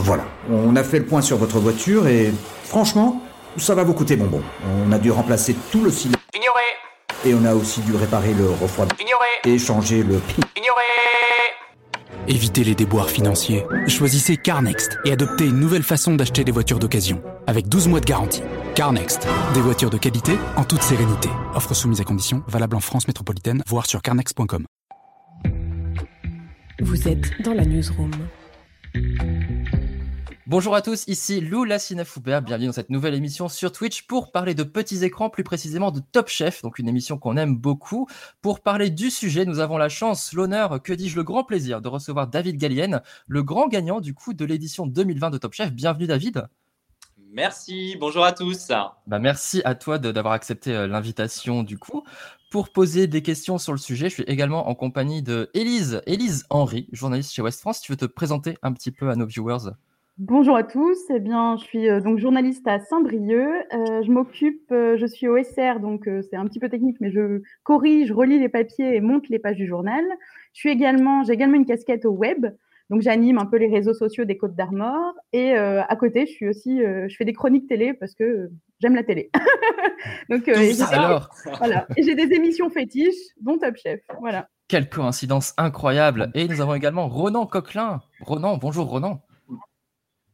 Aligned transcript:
Voilà, 0.00 0.24
on 0.48 0.76
a 0.76 0.84
fait 0.84 1.00
le 1.00 1.06
point 1.06 1.20
sur 1.20 1.38
votre 1.38 1.58
voiture 1.58 2.06
et 2.06 2.32
franchement, 2.62 3.20
ça 3.56 3.74
va 3.74 3.82
vous 3.82 3.94
coûter 3.94 4.14
bonbon. 4.14 4.42
On 4.86 4.92
a 4.92 4.98
dû 4.98 5.10
remplacer 5.10 5.56
tout 5.72 5.82
le 5.82 5.90
cylindre. 5.90 6.20
Ignoré 6.32 6.62
Et 7.26 7.34
on 7.34 7.44
a 7.44 7.52
aussi 7.52 7.80
dû 7.80 7.96
réparer 7.96 8.32
le 8.32 8.48
refroidissement. 8.48 9.04
Ignoré 9.04 9.56
Et 9.56 9.58
changer 9.58 10.04
le... 10.04 10.20
Ignoré 10.56 10.82
Évitez 12.28 12.62
les 12.62 12.76
déboires 12.76 13.10
financiers. 13.10 13.64
Choisissez 13.88 14.36
CarNext 14.36 14.98
et 15.04 15.10
adoptez 15.10 15.46
une 15.46 15.58
nouvelle 15.58 15.82
façon 15.82 16.14
d'acheter 16.14 16.44
des 16.44 16.52
voitures 16.52 16.78
d'occasion. 16.78 17.20
Avec 17.48 17.68
12 17.68 17.88
mois 17.88 18.00
de 18.00 18.06
garantie. 18.06 18.42
CarNext. 18.76 19.26
Des 19.52 19.60
voitures 19.60 19.90
de 19.90 19.98
qualité 19.98 20.34
en 20.56 20.62
toute 20.62 20.82
sérénité. 20.82 21.28
Offre 21.56 21.74
soumise 21.74 22.00
à 22.00 22.04
conditions, 22.04 22.44
valable 22.46 22.76
en 22.76 22.80
France 22.80 23.08
métropolitaine, 23.08 23.64
voire 23.66 23.86
sur 23.86 24.00
carnext.com. 24.00 24.64
Vous 26.80 27.08
êtes 27.08 27.42
dans 27.42 27.54
la 27.54 27.64
newsroom. 27.64 28.12
Bonjour 30.50 30.74
à 30.74 30.80
tous, 30.80 31.04
ici 31.08 31.42
Lou 31.42 31.64
Lassina 31.64 32.06
Foubert, 32.06 32.40
bienvenue 32.40 32.68
dans 32.68 32.72
cette 32.72 32.88
nouvelle 32.88 33.12
émission 33.12 33.50
sur 33.50 33.70
Twitch 33.70 34.06
pour 34.06 34.32
parler 34.32 34.54
de 34.54 34.62
petits 34.62 35.04
écrans, 35.04 35.28
plus 35.28 35.44
précisément 35.44 35.90
de 35.90 36.00
Top 36.00 36.28
Chef, 36.28 36.62
donc 36.62 36.78
une 36.78 36.88
émission 36.88 37.18
qu'on 37.18 37.36
aime 37.36 37.54
beaucoup. 37.54 38.06
Pour 38.40 38.60
parler 38.60 38.88
du 38.88 39.10
sujet, 39.10 39.44
nous 39.44 39.58
avons 39.58 39.76
la 39.76 39.90
chance, 39.90 40.32
l'honneur, 40.32 40.82
que 40.82 40.94
dis-je, 40.94 41.16
le 41.16 41.22
grand 41.22 41.44
plaisir 41.44 41.82
de 41.82 41.88
recevoir 41.88 42.28
David 42.28 42.56
Gallienne, 42.56 43.02
le 43.26 43.42
grand 43.42 43.68
gagnant 43.68 44.00
du 44.00 44.14
coup 44.14 44.32
de 44.32 44.46
l'édition 44.46 44.86
2020 44.86 45.28
de 45.28 45.36
Top 45.36 45.52
Chef. 45.52 45.70
Bienvenue 45.70 46.06
David. 46.06 46.46
Merci, 47.30 47.98
bonjour 48.00 48.24
à 48.24 48.32
tous. 48.32 48.68
Bah, 49.06 49.18
merci 49.18 49.60
à 49.66 49.74
toi 49.74 49.98
de- 49.98 50.12
d'avoir 50.12 50.32
accepté 50.32 50.74
euh, 50.74 50.86
l'invitation 50.86 51.62
du 51.62 51.76
coup. 51.76 52.04
Pour 52.50 52.70
poser 52.72 53.06
des 53.06 53.20
questions 53.20 53.58
sur 53.58 53.72
le 53.72 53.78
sujet, 53.78 54.08
je 54.08 54.14
suis 54.14 54.22
également 54.22 54.70
en 54.70 54.74
compagnie 54.74 55.22
de 55.22 55.50
Élise, 55.52 56.00
Élise 56.06 56.46
Henry, 56.48 56.88
journaliste 56.90 57.32
chez 57.34 57.42
West 57.42 57.60
France. 57.60 57.82
Tu 57.82 57.92
veux 57.92 57.98
te 57.98 58.06
présenter 58.06 58.56
un 58.62 58.72
petit 58.72 58.92
peu 58.92 59.10
à 59.10 59.14
nos 59.14 59.26
viewers? 59.26 59.72
Bonjour 60.18 60.56
à 60.56 60.64
tous. 60.64 60.98
Eh 61.10 61.20
bien, 61.20 61.56
je 61.58 61.62
suis 61.62 61.88
euh, 61.88 62.00
donc 62.00 62.18
journaliste 62.18 62.66
à 62.66 62.80
Saint-Brieuc. 62.80 63.68
Euh, 63.72 64.02
je 64.02 64.10
m'occupe, 64.10 64.68
euh, 64.72 64.96
je 64.96 65.06
suis 65.06 65.28
OSR, 65.28 65.78
donc 65.80 66.08
euh, 66.08 66.22
c'est 66.28 66.34
un 66.34 66.44
petit 66.46 66.58
peu 66.58 66.68
technique, 66.68 66.96
mais 67.00 67.12
je 67.12 67.40
corrige, 67.62 68.10
relis 68.10 68.40
les 68.40 68.48
papiers 68.48 68.96
et 68.96 69.00
monte 69.00 69.28
les 69.28 69.38
pages 69.38 69.54
du 69.54 69.68
journal. 69.68 70.04
Je 70.54 70.58
suis 70.58 70.70
également, 70.70 71.22
j'ai 71.22 71.34
également 71.34 71.54
une 71.54 71.66
casquette 71.66 72.04
au 72.04 72.10
web, 72.10 72.46
donc 72.90 73.00
j'anime 73.00 73.38
un 73.38 73.46
peu 73.46 73.58
les 73.58 73.68
réseaux 73.68 73.94
sociaux 73.94 74.24
des 74.24 74.36
Côtes 74.36 74.56
d'Armor. 74.56 75.14
Et 75.32 75.52
à 75.52 75.94
côté, 75.94 76.26
je 76.26 76.32
suis 76.32 76.48
aussi, 76.48 76.80
je 76.80 77.14
fais 77.16 77.24
des 77.24 77.32
chroniques 77.32 77.68
télé 77.68 77.94
parce 77.94 78.14
que 78.16 78.50
j'aime 78.80 78.96
la 78.96 79.04
télé. 79.04 79.30
donc 80.30 80.48
alors? 80.48 81.30
Voilà, 81.58 81.86
j'ai 81.96 82.16
des 82.16 82.34
émissions 82.34 82.70
fétiches, 82.70 83.34
dont 83.40 83.56
Top 83.58 83.76
Chef. 83.76 84.00
Voilà. 84.20 84.48
Quelle 84.66 84.88
coïncidence 84.88 85.54
incroyable 85.58 86.30
Et 86.34 86.48
nous 86.48 86.60
avons 86.60 86.74
également 86.74 87.08
Ronan 87.08 87.46
Coquelin. 87.46 88.00
Ronan, 88.20 88.56
bonjour 88.56 88.86
Ronan. 88.86 89.22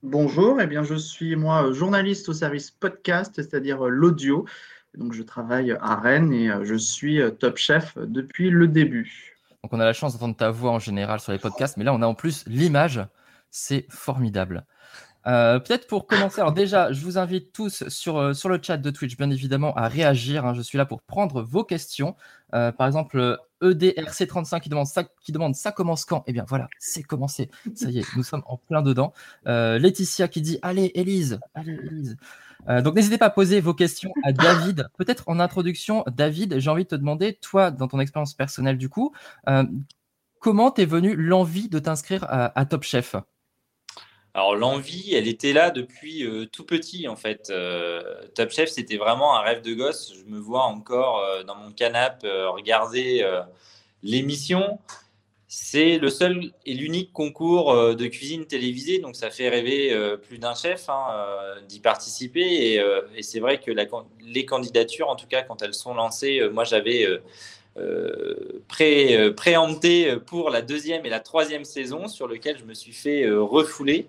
Bonjour, 0.06 0.60
eh 0.60 0.66
bien, 0.66 0.82
je 0.82 0.96
suis 0.96 1.34
moi 1.34 1.72
journaliste 1.72 2.28
au 2.28 2.34
service 2.34 2.70
podcast, 2.70 3.32
c'est-à-dire 3.36 3.86
euh, 3.86 3.88
l'audio. 3.88 4.44
Donc, 4.98 5.14
je 5.14 5.22
travaille 5.22 5.72
à 5.80 5.96
Rennes 5.96 6.30
et 6.30 6.50
euh, 6.50 6.62
je 6.62 6.74
suis 6.74 7.22
euh, 7.22 7.30
top 7.30 7.56
chef 7.56 7.96
depuis 7.96 8.50
le 8.50 8.68
début. 8.68 9.34
Donc 9.62 9.72
on 9.72 9.80
a 9.80 9.84
la 9.86 9.94
chance 9.94 10.12
d'entendre 10.12 10.36
ta 10.36 10.50
voix 10.50 10.72
en 10.72 10.78
général 10.78 11.20
sur 11.20 11.32
les 11.32 11.38
podcasts, 11.38 11.78
mais 11.78 11.84
là 11.84 11.94
on 11.94 12.02
a 12.02 12.06
en 12.06 12.14
plus 12.14 12.44
l'image. 12.46 13.00
C'est 13.50 13.86
formidable. 13.88 14.66
Euh, 15.26 15.58
Peut-être 15.58 15.86
pour 15.86 16.06
commencer, 16.06 16.40
alors 16.40 16.52
déjà, 16.52 16.92
je 16.92 17.00
vous 17.04 17.16
invite 17.18 17.52
tous 17.52 17.88
sur, 17.88 18.18
euh, 18.18 18.32
sur 18.34 18.48
le 18.48 18.58
chat 18.62 18.76
de 18.76 18.90
Twitch, 18.90 19.16
bien 19.16 19.30
évidemment, 19.30 19.74
à 19.74 19.88
réagir. 19.88 20.44
hein. 20.44 20.54
Je 20.54 20.60
suis 20.62 20.76
là 20.78 20.84
pour 20.86 21.02
prendre 21.02 21.42
vos 21.42 21.64
questions. 21.64 22.14
Euh, 22.54 22.72
par 22.72 22.86
exemple, 22.86 23.18
euh, 23.18 23.36
EDRC35 23.62 24.60
qui 24.60 24.68
demande, 24.68 24.86
ça, 24.86 25.04
qui 25.22 25.32
demande 25.32 25.54
ça 25.54 25.72
commence 25.72 26.04
quand? 26.04 26.22
Eh 26.26 26.32
bien 26.32 26.44
voilà, 26.46 26.68
c'est 26.78 27.02
commencé. 27.02 27.50
Ça 27.74 27.88
y 27.90 28.00
est, 28.00 28.16
nous 28.16 28.22
sommes 28.22 28.42
en 28.46 28.58
plein 28.58 28.82
dedans. 28.82 29.12
Laetitia 29.46 30.28
qui 30.28 30.42
dit 30.42 30.58
Allez, 30.62 30.92
Élise, 30.94 31.40
allez, 31.54 31.78
donc 32.82 32.94
n'hésitez 32.94 33.18
pas 33.18 33.26
à 33.26 33.30
poser 33.30 33.60
vos 33.60 33.74
questions 33.74 34.12
à 34.22 34.32
David. 34.32 34.86
Peut-être 34.98 35.24
en 35.26 35.40
introduction, 35.40 36.04
David, 36.14 36.58
j'ai 36.58 36.70
envie 36.70 36.84
de 36.84 36.88
te 36.88 36.94
demander, 36.94 37.34
toi, 37.40 37.70
dans 37.70 37.88
ton 37.88 38.00
expérience 38.00 38.34
personnelle 38.34 38.76
du 38.78 38.88
coup, 38.90 39.12
euh, 39.48 39.64
comment 40.40 40.70
t'es 40.70 40.84
venu 40.86 41.16
l'envie 41.16 41.68
de 41.68 41.78
t'inscrire 41.78 42.26
à 42.28 42.64
Top 42.66 42.82
Chef? 42.84 43.16
Alors 44.36 44.56
l'envie, 44.56 45.14
elle 45.14 45.28
était 45.28 45.52
là 45.52 45.70
depuis 45.70 46.26
euh, 46.26 46.46
tout 46.46 46.64
petit 46.64 47.06
en 47.06 47.14
fait. 47.14 47.50
Euh, 47.50 48.02
Top 48.34 48.50
Chef, 48.50 48.68
c'était 48.68 48.96
vraiment 48.96 49.36
un 49.36 49.40
rêve 49.42 49.62
de 49.62 49.74
gosse. 49.74 50.12
Je 50.18 50.24
me 50.24 50.40
vois 50.40 50.64
encore 50.64 51.20
euh, 51.20 51.44
dans 51.44 51.54
mon 51.54 51.70
canapé 51.70 52.28
regarder 52.48 53.24
l'émission. 54.02 54.80
C'est 55.46 55.98
le 55.98 56.10
seul 56.10 56.50
et 56.66 56.74
l'unique 56.74 57.12
concours 57.12 57.94
de 57.94 58.06
cuisine 58.06 58.44
télévisée, 58.44 58.98
donc 58.98 59.14
ça 59.14 59.30
fait 59.30 59.48
rêver 59.48 59.96
plus 60.26 60.38
d'un 60.38 60.54
chef 60.56 60.88
hein, 60.88 61.06
d'y 61.68 61.78
participer. 61.78 62.74
Et, 62.74 63.22
c'est 63.22 63.38
vrai 63.38 63.60
que 63.60 63.70
les 64.20 64.46
candidatures, 64.46 65.08
en 65.08 65.14
tout 65.14 65.28
cas 65.28 65.42
quand 65.42 65.62
elles 65.62 65.74
sont 65.74 65.94
lancées, 65.94 66.40
moi 66.52 66.64
j'avais 66.64 67.06
pré, 68.68 69.16
euh, 69.16 69.32
préempté 69.32 70.16
pour 70.16 70.50
la 70.50 70.62
deuxième 70.62 71.04
et 71.06 71.10
la 71.10 71.20
troisième 71.20 71.64
saison, 71.64 72.08
sur 72.08 72.28
lequel 72.28 72.58
je 72.58 72.64
me 72.64 72.74
suis 72.74 72.92
fait 72.92 73.24
euh, 73.24 73.42
refouler 73.42 74.06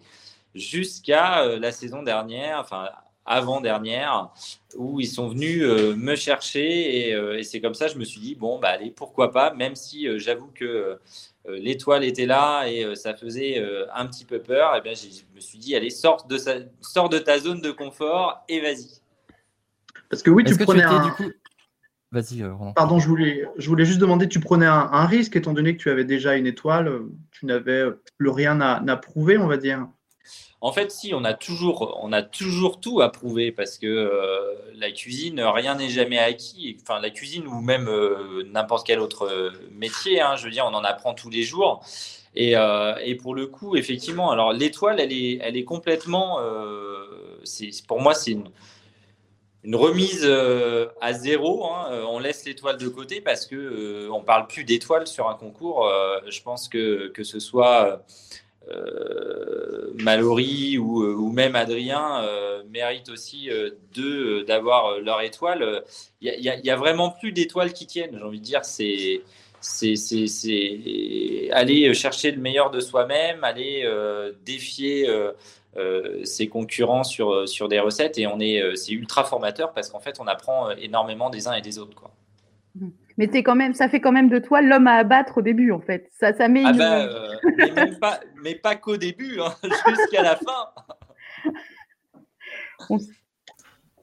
jusqu'à 0.53 1.43
euh, 1.43 1.59
la 1.59 1.71
saison 1.71 2.03
dernière, 2.03 2.59
enfin 2.59 2.89
avant-dernière, 3.25 4.29
où 4.75 4.99
ils 4.99 5.07
sont 5.07 5.27
venus 5.29 5.63
euh, 5.63 5.95
me 5.95 6.15
chercher 6.15 7.07
et, 7.09 7.13
euh, 7.15 7.39
et 7.39 7.43
c'est 7.43 7.59
comme 7.59 7.73
ça 7.73 7.87
je 7.87 7.97
me 7.97 8.03
suis 8.05 8.19
dit 8.21 8.35
bon 8.35 8.59
bah 8.59 8.69
allez 8.69 8.91
pourquoi 8.91 9.31
pas, 9.31 9.51
même 9.53 9.75
si 9.75 10.07
euh, 10.07 10.19
j'avoue 10.19 10.51
que 10.53 10.65
euh, 10.65 10.97
l'étoile 11.47 12.03
était 12.03 12.27
là 12.27 12.65
et 12.67 12.83
euh, 12.83 12.93
ça 12.93 13.15
faisait 13.15 13.57
euh, 13.59 13.87
un 13.95 14.05
petit 14.05 14.25
peu 14.25 14.39
peur, 14.39 14.75
et 14.75 14.81
bien 14.81 14.93
j'ai- 14.93 15.09
je 15.09 15.35
me 15.35 15.41
suis 15.41 15.57
dit 15.57 15.75
allez 15.75 15.89
sors 15.89 16.25
de, 16.27 16.37
sa- 16.37 16.59
sors 16.81 17.09
de 17.09 17.17
ta 17.17 17.39
zone 17.39 17.61
de 17.61 17.71
confort 17.71 18.43
et 18.47 18.59
vas-y. 18.61 19.01
Parce 20.09 20.21
que 20.21 20.29
oui, 20.29 20.43
tu 20.43 20.51
Est-ce 20.51 20.59
que 20.59 20.63
tu 20.63 20.67
prenais 20.67 20.83
un... 20.83 21.07
du 21.07 21.11
coup 21.13 21.31
Vas-y, 22.11 22.43
euh, 22.43 22.53
Ronan. 22.53 22.73
Pardon, 22.73 22.99
je 22.99 23.07
voulais, 23.07 23.45
je 23.57 23.67
voulais 23.67 23.85
juste 23.85 23.99
demander, 23.99 24.29
tu 24.29 24.39
prenais 24.39 24.65
un, 24.65 24.89
un 24.91 25.05
risque 25.05 25.35
étant 25.35 25.53
donné 25.53 25.75
que 25.75 25.81
tu 25.81 25.89
avais 25.89 26.05
déjà 26.05 26.35
une 26.35 26.47
étoile, 26.47 26.87
euh, 26.87 27.11
tu 27.31 27.45
n'avais 27.45 27.85
plus 28.17 28.29
rien 28.29 28.61
à, 28.61 28.81
à 28.89 28.95
prouver, 28.97 29.37
on 29.37 29.47
va 29.47 29.57
dire. 29.57 29.87
En 30.61 30.71
fait, 30.71 30.91
si, 30.91 31.13
on 31.13 31.23
a 31.25 31.33
toujours, 31.33 31.99
on 32.01 32.11
a 32.11 32.23
toujours 32.23 32.79
tout 32.79 33.01
à 33.01 33.11
prouver 33.11 33.51
parce 33.51 33.77
que 33.77 33.85
euh, 33.85 34.39
la 34.75 34.89
cuisine, 34.91 35.39
rien 35.41 35.75
n'est 35.75 35.89
jamais 35.89 36.17
acquis. 36.17 36.77
Enfin, 36.81 36.99
la 36.99 37.11
cuisine 37.11 37.45
ou 37.45 37.61
même 37.61 37.87
euh, 37.87 38.43
n'importe 38.51 38.87
quel 38.87 38.99
autre 38.99 39.27
euh, 39.27 39.51
métier, 39.71 40.21
hein, 40.21 40.35
je 40.37 40.45
veux 40.45 40.51
dire, 40.51 40.65
on 40.65 40.73
en 40.73 40.83
apprend 40.83 41.13
tous 41.13 41.29
les 41.29 41.43
jours. 41.43 41.83
Et, 42.33 42.57
euh, 42.57 42.95
et 43.03 43.15
pour 43.15 43.35
le 43.35 43.47
coup, 43.47 43.75
effectivement, 43.75 44.31
alors 44.31 44.53
l'étoile, 44.53 44.99
elle 44.99 45.13
est, 45.13 45.37
elle 45.41 45.55
est 45.55 45.63
complètement, 45.65 46.39
euh, 46.39 47.39
c'est, 47.43 47.69
pour 47.87 48.01
moi, 48.01 48.13
c'est 48.13 48.31
une, 48.31 48.49
une 49.65 49.75
remise 49.75 50.21
euh, 50.23 50.87
à 51.01 51.13
zéro. 51.13 51.65
hein. 51.65 51.87
Euh, 51.91 52.03
On 52.07 52.19
laisse 52.19 52.45
l'étoile 52.45 52.77
de 52.77 52.87
côté 52.87 53.19
parce 53.19 53.47
que 53.47 53.55
euh, 53.55 54.09
on 54.11 54.21
parle 54.21 54.47
plus 54.47 54.63
d'étoile 54.63 55.07
sur 55.07 55.27
un 55.27 55.35
concours. 55.35 55.91
Je 56.27 56.41
pense 56.41 56.69
que 56.69 57.07
que 57.07 57.23
ce 57.23 57.39
soit 57.39 58.03
Mallory 59.95 60.77
ou, 60.77 61.31
même 61.31 61.55
Adrien 61.55 62.23
méritent 62.69 63.09
aussi 63.09 63.49
euh, 63.49 64.43
d'avoir 64.43 64.99
leur 64.99 65.21
étoile. 65.21 65.83
Il 66.21 66.29
y 66.41 66.69
a 66.69 66.75
vraiment 66.75 67.09
plus 67.09 67.31
d'étoiles 67.31 67.73
qui 67.73 67.87
tiennent. 67.87 68.17
J'ai 68.17 68.23
envie 68.23 68.39
de 68.39 68.45
dire, 68.45 68.63
c'est 68.65 69.21
c'est 69.61 71.49
aller 71.51 71.91
chercher 71.95 72.29
le 72.31 72.39
meilleur 72.39 72.69
de 72.69 72.79
soi-même, 72.79 73.43
aller 73.43 73.89
défier 74.45 75.09
ses 76.23 76.47
concurrents 76.47 77.03
sur, 77.03 77.47
sur 77.47 77.67
des 77.67 77.79
recettes 77.79 78.17
et 78.17 78.27
on 78.27 78.39
est 78.39 78.61
euh, 78.61 78.75
c'est 78.75 78.93
ultra 78.93 79.23
formateur 79.23 79.73
parce 79.73 79.89
qu'en 79.89 79.99
fait 79.99 80.19
on 80.19 80.27
apprend 80.27 80.69
euh, 80.69 80.75
énormément 80.79 81.29
des 81.29 81.47
uns 81.47 81.53
et 81.53 81.61
des 81.61 81.79
autres 81.79 81.95
quoi. 81.95 82.11
Mais 83.17 83.27
t'es 83.27 83.43
quand 83.43 83.55
même, 83.55 83.73
ça 83.73 83.87
fait 83.87 84.01
quand 84.01 84.11
même 84.11 84.27
de 84.27 84.39
toi 84.39 84.61
l'homme 84.61 84.87
à 84.87 84.95
abattre 84.95 85.37
au 85.37 85.41
début, 85.41 85.71
en 85.71 85.79
fait. 85.79 86.09
Ça, 86.19 86.33
ça 86.33 86.49
met 86.49 86.63
Ah 86.65 86.71
une- 86.71 86.77
bah, 86.77 87.03
euh, 87.05 87.29
mais, 87.57 87.71
même 87.71 87.97
pas, 87.99 88.19
mais 88.43 88.55
pas 88.55 88.75
qu'au 88.75 88.97
début, 88.97 89.39
hein, 89.39 89.55
jusqu'à 89.87 90.21
la 90.21 90.35
fin. 90.35 90.67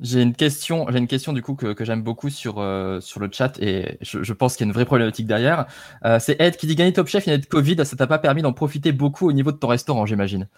J'ai 0.01 0.23
une 0.23 0.35
question, 0.35 0.87
j'ai 0.91 0.99
une 0.99 1.07
question 1.07 1.33
du 1.33 1.43
coup 1.43 1.55
que, 1.55 1.75
que 1.75 1.85
j'aime 1.85 2.03
beaucoup 2.03 2.29
sur, 2.29 2.59
euh, 2.59 3.01
sur 3.01 3.21
le 3.21 3.29
chat 3.31 3.57
et 3.61 3.99
je, 4.01 4.23
je 4.23 4.33
pense 4.33 4.57
qu'il 4.57 4.65
y 4.65 4.67
a 4.67 4.71
une 4.71 4.73
vraie 4.75 4.85
problématique 4.87 5.27
derrière. 5.27 5.67
Euh, 6.05 6.19
c'est 6.19 6.41
Ed 6.41 6.57
qui 6.57 6.67
dit 6.67 6.75
gagner 6.75 6.93
Top 6.93 7.07
Chef, 7.07 7.27
il 7.27 7.31
y 7.31 7.35
a 7.35 7.39
de 7.39 7.47
Covid, 7.47 7.77
ça 7.85 7.97
t'a 7.97 8.07
pas 8.09 8.19
permis 8.19 8.43
d'en 8.43 8.53
profiter 8.53 8.91
beaucoup 8.91 9.29
au 9.29 9.33
niveau 9.33 9.53
de 9.53 9.59
ton 9.59 9.69
restaurant, 9.69 10.05
j'imagine. 10.07 10.49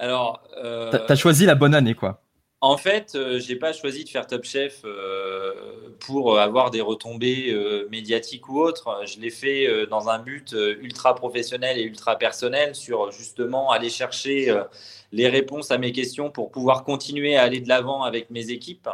Alors, 0.00 0.42
euh, 0.56 0.90
T'as 1.06 1.14
choisi 1.14 1.44
la 1.44 1.54
bonne 1.54 1.74
année, 1.74 1.94
quoi. 1.94 2.22
En 2.62 2.76
fait, 2.76 3.14
euh, 3.14 3.38
j'ai 3.38 3.56
pas 3.56 3.72
choisi 3.72 4.04
de 4.04 4.08
faire 4.10 4.26
Top 4.26 4.44
Chef 4.44 4.82
euh, 4.84 5.54
pour 5.98 6.38
avoir 6.38 6.70
des 6.70 6.82
retombées 6.82 7.52
euh, 7.52 7.88
médiatiques 7.90 8.48
ou 8.50 8.60
autres. 8.60 9.00
Je 9.06 9.18
l'ai 9.18 9.30
fait 9.30 9.66
euh, 9.66 9.86
dans 9.86 10.10
un 10.10 10.18
but 10.18 10.52
euh, 10.52 10.76
ultra 10.82 11.14
professionnel 11.14 11.78
et 11.78 11.82
ultra 11.82 12.16
personnel 12.16 12.74
sur 12.74 13.12
justement 13.12 13.70
aller 13.70 13.88
chercher 13.88 14.50
euh, 14.50 14.64
les 15.12 15.28
réponses 15.28 15.70
à 15.70 15.78
mes 15.78 15.92
questions 15.92 16.30
pour 16.30 16.50
pouvoir 16.50 16.84
continuer 16.84 17.34
à 17.36 17.42
aller 17.44 17.60
de 17.60 17.68
l'avant 17.68 18.02
avec 18.02 18.28
mes 18.30 18.50
équipes, 18.50 18.88
euh, 18.88 18.92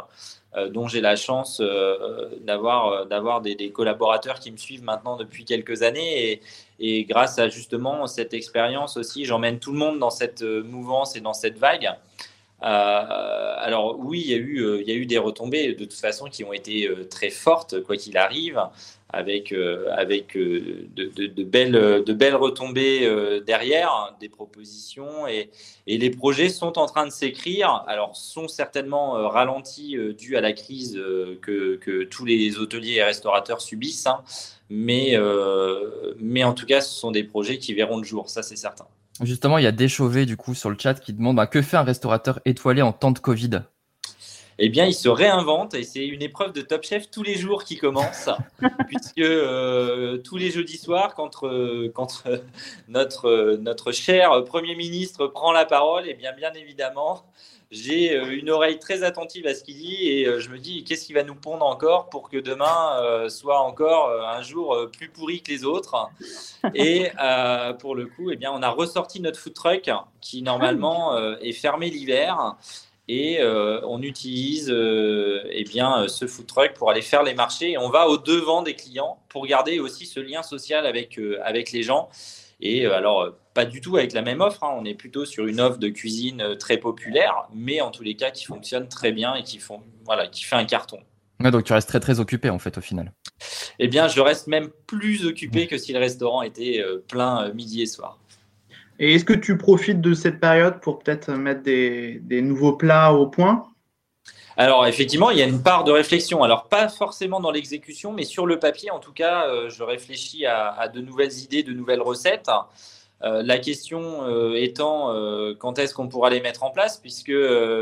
dont 0.65 0.87
j'ai 0.87 1.01
la 1.01 1.15
chance 1.15 1.61
euh, 1.61 2.29
d'avoir 2.41 2.87
euh, 2.87 3.05
d'avoir 3.05 3.41
des, 3.41 3.69
collaborateurs 3.71 4.39
qui 4.39 4.51
me 4.51 4.57
suivent 4.57 4.83
maintenant 4.83 5.15
depuis 5.15 5.45
quelques 5.45 5.83
années 5.83 6.41
et, 6.79 7.03
grâce 7.05 7.37
à 7.39 7.47
justement 7.47 8.07
cette 8.07 8.33
expérience 8.33 8.97
aussi, 8.97 9.25
j'emmène 9.25 9.59
tout 9.59 9.71
le 9.71 9.77
monde 9.77 9.99
dans 9.99 10.09
cette 10.09 10.41
euh, 10.41 10.63
mouvance 10.63 11.15
et 11.15 11.21
dans 11.21 11.33
cette 11.33 11.57
vague. 11.57 11.95
Euh, 12.63 13.53
alors 13.59 13.99
oui, 13.99 14.23
il 14.25 14.31
y, 14.31 14.33
a 14.33 14.37
eu, 14.37 14.61
euh, 14.61 14.81
il 14.81 14.87
y 14.87 14.91
a 14.91 14.95
eu 14.95 15.05
des 15.05 15.19
retombées 15.19 15.73
de 15.73 15.85
toute 15.85 15.93
façon 15.93 16.25
qui 16.25 16.43
ont 16.43 16.53
été 16.53 16.87
euh, 16.87 17.07
très 17.07 17.29
fortes, 17.29 17.81
quoi 17.83 17.97
qu'il 17.97 18.17
arrive, 18.17 18.59
avec, 19.09 19.51
euh, 19.51 19.85
avec 19.95 20.35
euh, 20.35 20.87
de, 20.95 21.43
belles, 21.43 22.03
de 22.05 22.13
belles 22.13 22.35
retombées 22.35 23.05
euh, 23.05 23.39
derrière, 23.39 23.91
hein, 23.91 24.15
des 24.19 24.29
propositions, 24.29 25.27
et, 25.27 25.49
et 25.87 25.97
les 25.97 26.09
projets 26.09 26.49
sont 26.49 26.77
en 26.77 26.85
train 26.85 27.05
de 27.05 27.11
s'écrire, 27.11 27.83
alors 27.87 28.15
sont 28.15 28.47
certainement 28.47 29.29
ralentis 29.29 29.97
dû 30.17 30.35
à 30.35 30.41
la 30.41 30.51
crise 30.53 31.01
que, 31.41 31.75
que 31.75 32.03
tous 32.03 32.25
les 32.25 32.57
hôteliers 32.57 32.95
et 32.95 33.03
restaurateurs 33.03 33.61
subissent, 33.61 34.07
hein, 34.07 34.23
mais, 34.69 35.17
mais 36.19 36.43
en 36.43 36.53
tout 36.53 36.65
cas, 36.65 36.81
ce 36.81 36.93
sont 36.93 37.11
des 37.11 37.23
projets 37.23 37.57
qui 37.57 37.73
verront 37.73 37.97
le 37.97 38.03
jour, 38.03 38.29
ça 38.29 38.43
c'est 38.43 38.57
certain. 38.57 38.85
Justement, 39.21 39.57
il 39.57 39.63
y 39.63 39.67
a 39.67 39.71
Déchauvé 39.71 40.25
du 40.25 40.37
coup 40.37 40.53
sur 40.53 40.69
le 40.69 40.77
chat 40.77 40.95
qui 40.95 41.13
demande 41.13 41.37
bah, 41.37 41.47
que 41.47 41.61
fait 41.61 41.77
un 41.77 41.83
restaurateur 41.83 42.39
étoilé 42.45 42.81
en 42.81 42.91
temps 42.91 43.11
de 43.11 43.19
Covid? 43.19 43.61
Eh 44.59 44.69
bien, 44.69 44.85
il 44.85 44.93
se 44.93 45.07
réinvente 45.07 45.75
et 45.75 45.83
c'est 45.83 46.05
une 46.05 46.23
épreuve 46.23 46.51
de 46.51 46.61
Top 46.61 46.83
Chef 46.83 47.11
tous 47.11 47.21
les 47.21 47.35
jours 47.35 47.63
qui 47.63 47.77
commence, 47.77 48.29
puisque 48.87 49.19
euh, 49.19 50.17
tous 50.17 50.37
les 50.37 50.49
jeudis 50.49 50.77
soirs, 50.77 51.13
quand, 51.13 51.43
euh, 51.43 51.91
quand 51.93 52.23
euh, 52.25 52.37
notre, 52.87 53.57
notre 53.61 53.91
cher 53.91 54.43
Premier 54.45 54.75
ministre 54.75 55.27
prend 55.27 55.51
la 55.51 55.65
parole, 55.65 56.05
eh 56.07 56.15
bien, 56.15 56.31
bien 56.31 56.51
évidemment, 56.53 57.23
j'ai 57.69 58.15
une 58.15 58.49
oreille 58.49 58.79
très 58.79 59.03
attentive 59.03 59.45
à 59.45 59.53
ce 59.53 59.61
qu'il 59.61 59.75
dit 59.75 60.07
et 60.07 60.39
je 60.39 60.49
me 60.49 60.57
dis 60.57 60.85
qu'est-ce 60.85 61.05
qu'il 61.05 61.15
va 61.15 61.23
nous 61.23 61.35
pondre 61.35 61.65
encore 61.65 62.07
pour 62.09 62.29
que 62.29 62.37
demain 62.37 63.27
soit 63.27 63.59
encore 63.59 64.09
un 64.09 64.41
jour 64.41 64.89
plus 64.97 65.09
pourri 65.09 65.41
que 65.41 65.51
les 65.51 65.65
autres? 65.65 66.09
Et 66.73 67.11
pour 67.79 67.95
le 67.95 68.05
coup, 68.05 68.31
eh 68.31 68.37
bien, 68.37 68.53
on 68.53 68.63
a 68.63 68.69
ressorti 68.69 69.19
notre 69.19 69.37
food 69.37 69.53
truck 69.53 69.89
qui 70.21 70.43
normalement 70.43 71.17
est 71.41 71.51
fermé 71.51 71.89
l'hiver 71.89 72.55
et 73.07 73.39
euh, 73.39 73.79
on 73.85 74.01
utilise 74.01 74.69
euh, 74.69 75.41
eh 75.49 75.63
bien, 75.63 76.03
euh, 76.03 76.07
ce 76.07 76.27
food 76.27 76.45
truck 76.45 76.73
pour 76.73 76.91
aller 76.91 77.01
faire 77.01 77.23
les 77.23 77.33
marchés 77.33 77.71
et 77.71 77.77
on 77.77 77.89
va 77.89 78.07
au 78.09 78.17
devant 78.17 78.63
des 78.63 78.75
clients 78.75 79.19
pour 79.29 79.47
garder 79.47 79.79
aussi 79.79 80.05
ce 80.05 80.19
lien 80.19 80.43
social 80.43 80.85
avec, 80.85 81.17
euh, 81.17 81.39
avec 81.43 81.71
les 81.71 81.83
gens. 81.83 82.09
Et 82.59 82.87
alors, 82.87 83.35
pas 83.53 83.65
du 83.65 83.81
tout 83.81 83.97
avec 83.97 84.13
la 84.13 84.23
même 84.23 84.41
offre, 84.41 84.63
hein. 84.63 84.75
on 84.79 84.83
est 84.83 84.95
plutôt 84.95 85.25
sur 85.25 85.45
une 85.45 85.61
offre 85.61 85.77
de 85.77 85.89
cuisine 85.89 86.57
très 86.57 86.77
populaire, 86.77 87.47
mais 87.53 87.81
en 87.81 87.91
tous 87.91 88.01
les 88.01 88.15
cas 88.15 88.31
qui 88.31 88.45
fonctionne 88.45 88.89
très 88.89 89.11
bien 89.11 89.35
et 89.35 89.43
qui, 89.43 89.59
font, 89.59 89.83
voilà, 90.05 90.25
qui 90.25 90.43
fait 90.43 90.55
un 90.55 90.65
carton. 90.65 90.99
Ouais, 91.39 91.51
donc 91.51 91.65
tu 91.65 91.73
restes 91.73 91.87
très 91.87 91.99
très 91.99 92.19
occupé 92.19 92.49
en 92.49 92.57
fait 92.57 92.79
au 92.79 92.81
final. 92.81 93.13
Eh 93.77 93.87
bien, 93.87 94.07
je 94.07 94.19
reste 94.21 94.47
même 94.47 94.69
plus 94.87 95.27
occupé 95.27 95.67
que 95.67 95.77
si 95.77 95.93
le 95.93 95.99
restaurant 95.99 96.41
était 96.41 96.83
plein 97.07 97.53
midi 97.53 97.83
et 97.83 97.85
soir. 97.85 98.17
Et 98.99 99.15
est-ce 99.15 99.25
que 99.25 99.33
tu 99.33 99.57
profites 99.57 100.01
de 100.01 100.13
cette 100.13 100.39
période 100.39 100.79
pour 100.79 100.99
peut-être 100.99 101.31
mettre 101.31 101.61
des, 101.61 102.41
nouveaux 102.41 102.73
plats 102.73 103.13
au 103.13 103.27
point? 103.27 103.67
Alors 104.55 104.87
effectivement, 104.87 105.29
il 105.29 105.37
y 105.37 105.43
a 105.43 105.45
une 105.45 105.61
part 105.61 105.83
de 105.83 105.91
réflexion. 105.91 106.41
Alors 106.43 106.67
pas 106.67 106.89
forcément 106.89 107.39
dans 107.39 107.51
l'exécution, 107.51 108.11
mais 108.11 108.23
sur 108.23 108.47
le 108.47 108.57
papier, 108.57 108.89
en 108.89 108.99
tout 108.99 109.13
cas, 109.13 109.47
euh, 109.47 109.69
je 109.69 109.83
réfléchis 109.83 110.47
à 110.47 110.87
de 110.87 110.99
nouvelles 110.99 111.37
idées, 111.39 111.61
de 111.61 111.73
nouvelles 111.73 112.01
recettes. 112.01 112.49
Euh, 113.23 113.41
la 113.43 113.57
question 113.57 114.27
euh, 114.27 114.53
étant 114.53 115.11
euh, 115.11 115.55
quand 115.57 115.79
est-ce 115.79 115.95
qu'on 115.95 116.07
pourra 116.07 116.29
les 116.29 116.39
mettre 116.39 116.63
en 116.63 116.69
place, 116.69 116.97
puisque 116.97 117.33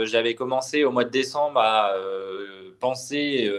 j'avais 0.04 0.34
commencé 0.34 0.84
au 0.86 0.92
mois 0.92 1.04
de 1.04 1.10
décembre 1.10 1.60
à 1.60 1.94
penser 2.80 3.52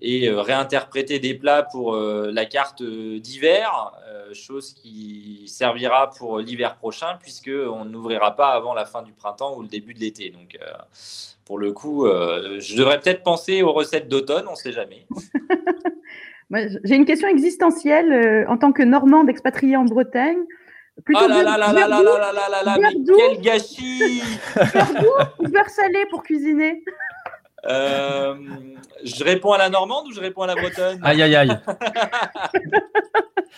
et 0.00 0.30
réinterpréter 0.30 1.18
des 1.18 1.34
plats 1.34 1.62
pour 1.62 1.96
la 1.96 2.44
carte 2.46 2.82
d'hiver, 2.82 3.92
chose 4.32 4.74
qui 4.74 5.44
servira 5.46 6.10
pour 6.10 6.38
l'hiver 6.38 6.76
prochain, 6.76 7.18
puisque 7.20 7.50
on 7.50 7.84
n'ouvrira 7.84 8.36
pas 8.36 8.50
avant 8.50 8.74
la 8.74 8.84
fin 8.84 9.02
du 9.02 9.12
printemps 9.12 9.56
ou 9.56 9.62
le 9.62 9.68
début 9.68 9.94
de 9.94 10.00
l'été. 10.00 10.30
Donc 10.30 10.58
pour 11.44 11.58
le 11.58 11.72
coup, 11.72 12.06
je 12.06 12.76
devrais 12.76 13.00
peut-être 13.00 13.22
penser 13.22 13.62
aux 13.62 13.72
recettes 13.72 14.08
d'automne, 14.08 14.44
on 14.46 14.52
ne 14.52 14.56
sait 14.56 14.72
jamais. 14.72 15.06
J'ai 16.84 16.96
une 16.96 17.06
question 17.06 17.28
existentielle 17.28 18.46
en 18.48 18.58
tant 18.58 18.72
que 18.72 18.82
Normande 18.82 19.28
expatriée 19.28 19.76
en 19.76 19.84
Bretagne. 19.84 20.44
Plutôt 21.04 21.20
Ah 21.24 21.28
là 21.28 21.42
là 21.42 21.56
là 21.58 21.72
là 21.72 21.88
là 21.88 22.02
là 22.02 22.32
là 22.32 22.62
là 22.64 22.76
là 22.78 22.88
quel 23.18 23.40
gâchis 23.40 24.22
beurre 24.56 24.94
doux 25.00 25.24
ou 25.44 25.48
beurre 25.48 25.68
salé 25.68 26.04
pour 26.10 26.22
cuisiner? 26.22 26.82
Euh, 27.66 28.34
Je 29.04 29.22
réponds 29.22 29.52
à 29.52 29.58
la 29.58 29.68
normande 29.68 30.06
ou 30.08 30.12
je 30.12 30.20
réponds 30.20 30.42
à 30.42 30.46
la 30.46 30.54
bretonne? 30.54 30.98
Aïe 31.02 31.22
aïe 31.22 31.36
aïe. 31.36 31.58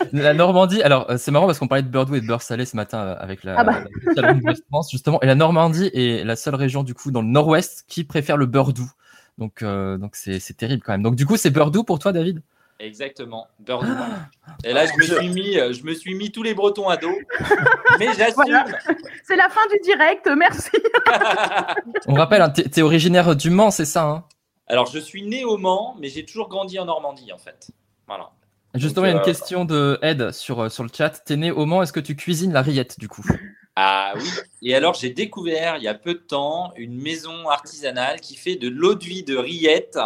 la 0.13 0.35
Normandie, 0.35 0.83
alors 0.83 1.11
euh, 1.11 1.17
c'est 1.19 1.31
marrant 1.31 1.47
parce 1.47 1.59
qu'on 1.59 1.69
parlait 1.69 1.83
de 1.83 1.89
beurre 1.89 2.07
doux 2.07 2.15
et 2.15 2.21
de 2.21 2.27
beurre 2.27 2.43
salé 2.43 2.65
ce 2.65 2.77
matin 2.77 2.99
euh, 2.99 3.17
avec 3.19 3.45
la, 3.45 3.55
Ah 3.59 3.65
bah. 3.65 3.85
la 4.17 4.33
de 4.35 4.63
France 4.69 4.91
justement. 4.91 5.21
Et 5.23 5.27
la 5.27 5.35
Normandie 5.35 5.91
est 5.95 6.25
la 6.25 6.37
seule 6.37 6.55
région 6.55 6.83
du 6.83 6.95
coup 6.95 7.11
dans 7.11 7.23
le 7.23 7.29
nord-ouest 7.29 7.85
qui 7.89 8.05
préfère 8.05 8.37
le 8.37 8.47
beurre 8.47 8.73
doux. 8.73 8.91
Donc 9.39 9.63
euh, 9.63 9.99
donc 9.99 10.17
c'est 10.17 10.41
c'est 10.41 10.55
terrible 10.55 10.83
quand 10.85 10.93
même. 10.93 11.03
Donc 11.03 11.15
du 11.17 11.27
coup 11.27 11.37
c'est 11.37 11.51
beurre 11.51 11.71
doux 11.71 11.85
pour 11.85 11.99
toi 11.99 12.13
David? 12.13 12.41
Exactement, 12.83 13.47
beurre 13.61 13.85
doux. 13.85 13.95
Et 14.65 14.73
là, 14.73 14.87
je 14.87 14.93
me 14.99 15.03
suis 15.05 15.29
mis, 15.29 15.57
euh, 15.57 15.73
je 15.73 15.85
me 15.85 15.95
suis 15.95 16.17
mis 16.17 16.33
tous 16.33 16.43
les 16.43 16.53
Bretons 16.53 16.89
à 16.89 16.97
dos, 16.97 17.17
mais 18.01 18.07
j'assume. 18.07 18.35
Voilà. 18.35 18.65
C'est 19.25 19.37
la 19.37 19.49
fin 19.49 19.61
du 19.71 19.79
direct, 19.85 20.29
merci. 20.37 20.71
On 22.09 22.15
rappelle, 22.15 22.43
hein, 22.43 22.51
t'es 22.51 22.65
t'es 22.65 22.83
originaire 22.83 23.37
du 23.37 23.51
Mans, 23.51 23.71
c'est 23.71 23.85
ça 23.85 24.05
hein? 24.05 24.25
Alors, 24.67 24.87
je 24.87 24.99
suis 24.99 25.23
né 25.23 25.45
au 25.45 25.59
Mans, 25.59 25.97
mais 26.01 26.09
j'ai 26.09 26.25
toujours 26.25 26.49
grandi 26.49 26.77
en 26.81 26.87
Normandie, 26.87 27.33
en 27.33 27.39
fait. 27.39 27.71
Voilà. 28.09 28.31
Justement, 28.75 29.07
il 29.07 29.11
y 29.11 29.13
a 29.13 29.17
une 29.17 29.21
euh, 29.21 29.25
question 29.25 29.65
de 29.65 29.99
Ed 30.03 30.33
sur, 30.33 30.61
euh, 30.61 30.69
sur 30.69 30.83
le 30.83 30.91
chat. 30.93 31.11
T'es 31.25 31.37
né 31.37 31.53
au 31.53 31.67
Mans, 31.67 31.83
est-ce 31.83 31.93
que 31.93 32.01
tu 32.01 32.17
cuisines 32.17 32.53
la 32.53 32.63
rillette 32.63 32.99
du 32.99 33.07
coup? 33.07 33.25
Ah 33.77 34.15
oui. 34.17 34.29
Et 34.63 34.75
alors, 34.75 34.95
j'ai 34.95 35.11
découvert 35.11 35.77
il 35.77 35.85
y 35.85 35.89
a 35.89 35.95
peu 35.95 36.15
de 36.15 36.19
temps 36.19 36.73
une 36.77 37.01
maison 37.01 37.49
artisanale 37.49 38.21
qui 38.21 38.35
fait 38.35 38.57
de 38.57 38.69
l'eau 38.69 38.95
de 38.95 39.05
vie 39.05 39.23
de 39.23 39.37
rillettes. 39.37 39.99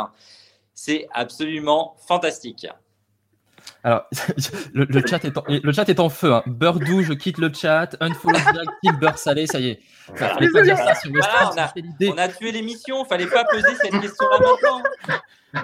C'est 0.78 1.08
absolument 1.12 1.96
fantastique. 2.06 2.66
Alors, 3.82 4.04
le, 4.74 4.84
le 4.84 5.06
chat 5.06 5.24
est 5.24 5.36
en, 5.38 5.42
le 5.48 5.72
chat 5.72 5.88
est 5.88 6.00
en 6.00 6.10
feu. 6.10 6.34
hein. 6.34 6.42
Beurre 6.46 6.78
doux, 6.78 7.02
je 7.02 7.14
quitte 7.14 7.38
le 7.38 7.50
chat. 7.52 7.96
Unfollow 8.00 8.38
kill 8.82 8.92
beurre 8.98 9.16
salé, 9.16 9.46
ça 9.46 9.58
y 9.58 9.70
est. 9.70 9.80
Ça, 10.16 10.28
fallait 10.28 10.50
pas 10.50 10.62
dire 10.62 10.76
ça 10.76 10.94
sur 10.94 11.10
le 11.10 11.20
Voilà, 11.20 11.68
stream, 11.68 11.94
on 12.02 12.18
a-. 12.18 12.28
On 12.28 12.32
tué 12.32 12.52
l'émission, 12.52 13.04
fallait 13.06 13.26
pas 13.26 13.44
poser 13.44 13.74
cette 13.80 13.98
question-là 14.00 14.38
maintenant. 14.38 14.82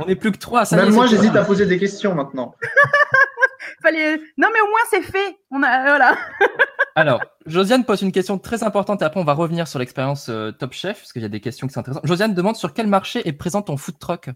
On 0.00 0.06
n'est 0.06 0.16
plus 0.16 0.32
que 0.32 0.38
trois, 0.38 0.64
ça 0.64 0.76
Même 0.76 0.88
est, 0.88 0.92
moi, 0.92 1.06
j'hésite 1.06 1.36
à 1.36 1.44
poser 1.44 1.66
des 1.66 1.78
questions 1.78 2.14
maintenant. 2.14 2.54
Fallait... 3.82 4.16
Non, 4.38 4.48
mais 4.52 4.60
au 4.60 4.66
moins 4.68 4.80
c'est 4.88 5.02
fait. 5.02 5.36
On 5.50 5.62
a... 5.62 5.82
Voilà. 5.82 6.16
Alors, 6.94 7.20
Josiane 7.46 7.84
pose 7.84 8.00
une 8.02 8.12
question 8.12 8.38
très 8.38 8.62
importante 8.62 9.02
et 9.02 9.04
après 9.04 9.20
on 9.20 9.24
va 9.24 9.32
revenir 9.34 9.66
sur 9.68 9.78
l'expérience 9.78 10.28
euh, 10.28 10.52
Top 10.52 10.72
Chef 10.72 11.00
parce 11.00 11.12
qu'il 11.12 11.22
y 11.22 11.24
a 11.24 11.28
des 11.28 11.40
questions 11.40 11.66
qui 11.66 11.72
sont 11.74 11.80
intéressantes. 11.80 12.06
Josiane 12.06 12.32
demande 12.34 12.56
sur 12.56 12.72
quel 12.72 12.86
marché 12.86 13.26
est 13.26 13.32
présent 13.32 13.60
ton 13.62 13.76
food 13.76 13.98
truck? 13.98 14.30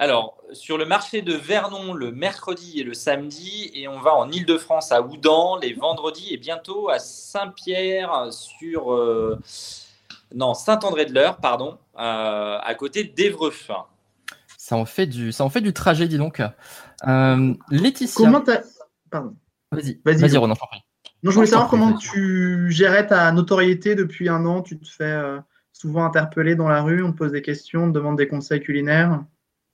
Alors, 0.00 0.38
sur 0.54 0.78
le 0.78 0.86
marché 0.86 1.20
de 1.20 1.34
Vernon 1.34 1.92
le 1.92 2.10
mercredi 2.10 2.80
et 2.80 2.84
le 2.84 2.94
samedi, 2.94 3.70
et 3.74 3.86
on 3.86 4.00
va 4.00 4.14
en 4.14 4.30
Ile-de-France 4.30 4.92
à 4.92 5.02
Oudan 5.02 5.58
les 5.58 5.74
vendredis 5.74 6.32
et 6.32 6.38
bientôt 6.38 6.88
à 6.88 6.98
Saint-Pierre 6.98 8.32
sur. 8.32 8.94
euh, 8.94 9.38
non, 10.34 10.54
Saint-André-de-l'Eure, 10.54 11.36
pardon, 11.36 11.76
euh, 11.98 12.58
à 12.58 12.74
côté 12.76 13.04
d'Evreux. 13.04 13.52
Ça 14.56 14.76
en 14.76 14.86
fait 14.86 15.06
du, 15.06 15.32
ça 15.32 15.44
en 15.44 15.50
fait 15.50 15.60
du 15.60 15.74
trajet, 15.74 16.08
dis 16.08 16.16
donc. 16.16 16.40
Euh, 17.06 17.54
Laetitia, 17.70 18.14
Comment 18.16 18.40
t'as. 18.40 18.62
Pardon. 19.10 19.36
vas-y, 19.70 20.00
Vas-y, 20.02 20.16
vas-y, 20.22 20.32
Lou. 20.32 20.40
Ronan, 20.40 20.54
je 20.54 20.60
t'en 20.60 20.66
prie. 20.66 20.80
Non, 21.22 21.30
je 21.30 21.34
voulais 21.36 21.46
savoir 21.46 21.68
comment 21.68 21.92
tu 21.92 22.70
gérais 22.70 23.06
ta 23.06 23.30
notoriété 23.32 23.94
depuis 23.94 24.30
un 24.30 24.46
an. 24.46 24.62
Tu 24.62 24.78
te 24.78 24.88
fais 24.88 25.04
euh, 25.04 25.40
souvent 25.74 26.06
interpeller 26.06 26.54
dans 26.54 26.68
la 26.68 26.80
rue, 26.80 27.02
on 27.02 27.12
te 27.12 27.18
pose 27.18 27.32
des 27.32 27.42
questions, 27.42 27.84
on 27.84 27.88
te 27.88 27.94
demande 27.98 28.16
des 28.16 28.28
conseils 28.28 28.62
culinaires. 28.62 29.22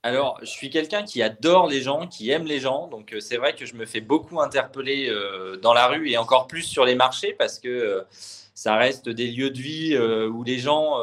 Alors, 0.06 0.38
je 0.40 0.46
suis 0.46 0.70
quelqu'un 0.70 1.02
qui 1.02 1.20
adore 1.20 1.66
les 1.66 1.82
gens, 1.82 2.06
qui 2.06 2.30
aime 2.30 2.44
les 2.44 2.60
gens. 2.60 2.86
Donc, 2.86 3.12
euh, 3.12 3.18
c'est 3.18 3.38
vrai 3.38 3.56
que 3.56 3.66
je 3.66 3.74
me 3.74 3.84
fais 3.84 4.00
beaucoup 4.00 4.40
interpeller 4.40 5.08
euh, 5.08 5.56
dans 5.56 5.74
la 5.74 5.88
rue 5.88 6.08
et 6.08 6.16
encore 6.16 6.46
plus 6.46 6.62
sur 6.62 6.84
les 6.84 6.94
marchés 6.94 7.34
parce 7.36 7.58
que 7.58 7.68
euh, 7.68 8.02
ça 8.54 8.76
reste 8.76 9.08
des 9.08 9.26
lieux 9.26 9.50
de 9.50 9.58
vie 9.58 9.98
où 9.98 10.44
les 10.44 10.58
gens 10.58 10.98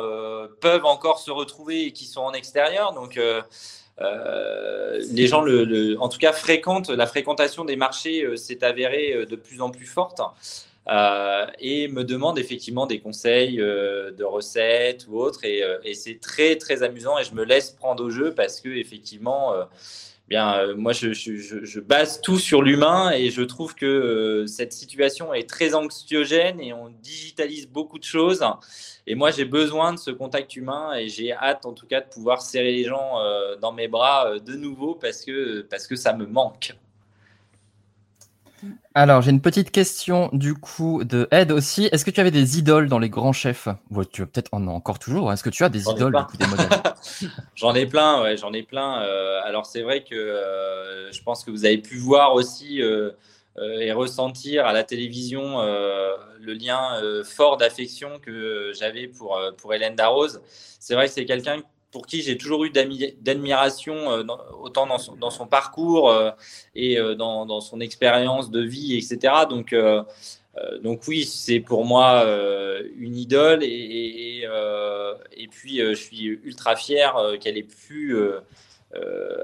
peuvent 0.59 0.85
encore 0.85 1.19
se 1.19 1.29
retrouver 1.29 1.87
et 1.87 1.91
qui 1.91 2.05
sont 2.05 2.21
en 2.21 2.33
extérieur. 2.33 2.93
Donc, 2.93 3.19
les 3.99 5.27
gens, 5.27 5.45
en 5.99 6.09
tout 6.09 6.17
cas, 6.17 6.33
fréquentent. 6.33 6.89
La 6.89 7.05
fréquentation 7.05 7.63
des 7.63 7.75
marchés 7.75 8.25
s'est 8.37 8.63
avérée 8.63 9.27
de 9.27 9.35
plus 9.35 9.61
en 9.61 9.69
plus 9.69 9.85
forte. 9.85 10.19
Et 10.87 11.87
me 11.87 12.03
demande 12.03 12.37
effectivement 12.37 12.85
des 12.85 12.99
conseils 12.99 13.57
de 13.57 14.23
recettes 14.23 15.07
ou 15.07 15.17
autres. 15.17 15.45
Et, 15.45 15.63
et 15.83 15.93
c'est 15.93 16.19
très 16.19 16.57
très 16.57 16.83
amusant 16.83 17.17
et 17.17 17.23
je 17.23 17.33
me 17.33 17.43
laisse 17.43 17.71
prendre 17.71 18.03
au 18.03 18.09
jeu 18.09 18.33
parce 18.33 18.59
que 18.59 18.69
effectivement 18.69 19.53
bien, 20.27 20.57
euh, 20.57 20.75
moi, 20.75 20.93
je, 20.93 21.79
base 21.79 22.21
tout 22.21 22.39
sur 22.39 22.61
l'humain 22.61 23.11
et 23.11 23.29
je 23.29 23.41
trouve 23.41 23.75
que 23.75 23.85
euh, 23.85 24.47
cette 24.47 24.73
situation 24.73 25.33
est 25.33 25.49
très 25.49 25.75
anxiogène 25.75 26.59
et 26.59 26.73
on 26.73 26.89
digitalise 27.01 27.67
beaucoup 27.67 27.99
de 27.99 28.03
choses. 28.03 28.43
Et 29.05 29.15
moi, 29.15 29.31
j'ai 29.31 29.45
besoin 29.45 29.93
de 29.93 29.99
ce 29.99 30.11
contact 30.11 30.55
humain 30.55 30.93
et 30.95 31.09
j'ai 31.09 31.33
hâte, 31.33 31.65
en 31.65 31.73
tout 31.73 31.87
cas, 31.87 32.01
de 32.01 32.07
pouvoir 32.07 32.41
serrer 32.41 32.71
les 32.71 32.85
gens 32.85 33.19
euh, 33.19 33.55
dans 33.57 33.73
mes 33.73 33.87
bras 33.87 34.39
de 34.39 34.53
nouveau 34.53 34.95
parce 34.95 35.23
que, 35.23 35.61
parce 35.61 35.87
que 35.87 35.95
ça 35.95 36.13
me 36.13 36.25
manque. 36.25 36.73
Alors, 38.95 39.21
j'ai 39.21 39.31
une 39.31 39.41
petite 39.41 39.71
question 39.71 40.29
du 40.33 40.53
coup 40.53 41.03
de 41.03 41.27
Ed 41.31 41.51
aussi. 41.51 41.89
Est-ce 41.91 42.05
que 42.05 42.11
tu 42.11 42.19
avais 42.19 42.31
des 42.31 42.59
idoles 42.59 42.87
dans 42.87 42.99
les 42.99 43.09
grands 43.09 43.33
chefs? 43.33 43.67
Tu 44.11 44.25
peut-être 44.25 44.49
en 44.51 44.67
encore 44.67 44.99
toujours. 44.99 45.29
Hein. 45.29 45.33
Est-ce 45.33 45.43
que 45.43 45.49
tu 45.49 45.63
as 45.63 45.69
des 45.69 45.89
idoles 45.89 46.15
du 46.15 46.23
coup, 46.25 46.37
des 46.37 46.47
modèles? 46.47 46.69
J'en 47.55 47.73
ai 47.73 47.85
plein, 47.85 48.21
ouais, 48.21 48.37
j'en 48.37 48.53
ai 48.53 48.63
plein. 48.63 49.01
Euh, 49.01 49.41
alors, 49.43 49.65
c'est 49.65 49.81
vrai 49.81 50.03
que 50.03 50.15
euh, 50.15 51.11
je 51.11 51.21
pense 51.23 51.43
que 51.43 51.51
vous 51.51 51.65
avez 51.65 51.79
pu 51.79 51.97
voir 51.97 52.33
aussi 52.33 52.81
euh, 52.81 53.11
et 53.57 53.91
ressentir 53.91 54.65
à 54.65 54.73
la 54.73 54.83
télévision 54.83 55.61
le 55.61 56.53
lien 56.53 56.99
fort 57.23 57.57
d'affection 57.57 58.19
que 58.19 58.71
j'avais 58.73 59.07
pour, 59.07 59.39
pour 59.57 59.73
Hélène 59.73 59.95
Darroze. 59.95 60.41
C'est 60.79 60.95
vrai 60.95 61.07
que 61.07 61.13
c'est 61.13 61.25
quelqu'un 61.25 61.61
pour 61.93 62.07
qui 62.07 62.23
j'ai 62.23 62.37
toujours 62.37 62.65
eu 62.65 62.71
d'admiration, 62.71 64.11
euh, 64.11 64.23
autant 64.59 64.87
dans 64.87 65.29
son, 65.29 65.47
parcours 65.47 66.09
euh, 66.09 66.31
et 66.75 66.97
euh, 66.97 67.13
dans, 67.13 67.61
son 67.61 67.79
expérience 67.79 68.49
de 68.49 68.61
vie, 68.61 68.97
etc. 68.97 69.45
Donc, 69.47 69.75
donc 70.81 71.01
oui, 71.07 71.23
c'est 71.23 71.59
pour 71.59 71.85
moi 71.85 72.25
une 72.97 73.15
idole 73.15 73.63
et, 73.63 74.47
et, 75.37 75.47
puis 75.47 75.77
je 75.77 75.93
suis 75.93 76.25
ultra 76.25 76.75
fier 76.75 77.15
qu'elle 77.39 77.57
ait 77.57 77.63
pu 77.63 78.17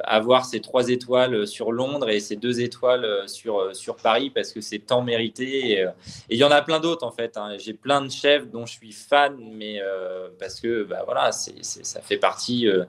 avoir 0.03 0.45
ces 0.45 0.59
trois 0.59 0.89
étoiles 0.89 1.47
sur 1.47 1.71
Londres 1.71 2.09
et 2.09 2.19
ces 2.19 2.35
deux 2.35 2.61
étoiles 2.61 3.27
sur, 3.27 3.75
sur 3.75 3.95
Paris 3.95 4.29
parce 4.29 4.51
que 4.51 4.61
c'est 4.61 4.79
tant 4.79 5.01
mérité. 5.01 5.71
Et 5.71 5.85
il 6.29 6.37
y 6.37 6.43
en 6.43 6.51
a 6.51 6.61
plein 6.61 6.79
d'autres 6.79 7.05
en 7.05 7.11
fait. 7.11 7.37
Hein. 7.37 7.55
J'ai 7.57 7.73
plein 7.73 8.01
de 8.01 8.09
chefs 8.09 8.49
dont 8.49 8.65
je 8.65 8.73
suis 8.73 8.91
fan, 8.91 9.35
mais 9.53 9.81
euh, 9.81 10.29
parce 10.39 10.59
que 10.59 10.83
bah, 10.83 11.03
voilà, 11.05 11.31
c'est, 11.31 11.63
ça 11.63 12.01
fait 12.01 12.17
partie 12.17 12.67
euh, 12.67 12.85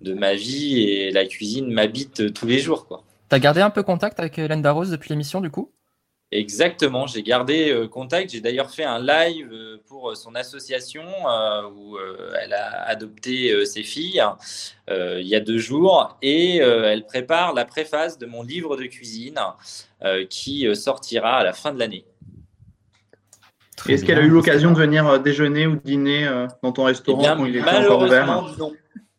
de 0.00 0.14
ma 0.14 0.34
vie 0.34 0.80
et 0.80 1.10
la 1.10 1.26
cuisine 1.26 1.70
m'habite 1.70 2.32
tous 2.34 2.46
les 2.46 2.58
jours. 2.58 3.04
Tu 3.28 3.36
as 3.36 3.38
gardé 3.38 3.60
un 3.60 3.70
peu 3.70 3.82
contact 3.82 4.18
avec 4.20 4.38
Hélène 4.38 4.62
Darroze 4.62 4.90
depuis 4.90 5.10
l'émission 5.10 5.40
du 5.40 5.50
coup? 5.50 5.72
Exactement, 6.32 7.06
j'ai 7.06 7.22
gardé 7.22 7.70
euh, 7.70 7.86
contact. 7.86 8.32
J'ai 8.32 8.40
d'ailleurs 8.40 8.70
fait 8.70 8.84
un 8.84 8.98
live 8.98 9.50
euh, 9.52 9.76
pour 9.86 10.10
euh, 10.10 10.14
son 10.14 10.34
association 10.34 11.02
où 11.76 11.98
elle 12.42 12.54
a 12.54 12.88
adopté 12.88 13.66
ses 13.66 13.82
filles 13.82 14.22
il 14.88 15.26
y 15.26 15.34
a 15.34 15.40
deux 15.40 15.58
jours 15.58 16.16
et 16.22 16.56
elle 16.56 17.04
prépare 17.04 17.52
la 17.52 17.64
préface 17.64 18.18
de 18.18 18.26
mon 18.26 18.42
livre 18.42 18.76
de 18.76 18.84
cuisine 18.84 19.38
qui 20.28 20.66
sortira 20.74 21.38
à 21.38 21.44
la 21.44 21.52
fin 21.52 21.72
de 21.72 21.78
l'année. 21.78 22.04
Est-ce 23.88 24.04
qu'elle 24.04 24.18
a 24.18 24.22
eu 24.22 24.28
l'occasion 24.28 24.72
de 24.72 24.78
venir 24.78 25.20
déjeuner 25.20 25.66
ou 25.66 25.76
dîner 25.76 26.28
dans 26.62 26.72
ton 26.72 26.84
restaurant 26.84 27.22
eh 27.22 27.36
quand 27.36 27.44
il 27.44 27.56
était 27.56 27.68
encore 27.68 28.02
ouvert 28.02 28.26
non. 28.58 28.72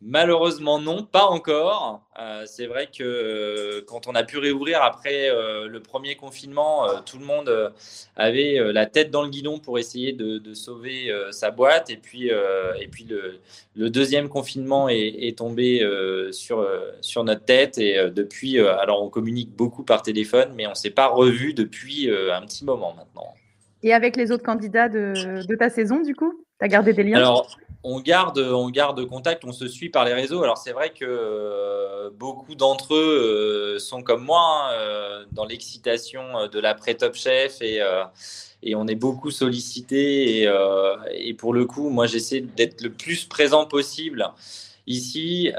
Malheureusement, 0.05 0.79
non, 0.79 1.03
pas 1.03 1.27
encore. 1.27 2.01
Euh, 2.19 2.43
c'est 2.45 2.65
vrai 2.65 2.87
que 2.87 3.03
euh, 3.03 3.81
quand 3.87 4.05
on 4.05 4.15
a 4.15 4.23
pu 4.23 4.37
réouvrir 4.37 4.83
après 4.83 5.29
euh, 5.29 5.67
le 5.69 5.79
premier 5.79 6.15
confinement, 6.15 6.87
tout 7.05 7.17
le 7.17 7.25
monde 7.25 7.73
avait 8.17 8.59
la 8.73 8.85
tête 8.85 9.11
dans 9.11 9.21
le 9.21 9.29
guidon 9.29 9.59
pour 9.59 9.79
essayer 9.79 10.11
de, 10.11 10.53
sauver 10.53 11.09
sa 11.31 11.51
boîte. 11.51 11.89
Et 11.89 11.95
puis, 11.95 12.27
et 12.27 12.87
puis 12.87 13.07
le, 13.75 13.89
deuxième 13.89 14.27
confinement 14.27 14.89
est, 14.89 15.37
tombé 15.37 15.87
sur, 16.31 16.67
sur 17.01 17.23
notre 17.23 17.45
tête. 17.45 17.77
Et 17.77 18.09
depuis, 18.09 18.59
alors 18.59 19.03
on 19.03 19.09
communique 19.09 19.55
beaucoup 19.55 19.83
par 19.83 20.01
téléphone, 20.01 20.51
mais 20.55 20.67
on 20.67 20.71
ne 20.71 20.75
s'est 20.75 20.89
pas 20.89 21.07
revu 21.07 21.53
depuis 21.53 22.09
un 22.09 22.41
petit 22.41 22.65
moment 22.65 22.93
maintenant. 22.93 23.33
Et 23.83 23.93
avec 23.93 24.15
les 24.15 24.31
autres 24.31 24.43
candidats 24.43 24.89
de, 24.89 25.45
de 25.45 25.55
ta 25.55 25.69
saison, 25.69 26.01
du 26.01 26.15
coup? 26.15 26.43
Tu 26.59 26.65
as 26.65 26.67
gardé 26.67 26.93
des 26.93 27.03
liens? 27.03 27.43
On 27.83 27.99
garde, 27.99 28.39
on 28.39 28.69
garde 28.69 29.05
contact, 29.05 29.43
on 29.43 29.51
se 29.51 29.67
suit 29.67 29.89
par 29.89 30.05
les 30.05 30.13
réseaux. 30.13 30.41
Alors 30.43 30.57
c'est 30.57 30.71
vrai 30.71 30.91
que 30.91 31.05
euh, 31.05 32.09
beaucoup 32.11 32.55
d'entre 32.55 32.95
eux 32.95 33.75
euh, 33.75 33.79
sont 33.79 34.01
comme 34.01 34.23
moi 34.23 34.41
hein, 34.41 34.73
euh, 34.73 35.25
dans 35.33 35.45
l'excitation 35.45 36.47
de 36.47 36.59
l'après 36.59 36.95
Top 36.95 37.15
Chef 37.15 37.61
et, 37.61 37.81
on 38.75 38.87
est 38.87 38.95
beaucoup 38.95 39.29
sollicité. 39.29 40.49
Et, 41.11 41.33
pour 41.33 41.53
le 41.53 41.65
coup, 41.65 41.89
moi 41.89 42.07
j'essaie 42.07 42.39
d'être 42.39 42.81
le 42.81 42.91
plus 42.91 43.25
présent 43.25 43.65
possible. 43.65 44.31
Ici, 44.87 45.51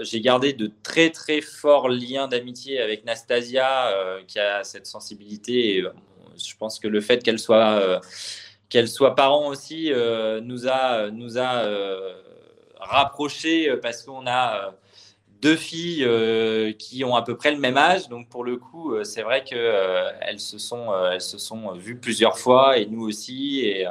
j'ai 0.00 0.20
gardé 0.22 0.54
de 0.54 0.70
très 0.82 1.10
très 1.10 1.42
forts 1.42 1.90
liens 1.90 2.26
d'amitié 2.26 2.80
avec 2.80 3.04
Nastasia, 3.04 3.92
qui 4.26 4.38
a 4.38 4.64
cette 4.64 4.86
sensibilité. 4.86 5.84
Je 6.38 6.56
pense 6.58 6.78
que 6.78 6.88
le 6.88 7.02
fait 7.02 7.22
qu'elle 7.22 7.38
soit 7.38 8.00
qu'elle 8.68 8.88
soit 8.88 9.14
parent 9.14 9.48
aussi 9.48 9.92
euh, 9.92 10.40
nous 10.40 10.68
a, 10.68 11.10
nous 11.10 11.38
a 11.38 11.62
euh, 11.64 12.12
rapprochés 12.78 13.70
euh, 13.70 13.80
parce 13.80 14.02
qu'on 14.02 14.26
a 14.26 14.74
deux 15.40 15.56
filles 15.56 16.04
qui 16.78 17.04
ont 17.04 17.14
à 17.14 17.22
peu 17.22 17.36
près 17.36 17.52
le 17.52 17.58
même 17.58 17.76
âge. 17.76 18.08
Donc 18.08 18.28
pour 18.28 18.42
le 18.42 18.56
coup, 18.56 18.92
c'est 19.04 19.22
vrai 19.22 19.44
qu'elles 19.44 20.40
se, 20.40 20.58
sont, 20.58 20.88
se 21.20 21.38
sont 21.38 21.74
vues 21.74 21.96
plusieurs 21.96 22.40
fois 22.40 22.76
et 22.76 22.86
nous 22.86 23.06
aussi. 23.06 23.60
Et 23.60 23.86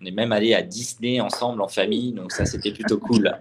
on 0.00 0.04
est 0.04 0.12
même 0.12 0.30
allé 0.30 0.54
à 0.54 0.62
Disney 0.62 1.20
ensemble 1.20 1.60
en 1.60 1.66
famille. 1.66 2.12
Donc 2.12 2.30
ça, 2.30 2.46
c'était 2.46 2.70
plutôt 2.70 2.98
cool. 2.98 3.36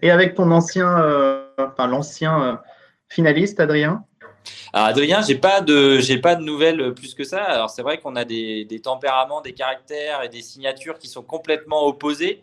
Et 0.00 0.10
avec 0.10 0.34
ton 0.34 0.50
ancien, 0.50 1.46
enfin 1.56 1.86
l'ancien 1.86 2.60
finaliste, 3.08 3.60
Adrien? 3.60 4.04
Alors 4.72 4.86
Adrien, 4.88 5.22
j'ai 5.22 5.34
pas 5.34 5.60
de 5.60 5.98
j'ai 5.98 6.18
pas 6.18 6.34
de 6.34 6.42
nouvelles 6.42 6.94
plus 6.94 7.14
que 7.14 7.24
ça. 7.24 7.42
Alors 7.42 7.70
c'est 7.70 7.82
vrai 7.82 7.98
qu'on 7.98 8.16
a 8.16 8.24
des, 8.24 8.80
tempéraments, 8.82 9.40
des 9.40 9.52
caractères 9.52 10.22
et 10.22 10.28
des 10.28 10.42
signatures 10.42 10.98
qui 10.98 11.08
sont 11.08 11.22
complètement 11.22 11.86
opposés. 11.86 12.42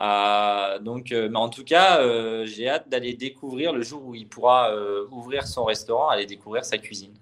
Euh, 0.00 0.78
donc, 0.78 1.12
euh, 1.12 1.28
mais 1.30 1.38
en 1.38 1.50
tout 1.50 1.64
cas, 1.64 2.00
euh, 2.00 2.46
j'ai 2.46 2.68
hâte 2.68 2.88
d'aller 2.88 3.14
découvrir 3.14 3.72
le 3.72 3.82
jour 3.82 4.02
où 4.06 4.14
il 4.14 4.26
pourra 4.26 4.74
ouvrir 5.10 5.46
son 5.46 5.64
restaurant, 5.64 6.08
aller 6.08 6.26
découvrir 6.26 6.64
sa 6.64 6.78
cuisine. 6.78 7.14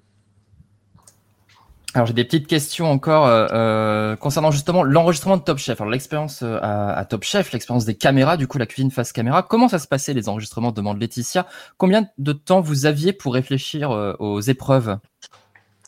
Alors 1.95 2.07
j'ai 2.07 2.12
des 2.12 2.25
petites 2.25 2.47
questions 2.47 2.90
encore 2.90 3.26
euh, 3.26 3.47
euh, 3.50 4.16
concernant 4.16 4.50
justement 4.50 4.83
l'enregistrement 4.83 5.38
de 5.38 5.42
Top 5.42 5.57
Chef. 5.57 5.80
Alors 5.80 5.90
l'expérience 5.90 6.42
euh, 6.42 6.59
à, 6.61 7.04
Top 7.07 7.25
Chef, 7.25 7.50
l'expérience 7.52 7.87
des 7.87 7.95
caméras, 7.95 8.37
du 8.37 8.47
coup 8.47 8.59
la 8.59 8.66
cuisine 8.66 8.90
face 8.90 9.12
caméra. 9.12 9.42
Comment 9.42 9.68
ça 9.68 9.78
se 9.78 9.88
passait 9.88 10.12
les 10.12 10.28
enregistrements 10.28 10.71
demande 10.71 11.00
Laetitia. 11.00 11.47
Combien 11.78 12.07
de 12.18 12.33
temps 12.33 12.61
vous 12.61 12.85
aviez 12.85 13.14
pour 13.14 13.33
réfléchir 13.33 13.90
aux 14.18 14.40
épreuves? 14.40 14.99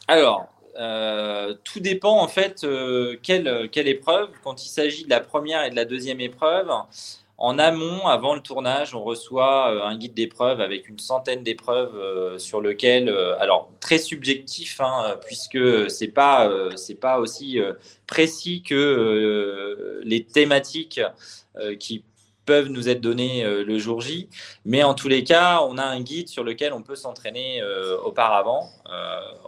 Alors 0.09 0.49
tout 1.65 1.81
dépend 1.81 2.23
en 2.23 2.29
fait 2.29 2.67
quelle, 3.23 3.69
quelle 3.71 3.89
épreuve. 3.89 4.31
Quand 4.43 4.65
il 4.65 4.69
s'agit 4.69 5.05
de 5.05 5.11
la 5.11 5.21
première 5.21 5.65
et 5.65 5.71
de 5.71 5.77
la 5.77 5.85
deuxième 5.85 6.21
épreuve, 6.21 6.71
en 7.41 7.59
amont, 7.59 8.07
avant 8.07 8.35
le 8.35 8.43
tournage, 8.43 8.95
on 8.95 9.03
reçoit 9.03 9.73
euh, 9.73 9.83
un 9.83 9.97
guide 9.97 10.13
d'épreuves 10.13 10.61
avec 10.61 10.91
une 10.91 10.99
centaine 10.99 11.43
d'épreuves 11.43 11.97
euh, 11.97 12.39
sur 12.39 12.61
lequel, 12.61 13.09
euh, 13.09 13.35
alors 13.41 13.71
très 13.81 13.97
subjectif, 13.97 14.79
hein, 14.81 15.17
puisque 15.25 15.91
c'est 15.91 16.09
pas 16.09 16.51
c'est 16.77 17.01
pas 17.01 17.19
aussi 17.19 17.59
précis 18.07 18.63
que 18.63 20.01
les 20.05 20.25
thématiques 20.25 21.01
qui 21.79 22.05
peuvent 22.45 22.69
nous 22.69 22.89
être 22.91 23.01
données 23.01 23.43
le 23.45 23.79
jour 23.79 24.03
J, 24.03 24.29
mais 24.67 24.83
en 24.83 24.95
tous 24.95 25.09
les 25.09 25.25
cas, 25.25 25.63
on 25.63 25.79
a 25.79 25.85
un 25.85 26.01
guide 26.01 26.29
sur 26.29 26.45
lequel 26.45 26.75
on 26.75 26.83
peut 26.83 26.97
s'entraîner 26.97 27.63
auparavant. 28.05 28.69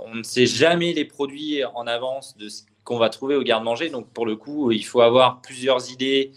on 0.06 0.14
ne 0.14 0.22
sait 0.22 0.46
jamais 0.46 0.94
les 0.94 1.04
produits 1.04 1.62
en 1.74 1.86
avance 1.86 2.36
de 2.38 2.48
ce 2.48 2.62
qu'on 2.84 2.98
va 2.98 3.10
trouver 3.10 3.36
au 3.36 3.42
garde-manger, 3.42 3.90
donc 3.90 4.08
pour 4.08 4.24
le 4.24 4.36
coup, 4.36 4.72
il 4.72 4.84
faut 4.84 5.02
avoir 5.02 5.42
plusieurs 5.42 5.90
idées 5.90 6.32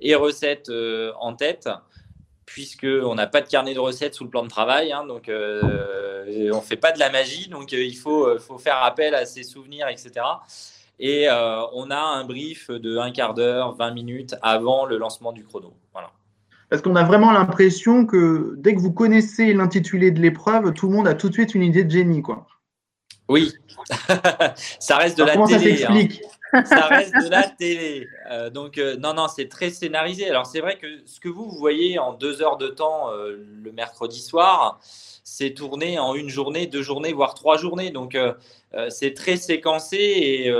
et 0.00 0.14
recettes 0.14 0.68
euh, 0.68 1.12
en 1.20 1.34
tête, 1.34 1.68
puisqu'on 2.46 3.14
n'a 3.14 3.26
pas 3.26 3.40
de 3.40 3.48
carnet 3.48 3.74
de 3.74 3.78
recettes 3.78 4.14
sous 4.14 4.24
le 4.24 4.30
plan 4.30 4.42
de 4.42 4.48
travail, 4.48 4.92
hein, 4.92 5.04
donc 5.06 5.28
euh, 5.28 6.50
on 6.52 6.56
ne 6.56 6.62
fait 6.62 6.76
pas 6.76 6.92
de 6.92 6.98
la 6.98 7.10
magie, 7.10 7.48
donc 7.48 7.72
euh, 7.72 7.84
il 7.84 7.96
faut, 7.96 8.38
faut 8.38 8.58
faire 8.58 8.82
appel 8.82 9.14
à 9.14 9.24
ses 9.26 9.42
souvenirs, 9.42 9.88
etc. 9.88 10.12
Et 10.98 11.28
on 11.30 11.90
a 11.90 11.98
un 11.98 12.24
brief 12.24 12.70
de 12.70 12.98
un 12.98 13.10
quart 13.10 13.32
d'heure, 13.32 13.74
20 13.74 13.92
minutes 13.92 14.34
avant 14.42 14.84
le 14.84 14.98
lancement 14.98 15.32
du 15.32 15.44
chrono. 15.44 15.72
Voilà. 15.92 16.10
Parce 16.68 16.82
qu'on 16.82 16.94
a 16.94 17.04
vraiment 17.04 17.32
l'impression 17.32 18.04
que 18.04 18.54
dès 18.58 18.74
que 18.74 18.80
vous 18.80 18.92
connaissez 18.92 19.54
l'intitulé 19.54 20.10
de 20.10 20.20
l'épreuve, 20.20 20.74
tout 20.74 20.88
le 20.88 20.94
monde 20.94 21.08
a 21.08 21.14
tout 21.14 21.30
de 21.30 21.32
suite 21.32 21.54
une 21.54 21.62
idée 21.62 21.84
de 21.84 21.90
génie. 21.90 22.20
Quoi. 22.20 22.46
Oui, 23.30 23.52
ça 24.78 24.98
reste 24.98 25.16
de 25.16 25.24
la 25.24 25.32
comment 25.32 25.46
télé. 25.46 25.76
Ça 25.78 25.90
hein. 25.90 26.06
Ça 26.52 26.86
reste 26.88 27.14
de 27.14 27.28
la 27.28 27.44
télé. 27.44 28.08
Euh, 28.30 28.50
donc, 28.50 28.78
euh, 28.78 28.96
non, 28.96 29.14
non, 29.14 29.28
c'est 29.28 29.48
très 29.48 29.70
scénarisé. 29.70 30.28
Alors, 30.28 30.46
c'est 30.46 30.60
vrai 30.60 30.76
que 30.76 30.86
ce 31.06 31.20
que 31.20 31.28
vous, 31.28 31.48
vous 31.48 31.58
voyez 31.58 31.98
en 31.98 32.12
deux 32.12 32.42
heures 32.42 32.56
de 32.56 32.68
temps 32.68 33.10
euh, 33.10 33.36
le 33.62 33.72
mercredi 33.72 34.20
soir, 34.20 34.80
c'est 35.24 35.54
tourné 35.54 35.98
en 35.98 36.14
une 36.14 36.28
journée, 36.28 36.66
deux 36.66 36.82
journées, 36.82 37.12
voire 37.12 37.34
trois 37.34 37.56
journées. 37.56 37.90
Donc, 37.90 38.18
c'est 38.88 39.14
très 39.14 39.36
séquencé 39.36 39.96
et 39.96 40.52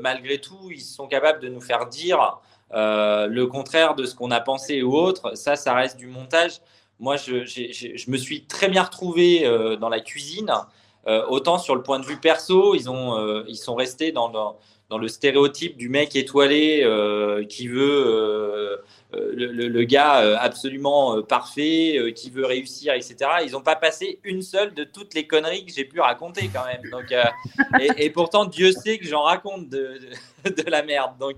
malgré 0.00 0.38
tout, 0.38 0.70
ils 0.72 0.80
sont 0.80 1.06
capables 1.06 1.38
de 1.38 1.48
nous 1.48 1.60
faire 1.60 1.86
dire 1.86 2.40
le 2.72 3.44
contraire 3.44 3.94
de 3.94 4.04
ce 4.04 4.16
qu'on 4.16 4.32
a 4.32 4.40
pensé 4.40 4.82
ou 4.82 4.96
autre. 4.96 5.36
Ça, 5.36 5.54
ça 5.54 5.74
reste 5.74 5.96
du 5.96 6.08
montage. 6.08 6.60
Moi, 6.98 7.16
je, 7.16 7.44
je 7.44 8.10
me 8.10 8.16
suis 8.16 8.46
très 8.46 8.68
bien 8.68 8.82
retrouvé 8.82 9.48
dans 9.78 9.90
la 9.90 10.00
cuisine. 10.00 10.50
autant 11.28 11.58
sur 11.58 11.76
le 11.76 11.84
point 11.84 12.00
de 12.00 12.06
vue 12.06 12.18
perso, 12.18 12.74
ils, 12.74 12.90
ont, 12.90 13.44
ils 13.46 13.58
sont 13.58 13.76
restés 13.76 14.10
dans, 14.10 14.28
dans 14.28 14.58
dans 14.88 14.98
le 14.98 15.08
stéréotype 15.08 15.76
du 15.76 15.88
mec 15.88 16.14
étoilé 16.16 16.82
euh, 16.84 17.44
qui 17.44 17.68
veut 17.68 18.78
euh, 19.14 19.32
euh, 19.38 19.68
le, 19.68 19.84
gars 19.84 20.38
absolument 20.40 21.22
parfait, 21.22 22.12
qui 22.14 22.30
veut 22.30 22.46
réussir, 22.46 22.94
etc. 22.94 23.16
Ils 23.44 23.52
n'ont 23.52 23.60
pas 23.60 23.76
passé 23.76 24.20
une 24.24 24.42
seule 24.42 24.74
de 24.74 24.84
toutes 24.84 25.14
les 25.14 25.26
conneries 25.26 25.64
que 25.64 25.72
j'ai 25.72 25.84
pu 25.84 26.00
raconter 26.00 26.50
quand 26.52 26.64
même. 26.64 26.82
Donc, 26.90 27.14
et, 27.96 28.10
pourtant, 28.10 28.44
Dieu 28.44 28.72
sait 28.72 28.98
que 28.98 29.06
j'en 29.06 29.22
raconte 29.22 29.68
de, 29.68 29.98
de, 30.44 30.70
la 30.70 30.82
merde. 30.82 31.12
Donc, 31.18 31.36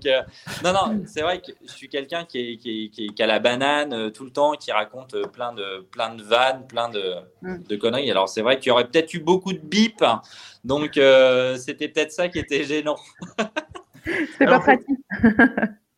non, 0.63 0.73
non, 0.73 1.03
c'est 1.05 1.21
vrai 1.21 1.41
que 1.41 1.51
je 1.65 1.71
suis 1.71 1.89
quelqu'un 1.89 2.25
qui, 2.25 2.57
qui, 2.57 2.89
qui, 2.89 3.23
a 3.23 3.27
la 3.27 3.39
banane 3.39 4.11
tout 4.11 4.25
le 4.25 4.31
temps, 4.31 4.53
qui 4.53 4.71
raconte 4.71 5.15
plein 5.31 5.53
de, 5.53 5.85
plein 5.91 6.15
de 6.15 6.23
vannes, 6.23 6.65
plein 6.67 6.89
de, 6.89 7.15
mm. 7.41 7.63
de 7.63 7.75
conneries. 7.75 8.09
Alors, 8.09 8.29
c'est 8.29 8.41
vrai 8.41 8.57
qu'il 8.57 8.69
y 8.69 8.71
aurait 8.71 8.87
peut-être 8.87 9.13
eu 9.13 9.19
beaucoup 9.19 9.53
de 9.53 9.59
bips 9.59 10.03
donc, 10.63 10.97
euh, 10.97 11.57
c'était 11.57 11.87
peut-être 11.87 12.11
ça 12.11 12.27
qui 12.27 12.39
était 12.39 12.63
gênant. 12.63 12.97
C'est 14.37 14.45
pas 14.45 14.59
pratique. 14.59 14.87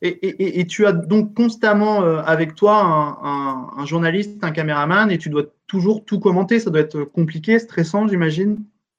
Et, 0.00 0.66
tu 0.68 0.86
as 0.86 0.92
donc 0.92 1.34
constamment 1.34 2.02
euh, 2.02 2.22
avec 2.24 2.54
toi 2.54 3.18
un, 3.22 3.84
journaliste, 3.84 4.42
un 4.42 4.52
caméraman, 4.52 5.10
et 5.10 5.18
tu 5.18 5.28
dois 5.28 5.44
toujours 5.66 6.04
tout 6.04 6.20
commenter. 6.20 6.60
Ça 6.60 6.70
doit 6.70 6.80
être 6.80 7.02
compliqué, 7.02 7.58
stressant, 7.58 8.06
j'imagine. 8.06 8.58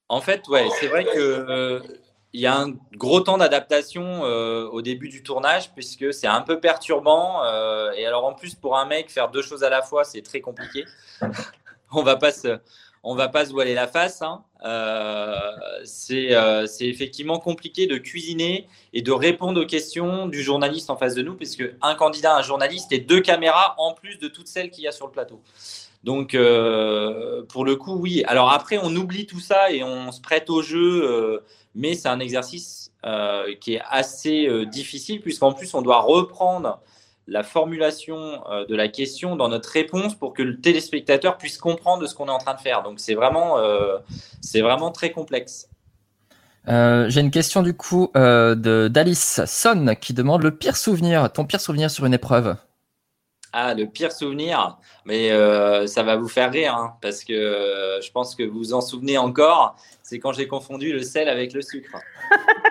En 0.10 0.22
fait, 0.22 0.48
ouais, 0.50 0.68
c'est 0.80 0.88
vrai 0.88 1.06
que 1.06 1.18
euh, 1.18 1.80
il 2.34 2.42
y 2.42 2.48
a 2.48 2.58
un 2.58 2.74
gros 2.96 3.22
temps 3.22 3.38
d'adaptation 3.38 4.22
au 4.24 4.82
début 4.82 5.08
du 5.10 5.24
tournage, 5.24 5.74
puisque 5.74 6.14
c'est 6.14 6.28
un 6.28 6.42
peu 6.42 6.60
perturbant. 6.60 7.44
et 7.96 8.06
alors, 8.06 8.26
en 8.26 8.34
plus, 8.34 8.56
pour 8.56 8.78
un 8.78 8.86
mec, 8.86 9.10
faire 9.10 9.30
deux 9.30 9.42
choses 9.42 9.64
à 9.64 9.70
la 9.70 9.82
fois, 9.82 10.04
c'est 10.04 10.22
très 10.22 10.42
compliqué. 10.42 10.86
On 11.92 12.04
va 12.04 12.18
pas 12.18 12.32
se 12.32 12.60
on 13.04 13.16
va 13.16 13.30
pas 13.30 13.46
se 13.46 13.52
voiler 13.52 13.74
la 13.74 13.88
face. 13.88 14.22
Hein. 14.22 14.44
Euh, 14.66 15.38
euh, 16.12 16.66
c'est 16.66 16.88
effectivement 16.88 17.40
compliqué 17.40 17.88
de 17.88 17.98
cuisiner 17.98 18.68
et 18.94 19.02
de 19.02 19.12
répondre 19.12 19.62
aux 19.62 19.66
questions 19.66 20.28
du 20.28 20.42
journaliste 20.42 20.90
en 20.90 20.98
face 20.98 21.16
de 21.16 21.22
nous, 21.22 21.36
puisque 21.36 21.64
un 21.82 21.96
candidat, 21.96 22.36
un 22.36 22.42
journaliste 22.42 22.92
et 22.92 23.00
deux 23.00 23.22
caméras 23.22 23.76
en 23.78 23.94
plus 23.94 24.18
de 24.20 24.28
toutes 24.28 24.48
celles 24.48 24.70
qu'il 24.70 24.84
y 24.84 24.88
a 24.88 24.92
sur 24.92 25.06
le 25.06 25.12
plateau. 25.12 25.42
Donc, 26.04 26.34
euh, 26.34 27.44
pour 27.50 27.66
le 27.66 27.76
coup, 27.76 27.96
oui. 27.96 28.24
Alors 28.28 28.52
après, 28.52 28.78
on 28.82 28.96
oublie 28.96 29.26
tout 29.26 29.42
ça 29.42 29.72
et 29.72 29.84
on 29.84 30.12
se 30.12 30.22
prête 30.22 30.50
au 30.50 30.62
jeu, 30.62 31.42
mais 31.76 31.94
c'est 31.94 32.08
un 32.08 32.20
exercice 32.20 32.92
qui 33.62 33.76
est 33.76 33.82
assez 33.90 34.66
difficile, 34.66 35.22
puisqu'en 35.22 35.54
plus, 35.54 35.74
on 35.74 35.82
doit 35.82 36.02
reprendre 36.02 36.82
la 37.30 37.44
formulation 37.44 38.44
euh, 38.50 38.66
de 38.66 38.76
la 38.76 38.88
question 38.88 39.36
dans 39.36 39.48
notre 39.48 39.70
réponse 39.70 40.16
pour 40.16 40.34
que 40.34 40.42
le 40.42 40.60
téléspectateur 40.60 41.38
puisse 41.38 41.58
comprendre 41.58 42.06
ce 42.08 42.16
qu'on 42.16 42.28
est 42.28 42.32
en 42.32 42.40
train 42.40 42.56
de 42.56 42.60
faire. 42.60 42.84
Donc 42.84 43.00
c'est 43.00 43.14
vraiment, 43.14 43.58
euh, 43.60 43.98
c'est 44.42 44.62
vraiment 44.62 44.92
très 44.92 45.12
complexe. 45.12 45.70
Euh, 46.68 47.10
j'ai 47.10 47.22
une 47.22 47.32
question 47.32 47.64
du 47.64 47.74
coup 47.74 48.12
de 48.16 48.90
d'Alice 48.92 49.42
Son 49.46 49.96
qui 50.00 50.14
demande 50.14 50.44
le 50.44 50.52
pire 50.52 50.76
souvenir, 50.76 51.32
ton 51.32 51.46
pire 51.46 51.62
souvenir 51.62 51.90
sur 51.90 52.06
une 52.06 52.14
épreuve. 52.14 52.56
Ah, 53.54 53.74
le 53.74 53.86
pire 53.88 54.12
souvenir, 54.12 54.78
mais 55.06 55.30
ça 55.88 56.04
va 56.04 56.18
vous 56.18 56.28
faire 56.28 56.52
rire 56.52 56.76
hein, 56.76 56.94
parce 57.02 57.24
que 57.24 58.00
je 58.04 58.12
pense 58.12 58.36
que 58.36 58.44
vous 58.44 58.58
vous 58.58 58.74
en 58.74 58.82
souvenez 58.82 59.18
encore. 59.18 59.76
C'est 60.04 60.20
quand 60.20 60.34
j'ai 60.34 60.48
confondu 60.48 60.92
le 60.92 61.02
sel 61.02 61.30
avec 61.30 61.54
le 61.54 61.62
sucre. 61.62 61.98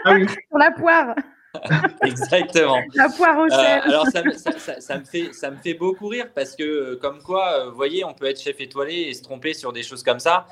ah 0.05 0.13
oui. 0.15 0.27
Sur 0.29 0.59
la 0.59 0.71
poire. 0.71 1.15
Exactement. 2.03 2.81
La 2.95 3.09
poire 3.09 3.39
au 3.39 3.45
euh, 3.45 3.49
sel. 3.49 3.81
alors 3.85 4.07
ça, 4.07 4.23
me 4.23 5.05
fait, 5.05 5.33
ça 5.33 5.51
me 5.51 5.57
fait 5.57 5.75
beaucoup 5.75 6.09
rire 6.09 6.29
parce 6.35 6.55
que, 6.55 6.63
euh, 6.63 6.97
comme 6.97 7.23
quoi, 7.23 7.53
euh, 7.53 7.71
vous 7.71 7.77
voyez, 7.77 8.05
on 8.05 8.15
peut 8.15 8.27
être 8.27 8.41
chef 8.41 8.61
étoilé 8.61 8.95
et 8.95 9.15
se 9.15 9.23
tromper 9.23 9.55
sur 9.55 9.73
des 9.73 9.83
choses 9.83 10.03
comme 10.03 10.21
ça. 10.21 10.47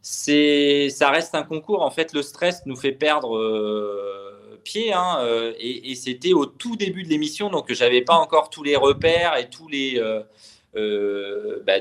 C'est, 0.00 0.88
ça 0.90 1.10
reste 1.10 1.34
un 1.34 1.42
concours. 1.42 1.82
En 1.82 1.90
fait, 1.90 2.12
le 2.12 2.22
stress 2.22 2.62
nous 2.66 2.76
fait 2.76 2.92
perdre 2.92 3.38
pied. 4.64 4.92
Hein, 4.92 5.20
et, 5.58 5.94
c'était 5.94 6.32
au 6.32 6.46
tout 6.46 6.76
début 6.76 7.04
de 7.04 7.08
l'émission, 7.08 7.50
donc 7.50 7.72
j'avais 7.72 8.02
pas 8.02 8.14
encore 8.14 8.50
tous 8.50 8.64
les 8.64 8.74
repères 8.74 9.36
et 9.36 9.48
tous 9.48 9.68
les, 9.68 10.02
bah, 10.74 11.74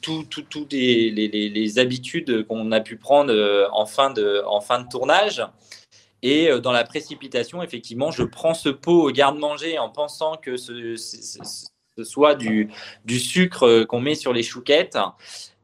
tout, 0.00 0.24
tout, 0.24 0.66
les, 0.70 1.10
les, 1.10 1.28
les, 1.28 1.78
habitudes 1.78 2.46
qu'on 2.46 2.72
a 2.72 2.80
pu 2.80 2.96
prendre 2.96 3.68
en 3.72 3.84
fin 3.84 4.10
de, 4.10 4.42
en 4.46 4.62
fin 4.62 4.80
de 4.80 4.88
tournage. 4.88 5.42
Et 6.22 6.48
euh, 6.48 6.60
dans 6.60 6.72
la 6.72 6.84
précipitation, 6.84 7.62
effectivement, 7.62 8.10
je 8.10 8.22
prends 8.22 8.54
ce 8.54 8.68
pot 8.68 9.08
au 9.08 9.10
garde-manger 9.10 9.78
en 9.78 9.88
pensant 9.88 10.36
que 10.36 10.56
ce, 10.56 10.96
soit 12.02 12.34
du, 12.34 12.70
sucre 13.08 13.66
euh, 13.66 13.84
qu'on 13.84 14.00
met 14.00 14.14
sur 14.14 14.32
les 14.32 14.42
chouquettes. 14.42 14.98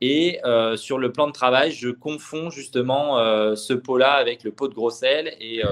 Et 0.03 0.41
euh, 0.45 0.77
sur 0.77 0.99
le 0.99 1.11
plan 1.11 1.27
de 1.27 1.33
travail, 1.33 1.73
je 1.73 1.89
confonds 1.89 2.51
justement 2.51 3.17
ce 3.57 3.73
pot-là 3.73 4.13
avec 4.13 4.45
le 4.45 4.53
pot 4.53 4.69
de 4.69 4.75
gros 4.75 4.91
sel. 4.91 5.35
Et, 5.41 5.63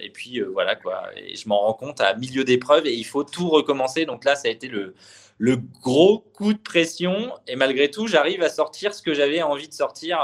et 0.00 0.10
puis 0.10 0.40
voilà 0.40 0.76
quoi. 0.76 1.02
Et 1.16 1.34
je 1.34 1.48
m'en 1.48 1.58
rends 1.58 1.74
compte 1.74 2.00
à 2.00 2.14
milieu 2.14 2.44
d'épreuve 2.44 2.86
et 2.86 2.94
il 2.94 3.04
faut 3.04 3.24
tout 3.24 3.48
recommencer. 3.48 4.06
Donc 4.06 4.24
là, 4.24 4.36
ça 4.36 4.46
a 4.46 4.52
été 4.52 4.68
le, 4.68 4.94
le 5.38 5.58
gros 5.82 6.20
coup 6.32 6.52
de 6.52 6.58
pression. 6.58 7.32
Et 7.48 7.56
malgré 7.56 7.90
tout, 7.90 8.06
j'arrive 8.06 8.42
à 8.42 8.50
sortir 8.50 8.94
ce 8.94 9.02
que 9.02 9.14
j'avais 9.14 9.42
envie 9.42 9.66
de 9.66 9.74
sortir 9.74 10.20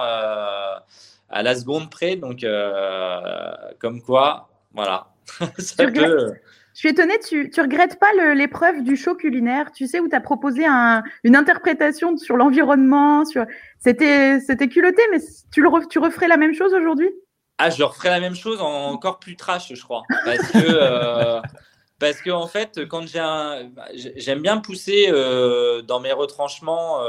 à 1.33 1.43
la 1.43 1.57
seconde 1.57 1.91
près. 1.91 2.17
Donc, 2.17 2.45
euh, 2.45 3.51
comme 3.81 4.01
quoi, 4.03 4.51
voilà. 4.73 5.09
ça 5.59 5.87
peut... 5.87 6.35
Je 6.75 6.79
suis 6.79 6.89
étonnée, 6.89 7.19
tu, 7.19 7.51
tu 7.51 7.61
regrettes 7.61 7.99
pas 7.99 8.13
l'épreuve 8.35 8.83
du 8.83 8.97
show 8.97 9.15
culinaire, 9.15 9.73
tu 9.73 9.87
sais, 9.87 10.01
où 10.01 10.09
tu 10.09 10.17
as 10.17 10.21
proposé 10.21 10.65
un, 10.65 11.03
une 11.23 11.37
interprétation 11.37 12.17
sur 12.17 12.39
l'environnement, 12.39 13.27
sur... 13.27 13.45
c'était, 13.79 14.41
culotté, 14.71 15.03
mais 15.11 15.19
tu, 15.53 15.61
le, 15.61 15.69
tu 15.89 15.99
referais 15.99 16.29
la 16.29 16.39
même 16.39 16.55
chose 16.55 16.73
aujourd'hui? 16.73 17.11
Ah, 17.59 17.69
je 17.69 17.83
referais 17.83 18.09
la 18.09 18.21
même 18.21 18.35
chose 18.35 18.63
en 18.63 18.91
encore 18.91 19.19
plus 19.19 19.37
trash, 19.37 19.71
je 19.75 19.83
crois. 19.83 20.03
Parce 20.25 20.51
que, 20.51 20.59
euh, 20.65 21.43
parce 21.99 22.23
que 22.23 22.31
en 22.31 22.47
fait, 22.47 22.89
quand 22.89 23.07
j'ai 23.07 23.19
un... 23.19 23.71
J'aime 23.93 24.41
bien 24.41 24.57
pousser 24.57 25.09
euh, 25.11 25.83
dans 25.83 26.01
mes 26.01 26.13
retranchements 26.13 27.03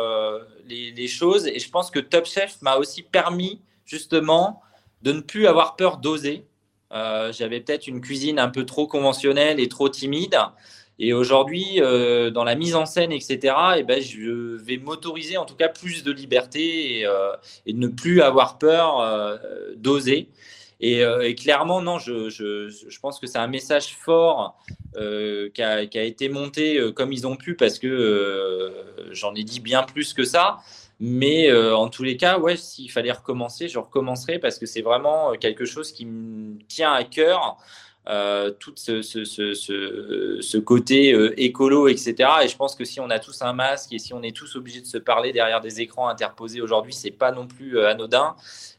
les, 0.65 0.91
les, 0.91 1.07
choses, 1.07 1.47
et 1.47 1.59
je 1.59 1.69
pense 1.69 1.89
que 1.89 1.99
Top 1.99 2.25
Chef 2.25 2.62
m'a 2.62 2.75
aussi 2.75 3.01
permis 3.01 3.62
justement 3.93 4.62
de 5.03 5.12
ne 5.12 5.21
plus 5.21 5.45
avoir 5.45 5.75
peur 5.75 5.97
d'oser. 5.97 6.45
Euh, 6.91 7.32
j'avais 7.32 7.60
peut-être 7.60 7.88
une 7.88 8.01
cuisine 8.01 8.39
un 8.39 8.49
peu 8.49 8.65
trop 8.65 8.88
conventionnelle 8.88 9.60
et 9.60 9.67
trop 9.67 9.88
timide. 9.88 10.38
Et 10.99 11.13
aujourd'hui, 11.13 11.79
euh, 11.79 12.32
dans 12.32 12.43
la 12.43 12.56
mise 12.56 12.75
en 12.75 12.86
scène, 12.86 13.12
etc., 13.12 13.38
et 13.75 13.79
eh 13.79 13.84
ben, 13.84 14.01
je 14.01 14.56
vais 14.56 14.77
m'autoriser 14.77 15.38
en 15.38 15.45
tout 15.45 15.56
cas 15.56 15.69
plus 15.69 16.03
de 16.03 16.12
liberté 16.12 16.99
et, 16.99 17.06
euh, 17.06 17.34
ne 17.67 17.88
plus 17.88 18.21
avoir 18.21 18.58
peur 18.58 19.39
d'oser. 19.75 20.29
Et, 20.79 21.36
clairement, 21.36 21.82
non, 21.82 21.97
je, 21.97 22.99
pense 22.99 23.19
que 23.19 23.27
c'est 23.27 23.38
un 23.38 23.47
message 23.47 23.95
fort 23.95 24.60
qui, 24.93 25.62
a, 25.62 25.82
été 25.82 26.29
monté 26.29 26.91
comme 26.93 27.13
ils 27.13 27.25
ont 27.25 27.38
pu 27.38 27.56
parce 27.56 27.79
que 27.79 28.71
j'en 29.12 29.34
ai 29.34 29.43
dit 29.43 29.62
bien 29.62 29.84
plus 29.84 30.13
que 30.13 30.25
ça. 30.25 30.60
Mais 31.05 31.49
euh, 31.51 31.75
en 31.75 31.89
tous 31.89 32.03
les 32.03 32.15
cas, 32.15 32.39
ouais, 32.39 32.55
s'il 32.55 32.89
fallait 32.89 33.11
recommencer, 33.11 33.67
je 33.67 33.77
recommencerai 33.77 34.39
parce 34.39 34.57
que 34.57 34.65
c'est 34.65 34.81
vraiment 34.81 35.33
euh, 35.33 35.35
quelque 35.35 35.65
chose 35.65 35.91
qui 35.91 36.05
me 36.05 36.57
tient 36.69 36.93
à 36.93 37.03
cœur. 37.03 37.57
Euh, 38.07 38.51
tout 38.51 38.73
ce, 38.75 39.01
ce, 39.01 39.23
ce, 39.25 39.53
ce 40.41 40.57
côté 40.57 41.09
écolo, 41.37 41.87
etc. 41.89 42.29
Et 42.43 42.47
je 42.47 42.55
pense 42.55 42.75
que 42.75 42.85
si 42.85 43.01
on 43.01 43.09
a 43.09 43.19
tous 43.19 43.41
un 43.41 43.53
masque 43.53 43.93
et 43.93 43.99
si 43.99 44.13
on 44.13 44.21
est 44.23 44.35
tous 44.35 44.55
obligés 44.55 44.81
de 44.81 44.85
se 44.85 44.97
parler 44.97 45.33
derrière 45.33 45.59
des 45.61 45.81
écrans 45.81 46.07
interposés 46.07 46.61
aujourd'hui, 46.61 46.93
c'est 46.93 47.11
pas 47.11 47.31
non 47.31 47.47
plus 47.47 47.79
anodin 47.79 48.35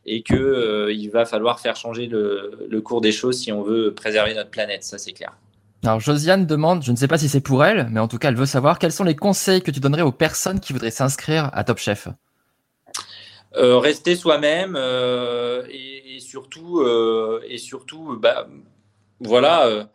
et 0.06 0.22
que 0.22 0.90
il 0.92 1.08
va 1.08 1.24
falloir 1.26 1.60
faire 1.60 1.76
changer 1.76 2.06
le, 2.06 2.66
le, 2.68 2.80
cours 2.82 3.00
des 3.00 3.12
choses 3.12 3.38
si 3.38 3.52
on 3.52 3.62
veut 3.62 3.94
préserver 3.94 4.34
notre 4.34 4.50
planète. 4.50 4.84
Ça, 4.84 4.98
c'est 4.98 5.12
clair. 5.12 5.32
Alors 5.84 6.00
Josiane 6.00 6.46
demande, 6.46 6.82
je 6.82 6.92
ne 6.92 6.96
sais 6.96 7.08
pas 7.08 7.18
si 7.18 7.28
c'est 7.28 7.42
pour 7.42 7.62
elle, 7.62 7.88
mais 7.90 8.00
en 8.00 8.08
tout 8.08 8.16
cas 8.16 8.28
elle 8.28 8.36
veut 8.36 8.46
savoir 8.46 8.78
quels 8.78 8.92
sont 8.92 9.04
les 9.04 9.14
conseils 9.14 9.60
que 9.60 9.70
tu 9.70 9.80
donnerais 9.80 10.02
aux 10.02 10.12
personnes 10.12 10.58
qui 10.58 10.72
voudraient 10.72 10.90
s'inscrire 10.90 11.50
à 11.52 11.62
Top 11.62 11.76
Chef. 11.76 12.08
Euh, 13.56 13.78
rester 13.78 14.16
soi-même 14.16 14.76
euh, 14.76 15.62
et, 15.68 16.18
surtout 16.20 16.80
euh, 16.80 17.42
et 17.46 17.58
surtout 17.58 18.16
bah, 18.18 18.48
voilà 19.20 19.88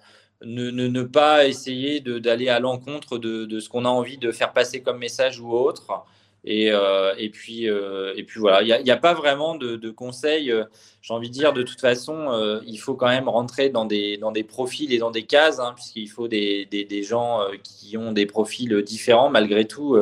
ne, 0.44 1.04
pas 1.04 1.48
essayer 1.48 2.02
d'aller 2.02 2.50
à 2.50 2.60
l'encontre 2.60 3.18
de, 3.18 3.60
ce 3.60 3.68
qu'on 3.68 3.86
a 3.86 3.90
envie 3.90 4.20
de 4.20 4.32
faire 4.32 4.54
passer 4.54 4.82
comme 4.82 5.00
message 5.00 5.40
ou 5.40 5.52
autre 5.52 6.04
Et, 6.46 6.72
euh, 6.72 7.14
et, 7.18 7.30
puis, 7.30 7.70
euh, 7.70 8.14
et 8.16 8.24
puis 8.24 8.40
voilà, 8.40 8.62
il 8.62 8.84
n'y 8.84 8.92
a, 8.92 8.98
pas 8.98 9.14
vraiment 9.14 9.56
de, 9.56 9.76
de 9.76 9.92
conseils. 9.92 10.52
euh, 10.52 10.64
J'ai 11.02 11.14
envie 11.14 11.30
de 11.30 11.34
dire, 11.34 11.52
de 11.52 11.64
toute 11.64 11.82
façon, 11.82 12.62
il 12.66 12.78
faut 12.78 12.96
quand 12.96 13.10
même 13.10 13.28
rentrer 13.28 13.70
dans 13.70 13.86
des, 13.86 14.18
dans 14.18 14.32
des 14.32 14.44
profils 14.44 14.94
et 14.94 14.98
dans 14.98 15.12
des 15.12 15.24
cases, 15.24 15.60
hein, 15.60 15.74
puisqu'il 15.76 16.08
faut 16.10 16.28
des, 16.28 16.66
des, 16.72 16.86
des 16.86 17.04
gens 17.04 17.42
qui 17.64 17.98
ont 17.98 18.14
des 18.14 18.26
profils 18.26 18.82
différents. 18.84 19.30
Malgré 19.30 19.66
tout, 19.66 19.98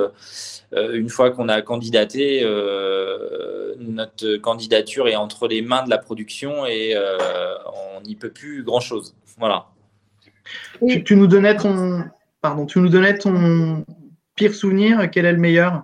une 0.72 1.10
fois 1.10 1.32
qu'on 1.32 1.50
a 1.50 1.62
candidaté, 1.62 2.44
notre 3.80 4.38
candidature 4.38 5.08
est 5.08 5.16
entre 5.16 5.48
les 5.48 5.62
mains 5.62 5.84
de 5.84 5.90
la 5.90 5.98
production 5.98 6.66
et 6.66 6.96
on 7.98 8.02
n'y 8.02 8.16
peut 8.16 8.32
plus 8.32 8.64
grand-chose. 8.64 9.16
Voilà. 9.38 9.68
Tu 10.88 11.16
nous 11.16 11.28
donnais 11.28 11.58
ton, 11.58 12.04
pardon, 12.42 12.66
tu 12.66 12.80
nous 12.80 12.90
donnais 12.90 13.18
ton 13.18 13.86
pire 14.36 14.54
souvenir. 14.54 15.10
Quel 15.12 15.26
est 15.26 15.34
le 15.34 15.40
meilleur? 15.40 15.84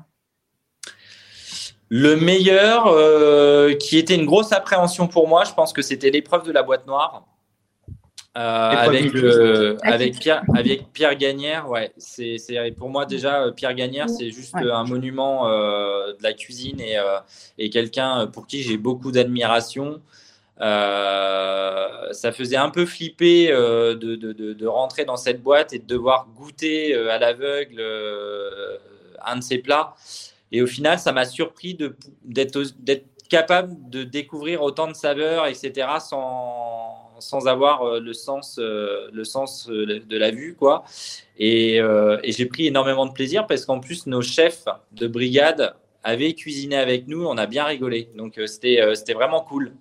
Le 1.89 2.15
meilleur, 2.15 2.87
euh, 2.87 3.73
qui 3.75 3.97
était 3.97 4.15
une 4.15 4.25
grosse 4.25 4.51
appréhension 4.51 5.07
pour 5.07 5.27
moi, 5.27 5.43
je 5.43 5.53
pense 5.53 5.73
que 5.73 5.81
c'était 5.81 6.09
l'épreuve 6.09 6.45
de 6.45 6.51
la 6.51 6.63
boîte 6.63 6.87
noire. 6.87 7.25
Euh, 8.35 8.39
avec, 8.41 9.13
euh, 9.13 9.77
avec, 9.83 10.17
Pierre, 10.17 10.41
avec 10.55 10.91
Pierre 10.91 11.15
Gagnère, 11.15 11.69
ouais, 11.69 11.91
c'est 11.97 12.39
c'est- 12.39 12.71
pour 12.71 12.89
moi 12.89 13.05
déjà 13.05 13.51
Pierre 13.55 13.75
Gagnère, 13.75 14.09
c'est 14.09 14.31
juste 14.31 14.55
Ouais. 14.55 14.71
un 14.71 14.85
monument 14.85 15.47
euh, 15.47 16.13
de 16.13 16.23
la 16.23 16.33
cuisine 16.33 16.79
et, 16.81 16.97
euh, 16.97 17.19
et 17.59 17.69
quelqu'un 17.69 18.25
pour 18.25 18.47
qui 18.47 18.63
j'ai 18.63 18.77
beaucoup 18.77 19.11
d'admiration. 19.11 20.01
Euh, 20.61 22.11
ça 22.11 22.31
faisait 22.31 22.55
un 22.57 22.69
peu 22.69 22.85
flipper 22.87 23.51
euh, 23.51 23.93
de, 23.95 24.15
de- 24.15 24.33
de- 24.33 24.53
de 24.53 24.67
rentrer 24.67 25.05
dans 25.05 25.17
cette 25.17 25.41
boîte 25.43 25.73
et 25.73 25.79
de 25.79 25.85
devoir 25.85 26.27
goûter 26.35 26.95
euh, 26.95 27.11
à 27.11 27.19
l'aveugle 27.19 27.75
euh, 27.79 28.77
un 29.23 29.35
de 29.37 29.43
ces 29.43 29.59
plats. 29.59 29.93
Et 30.53 30.61
au 30.61 30.67
final, 30.67 30.99
ça 30.99 31.11
m'a 31.11 31.25
surpris 31.25 31.75
d'être 32.23 32.59
capable 33.27 33.89
de 33.89 34.03
découvrir 34.03 34.61
autant 34.61 34.87
de 34.87 34.93
saveurs, 34.93 35.47
etc., 35.47 35.87
sans, 35.99 37.09
sans 37.19 37.47
avoir 37.47 37.81
euh, 37.81 37.99
le 37.99 38.13
sens, 38.13 38.59
euh, 38.59 39.09
le 39.11 39.23
sens 39.23 39.67
euh, 39.67 39.99
de 39.99 40.17
la 40.17 40.29
vue. 40.29 40.53
Quoi. 40.53 40.83
Et, 41.39 41.81
euh, 41.81 42.19
et 42.21 42.31
j'ai 42.31 42.45
pris 42.45 42.67
énormément 42.67 43.07
de 43.07 43.13
plaisir 43.13 43.47
parce 43.47 43.65
qu'en 43.65 43.79
plus, 43.79 44.05
nos 44.05 44.21
chefs 44.21 44.65
de 44.91 45.07
brigade 45.07 45.73
avaient 46.03 46.33
cuisiné 46.33 46.75
avec 46.75 47.07
nous. 47.07 47.25
On 47.25 47.37
a 47.39 47.47
bien 47.47 47.63
rigolé. 47.63 48.09
Donc, 48.15 48.39
c'était 48.45 48.79
c'était 48.93 49.13
vraiment 49.13 49.41
cool. 49.41 49.73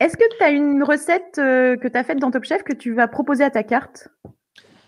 Est-ce 0.00 0.16
que 0.16 0.36
tu 0.38 0.42
as 0.42 0.50
une 0.50 0.82
recette 0.82 1.34
que 1.34 1.88
tu 1.88 1.98
as 1.98 2.04
faite 2.04 2.18
dans 2.18 2.30
Top 2.30 2.44
Chef 2.44 2.62
que 2.62 2.72
tu 2.72 2.94
vas 2.94 3.08
proposer 3.08 3.44
à 3.44 3.50
ta 3.50 3.62
carte? 3.62 4.08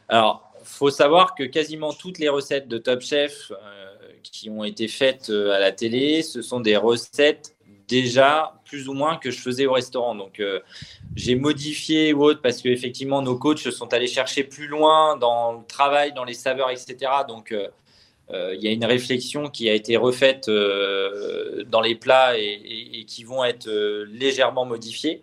Alors, 0.09 0.46
faut 0.67 0.91
savoir 0.91 1.35
que 1.35 1.45
quasiment 1.45 1.93
toutes 1.93 2.19
les 2.19 2.29
recettes 2.29 2.69
de 2.69 2.79
Top 2.79 3.01
Chef 3.01 3.51
euh, 3.53 3.97
qui 4.23 4.51
ont 4.51 4.65
été 4.65 4.89
faites 4.89 5.31
euh, 5.31 5.53
à 5.53 5.59
la 5.59 5.73
télé, 5.73 6.23
ce 6.23 6.43
sont 6.43 6.61
des 6.61 6.77
recettes 6.77 7.57
déjà 7.89 8.55
plus 8.65 8.89
ou 8.89 8.93
moins 8.95 9.17
que 9.17 9.31
je 9.31 9.39
faisais 9.41 9.67
au 9.67 9.73
restaurant. 9.73 10.15
Donc, 10.15 10.41
euh, 10.41 10.61
j'ai 11.15 11.37
modifié 11.37 12.13
ou 12.13 12.25
autre 12.25 12.43
parce 12.43 12.61
que 12.61 12.69
effectivement 12.69 13.23
nos 13.23 13.39
coachs 13.39 13.71
sont 13.71 13.93
allés 13.95 14.09
chercher 14.09 14.43
plus 14.45 14.67
loin 14.67 15.17
dans 15.17 15.53
le 15.53 15.65
travail, 15.67 16.13
dans 16.13 16.25
les 16.25 16.35
saveurs, 16.35 16.71
etc. 16.71 16.97
Donc, 17.29 17.55
il 18.33 18.61
y 18.61 18.67
a 18.67 18.73
une 18.73 18.85
réflexion 18.85 19.49
qui 19.49 19.71
a 19.71 19.75
été 19.75 19.97
refaite 19.97 20.51
dans 20.51 21.81
les 21.81 21.95
plats 21.95 22.37
et, 22.37 22.61
et- 22.93 23.05
qui 23.05 23.23
vont 23.23 23.45
être 23.45 23.69
légèrement 24.11 24.65
modifiés. 24.65 25.23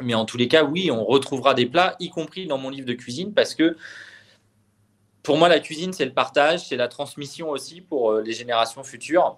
Mais 0.00 0.14
en 0.14 0.24
tous 0.24 0.36
les 0.36 0.48
cas, 0.48 0.64
oui, 0.64 0.90
on 0.90 1.04
retrouvera 1.04 1.54
des 1.54 1.66
plats, 1.66 1.94
y 2.00 2.08
compris 2.10 2.46
dans 2.46 2.58
mon 2.58 2.70
livre 2.70 2.86
de 2.86 2.94
cuisine, 2.94 3.32
parce 3.32 3.54
que 3.54 3.76
pour 5.22 5.36
moi, 5.38 5.48
la 5.48 5.60
cuisine, 5.60 5.92
c'est 5.92 6.04
le 6.04 6.12
partage, 6.12 6.68
c'est 6.68 6.76
la 6.76 6.88
transmission 6.88 7.50
aussi 7.50 7.80
pour 7.80 8.12
euh, 8.12 8.22
les 8.22 8.32
générations 8.32 8.82
futures. 8.82 9.36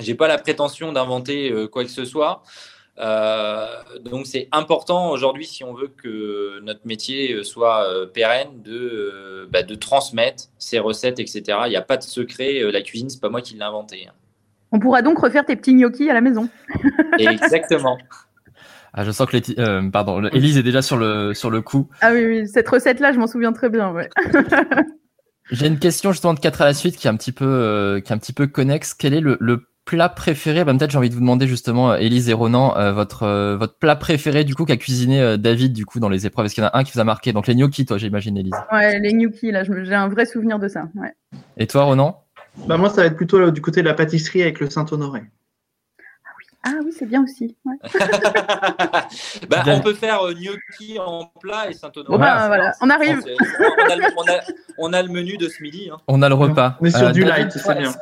J'ai 0.00 0.14
pas 0.14 0.26
la 0.28 0.38
prétention 0.38 0.92
d'inventer 0.92 1.50
euh, 1.52 1.66
quoi 1.68 1.84
que 1.84 1.90
ce 1.90 2.04
soit. 2.04 2.42
Euh, 2.98 3.66
donc 4.04 4.26
c'est 4.26 4.48
important 4.52 5.10
aujourd'hui, 5.10 5.46
si 5.46 5.64
on 5.64 5.72
veut 5.74 5.88
que 5.88 6.60
notre 6.60 6.86
métier 6.86 7.42
soit 7.42 7.84
euh, 7.88 8.06
pérenne, 8.06 8.62
de, 8.62 8.72
euh, 8.74 9.46
bah, 9.50 9.62
de 9.62 9.74
transmettre 9.74 10.44
ces 10.58 10.78
recettes, 10.78 11.18
etc. 11.18 11.42
Il 11.66 11.70
n'y 11.70 11.76
a 11.76 11.82
pas 11.82 11.96
de 11.96 12.02
secret. 12.02 12.62
euh, 12.62 12.70
la 12.70 12.82
cuisine, 12.82 13.08
c'est 13.10 13.20
pas 13.20 13.30
moi 13.30 13.40
qui 13.40 13.54
l'ai 13.54 13.62
inventé. 13.62 14.06
hein. 14.08 14.12
On 14.72 14.78
pourra 14.78 15.02
donc 15.02 15.18
refaire 15.18 15.44
tes 15.44 15.56
petits 15.56 15.74
gnocchis 15.74 16.08
à 16.10 16.14
la 16.14 16.20
maison. 16.22 16.48
Exactement. 17.18 17.98
Ah, 18.94 19.04
je 19.04 19.10
sens 19.10 19.26
que 19.26 19.36
euh, 19.58 19.90
pardon, 19.90 20.22
Élise 20.28 20.58
est 20.58 20.62
déjà 20.62 20.82
sur 20.82 20.98
le, 20.98 21.32
sur 21.32 21.50
le 21.50 21.62
coup. 21.62 21.88
Ah 22.02 22.12
oui, 22.12 22.24
oui, 22.26 22.48
cette 22.48 22.68
recette-là, 22.68 23.12
je 23.12 23.18
m'en 23.18 23.26
souviens 23.26 23.52
très 23.52 23.70
bien. 23.70 23.90
Ouais. 23.92 24.08
J'ai 25.50 25.66
une 25.66 25.78
question 25.78 26.12
justement 26.12 26.34
de 26.34 26.40
4 26.40 26.62
à 26.62 26.64
la 26.66 26.74
suite 26.74 26.96
qui 26.96 27.06
est 27.06 27.10
un 27.10 27.16
petit 27.16 27.32
peu, 27.32 27.44
euh, 27.44 28.00
qui 28.00 28.12
est 28.12 28.14
un 28.14 28.18
petit 28.18 28.32
peu 28.32 28.46
connexe. 28.46 28.94
Quel 28.94 29.12
est 29.14 29.20
le, 29.20 29.36
le 29.40 29.66
plat 29.84 30.08
préféré? 30.08 30.64
Bah, 30.64 30.72
Peut-être 30.74 30.90
j'ai 30.92 30.98
envie 30.98 31.10
de 31.10 31.14
vous 31.14 31.20
demander 31.20 31.46
justement, 31.46 31.92
euh, 31.92 31.96
Élise 31.96 32.28
et 32.28 32.32
Ronan, 32.32 32.76
euh, 32.76 32.92
votre, 32.92 33.24
euh, 33.24 33.56
votre 33.56 33.76
plat 33.78 33.96
préféré 33.96 34.44
du 34.44 34.54
coup 34.54 34.64
qu'a 34.64 34.76
cuisiné 34.76 35.20
euh, 35.20 35.36
David 35.36 35.72
du 35.72 35.84
coup 35.84 36.00
dans 36.00 36.08
les 36.08 36.26
épreuves. 36.26 36.46
Est-ce 36.46 36.54
qu'il 36.54 36.62
y 36.62 36.66
en 36.66 36.70
a 36.70 36.78
un 36.78 36.84
qui 36.84 36.92
vous 36.94 37.00
a 37.00 37.04
marqué? 37.04 37.32
Donc 37.32 37.46
les 37.48 37.54
gnocchis, 37.54 37.84
toi 37.84 37.98
j'imagine 37.98 38.36
Élise. 38.38 38.52
Ouais, 38.72 38.98
les 39.00 39.12
gnocchis, 39.12 39.50
là, 39.50 39.64
j'ai 39.64 39.94
un 39.94 40.08
vrai 40.08 40.24
souvenir 40.26 40.58
de 40.58 40.68
ça. 40.68 40.88
Ouais. 40.94 41.12
Et 41.56 41.66
toi 41.66 41.82
Ronan? 41.84 42.22
Bah, 42.66 42.76
Moi, 42.76 42.88
ça 42.90 42.96
va 43.02 43.06
être 43.06 43.16
plutôt 43.16 43.50
du 43.50 43.60
côté 43.60 43.82
de 43.82 43.88
la 43.88 43.94
pâtisserie 43.94 44.42
avec 44.42 44.60
le 44.60 44.70
Saint-Honoré. 44.70 45.22
Ah 46.64 46.74
oui, 46.84 46.92
c'est 46.96 47.06
bien 47.06 47.22
aussi. 47.24 47.56
ouais. 47.64 47.76
bah, 49.50 49.64
on 49.66 49.80
peut 49.80 49.94
faire 49.94 50.22
euh, 50.22 50.32
gnocchi 50.32 50.98
en 51.00 51.26
plat 51.40 51.68
et 51.68 51.72
Saint-Honoré. 51.72 52.18
Bah, 52.18 52.46
voilà, 52.46 52.72
on 52.80 52.88
arrive. 52.90 53.20
On 53.26 53.90
a, 53.90 53.96
le, 53.96 54.02
on 54.16 54.22
a- 54.28 54.40
on 54.78 54.92
a 54.92 55.02
le 55.02 55.08
menu 55.08 55.36
de 55.36 55.48
ce 55.48 55.60
midi. 55.62 55.90
hein. 55.92 55.96
On 56.06 56.22
a 56.22 56.28
le 56.28 56.34
repas. 56.36 56.76
On 56.80 56.84
est 56.84 56.90
sur 56.90 57.08
Euh, 57.08 57.10
du 57.12 57.24
light, 57.24 57.50
c'est 57.52 57.78
bien. 57.78 57.92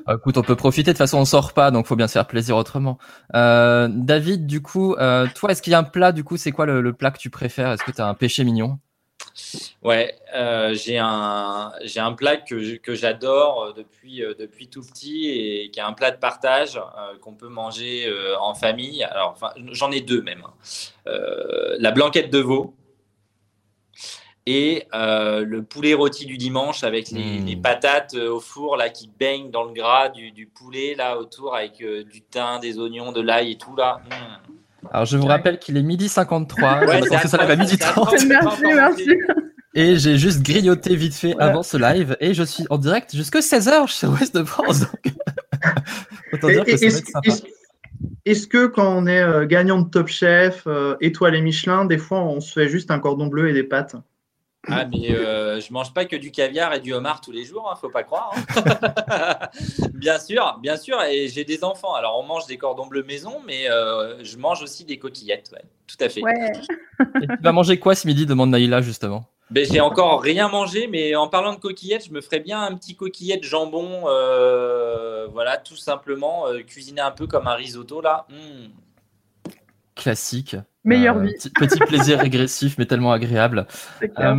Ah, 0.06 0.13
Écoute, 0.18 0.38
on 0.38 0.44
peut 0.44 0.56
profiter. 0.56 0.91
De 0.91 0.94
toute 0.94 1.00
façon, 1.00 1.18
on 1.18 1.26
sort 1.26 1.54
pas, 1.54 1.72
donc 1.72 1.88
faut 1.88 1.96
bien 1.96 2.08
se 2.08 2.13
faire 2.13 2.28
plaisir 2.28 2.56
autrement. 2.56 3.00
Euh, 3.34 3.88
David, 3.91 4.46
du 4.46 4.62
coup, 4.62 4.94
euh, 4.96 5.26
toi, 5.34 5.52
est-ce 5.52 5.63
qu'il 5.63 5.72
y 5.72 5.74
a 5.74 5.80
un 5.80 5.84
plat 5.84 6.12
Du 6.12 6.24
coup, 6.24 6.38
c'est 6.38 6.52
quoi 6.52 6.68
le, 6.68 6.82
le 6.82 6.94
plat 6.94 7.10
que 7.10 7.18
tu 7.18 7.32
préfères? 7.32 7.72
Est-ce 7.72 7.84
que 7.84 7.89
tu 7.91 8.00
as 8.00 8.06
un 8.08 8.13
péché 8.13 8.44
mignon? 8.44 8.78
Ouais, 9.84 10.15
euh, 10.34 10.74
j'ai 10.74 10.98
un, 10.98 11.74
j'ai 11.84 12.00
un 12.00 12.13
plat 12.13 12.38
que, 12.38 12.78
que 12.78 12.95
j'adore 12.95 13.63
euh, 13.63 13.74
depuis, 13.74 14.24
euh, 14.24 14.34
depuis 14.34 14.69
tout 14.69 14.82
petit 14.82 15.28
et 15.30 15.71
qui 15.71 15.80
est 15.80 15.84
un 15.84 15.91
plat 15.93 16.12
de 16.12 16.17
partage 16.17 16.78
euh, 16.78 17.17
qu'on 17.19 17.34
peut 17.34 17.50
manger 17.50 18.06
euh, 18.08 18.38
en 18.39 18.56
famille. 18.56 19.04
Alors, 19.04 19.32
enfin, 19.32 19.52
j'en 19.71 19.91
ai 19.91 20.00
deux 20.02 20.21
même. 20.21 20.43
hein. 20.45 20.54
La 21.80 21.91
blanquette 21.91 22.32
de 22.32 22.39
veau 22.39 22.74
et 24.48 24.88
euh, 24.93 25.43
le 25.43 25.63
poulet 25.63 25.95
rôti 25.95 26.26
du 26.28 26.38
dimanche 26.38 26.84
avec 26.84 27.10
les, 27.10 27.39
Mm. 27.41 27.45
les 27.48 27.56
patates 27.56 28.13
euh, 28.13 28.30
au 28.30 28.39
four 28.39 28.78
là 28.78 28.89
qui 28.89 29.08
baignent 29.08 29.50
dans 29.50 29.63
le 29.63 29.74
gras 29.74 30.10
du, 30.10 30.32
du 30.32 30.45
poulet 30.45 30.93
là 30.95 31.17
autour 31.17 31.56
avec 31.56 31.82
euh, 31.82 32.04
du 32.04 32.21
thym, 32.21 32.60
des 32.60 32.78
oignons, 32.78 33.12
de 33.12 33.21
l'ail 33.21 33.52
et 33.54 33.58
tout 33.58 33.76
là. 33.76 34.02
Mm. 34.06 34.56
Alors, 34.91 35.06
je 35.06 35.17
vous 35.17 35.26
rappelle 35.28 35.60
qu'il 35.60 35.78
est 35.78 35.84
midi 35.84 36.08
53. 36.10 36.80
Ouais, 36.80 36.86
je 37.04 37.10
m'attends 37.10 37.19
que 37.24 37.28
ça 37.28 37.38
lève 37.38 37.52
à 37.52 37.56
midi 37.56 37.71
c'est 37.71 37.78
30. 37.78 38.08
atroce. 38.13 38.26
Merci, 38.26 38.63
merci. 38.65 39.10
Et 39.74 39.98
j'ai 39.98 40.17
juste 40.17 40.41
grignoté 40.41 40.95
vite 40.95 41.13
fait 41.15 41.34
Voilà. 41.34 41.52
avant 41.52 41.63
ce 41.63 41.76
live. 41.78 42.15
Et 42.21 42.34
je 42.34 42.43
suis 42.43 42.65
en 42.69 42.78
direct 42.78 43.15
jusqu'à 43.15 43.39
16h 43.39 43.88
chez 43.88 44.08
Ouest 44.08 44.34
de 44.36 44.43
France. 44.43 44.82
Donc... 44.82 45.13
Autant 46.34 46.48
dire 46.48 46.63
Et- 46.67 46.71
que 46.71 46.78
ça 46.78 46.86
va 46.86 46.88
Est-ce 46.88 46.98
être 47.00 47.08
sympa. 47.08 47.28
est-ce- 47.30 47.43
est-ce 48.26 48.48
que 48.48 48.67
quand 48.67 48.88
on 48.98 49.08
est 49.08 49.21
euh, 49.21 49.45
gagnant 49.45 49.80
de 49.82 49.89
Top 49.89 50.08
Chef, 50.08 50.63
euh, 50.67 50.95
étoile 51.02 51.36
et 51.36 51.41
Michelin, 51.41 51.86
des 51.86 51.98
fois 51.98 52.19
on 52.21 52.39
se 52.41 52.52
fait 52.54 52.67
juste 52.67 52.91
un 52.91 53.00
cordon 53.00 53.28
bleu 53.28 53.50
et 53.50 53.54
des 53.54 53.63
pâtes 53.63 53.95
Ah, 54.67 54.86
mais 54.86 55.12
euh, 55.12 55.60
je 55.60 55.71
mange 55.71 55.93
pas 55.93 56.06
que 56.06 56.15
du 56.15 56.32
caviar 56.32 56.73
et 56.73 56.80
du 56.80 56.93
homard 56.93 57.21
tous 57.21 57.32
les 57.32 57.45
jours, 57.45 57.69
hein, 57.71 57.75
faut 57.80 57.89
pas 57.89 58.04
croire. 58.04 58.32
hein. 58.34 59.38
bien 59.93 60.19
sûr, 60.19 60.58
bien 60.62 60.78
sûr. 60.78 61.01
Et 61.04 61.28
j'ai 61.28 61.43
des 61.43 61.63
enfants. 61.63 61.93
Alors, 61.93 62.19
on 62.19 62.23
mange 62.23 62.45
des 62.47 62.58
cordons 62.58 62.88
bleus 62.88 63.04
maison, 63.04 63.41
mais 63.45 63.69
euh, 63.69 64.23
je 64.23 64.38
mange 64.38 64.62
aussi 64.62 64.84
des 64.86 64.97
coquillettes. 64.97 65.51
Ouais, 65.54 65.63
tout 65.88 65.97
à 65.99 66.10
fait. 66.10 66.21
Ouais. 66.21 66.51
Et 67.21 67.28
tu 67.28 67.43
vas 67.43 67.51
manger 67.51 67.78
quoi 67.80 67.93
ce 67.95 68.08
midi 68.08 68.25
demande 68.25 68.49
Naïla 68.49 68.82
justement? 68.82 69.25
Ben, 69.51 69.63
j'ai 69.69 69.80
encore 69.80 70.21
rien 70.21 70.47
mangé, 70.47 70.88
mais 70.88 71.15
en 71.15 71.28
parlant 71.28 71.54
de 71.54 71.60
coquillettes, 71.60 72.08
je 72.08 72.12
me 72.12 72.21
ferais 72.21 72.39
bien 72.39 72.63
un 72.63 72.75
petit 72.75 72.95
coquillette 72.95 73.43
jambon. 73.43 74.06
euh, 74.08 75.28
voilà, 75.32 75.58
tout 75.58 75.75
simplement, 75.75 76.47
euh, 76.47 76.62
cuisiner 76.63 77.01
un 77.01 77.12
peu 77.12 77.28
comme 77.28 77.47
un 77.47 77.54
risotto 77.54 78.01
là. 78.01 78.25
Mm. 78.30 79.51
Classique. 79.95 80.56
Meilleure 80.86 81.17
Euh, 81.17 81.24
vie, 81.24 81.34
Petit, 81.34 81.50
petit 81.50 81.80
plaisir 81.80 82.19
régressif, 82.19 82.78
mais 82.78 82.86
tellement 82.86 83.12
agréable. 83.12 83.67
Euh, 84.19 84.36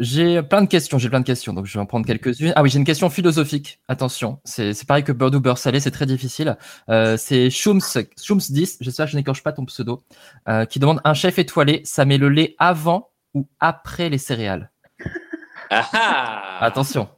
j'ai 0.00 0.42
plein 0.42 0.62
de 0.62 0.66
questions, 0.66 0.96
j'ai 0.96 1.10
plein 1.10 1.20
de 1.20 1.26
questions, 1.26 1.52
donc 1.52 1.66
je 1.66 1.74
vais 1.74 1.80
en 1.80 1.84
prendre 1.84 2.06
quelques-unes. 2.06 2.54
Ah 2.56 2.62
oui, 2.62 2.70
j'ai 2.70 2.78
une 2.78 2.86
question 2.86 3.10
philosophique. 3.10 3.80
Attention, 3.86 4.40
c'est 4.44 4.72
c'est 4.72 4.86
pareil 4.88 5.04
que 5.04 5.12
beurre 5.12 5.34
ou 5.34 5.40
beurre 5.40 5.58
salé, 5.58 5.78
c'est 5.78 5.90
très 5.90 6.06
difficile. 6.06 6.56
Euh, 6.88 7.18
c'est 7.18 7.50
Schums, 7.50 7.82
Schums 8.18 8.50
10, 8.50 8.78
j'espère 8.80 9.04
que 9.04 9.12
je 9.12 9.16
n'écorche 9.18 9.42
pas 9.42 9.52
ton 9.52 9.66
pseudo, 9.66 10.02
euh, 10.48 10.64
qui 10.64 10.78
demande 10.78 11.02
un 11.04 11.12
chef 11.12 11.38
étoilé, 11.38 11.82
ça 11.84 12.06
met 12.06 12.16
le 12.16 12.30
lait 12.30 12.54
avant 12.58 13.10
ou 13.34 13.46
après 13.60 14.08
les 14.08 14.18
céréales? 14.18 14.70
Ah 15.72 15.88
ah 15.92 16.64
Attention. 16.64 17.08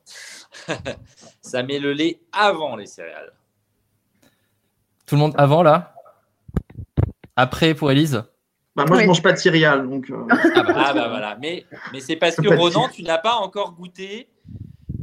Ça 1.41 1.63
met 1.63 1.79
le 1.79 1.95
lait 1.95 2.21
avant 2.33 2.77
les 2.77 2.85
céréales. 2.85 3.33
Tout 5.07 5.15
le 5.15 5.21
monde 5.21 5.35
avant 5.39 5.63
là? 5.63 5.95
Après 7.37 7.73
pour 7.75 7.91
Elise 7.91 8.25
Bah, 8.75 8.85
moi, 8.87 8.97
je 8.97 9.03
Oui. 9.03 9.07
mange 9.09 9.23
pas 9.23 9.33
de 9.33 9.37
céréales, 9.39 9.87
donc. 9.89 10.11
euh, 10.11 10.25
Ah 10.55 10.63
bah, 10.63 10.75
Ah 10.77 10.93
bah 10.95 11.09
voilà, 11.09 11.37
mais, 11.41 11.67
mais 11.93 12.01
c'est 12.01 12.17
parce 12.17 12.37
que 12.37 12.49
Ronan, 12.49 12.89
tu 12.89 13.03
n'as 13.03 13.19
pas 13.19 13.35
encore 13.37 13.73
goûté 13.73 14.29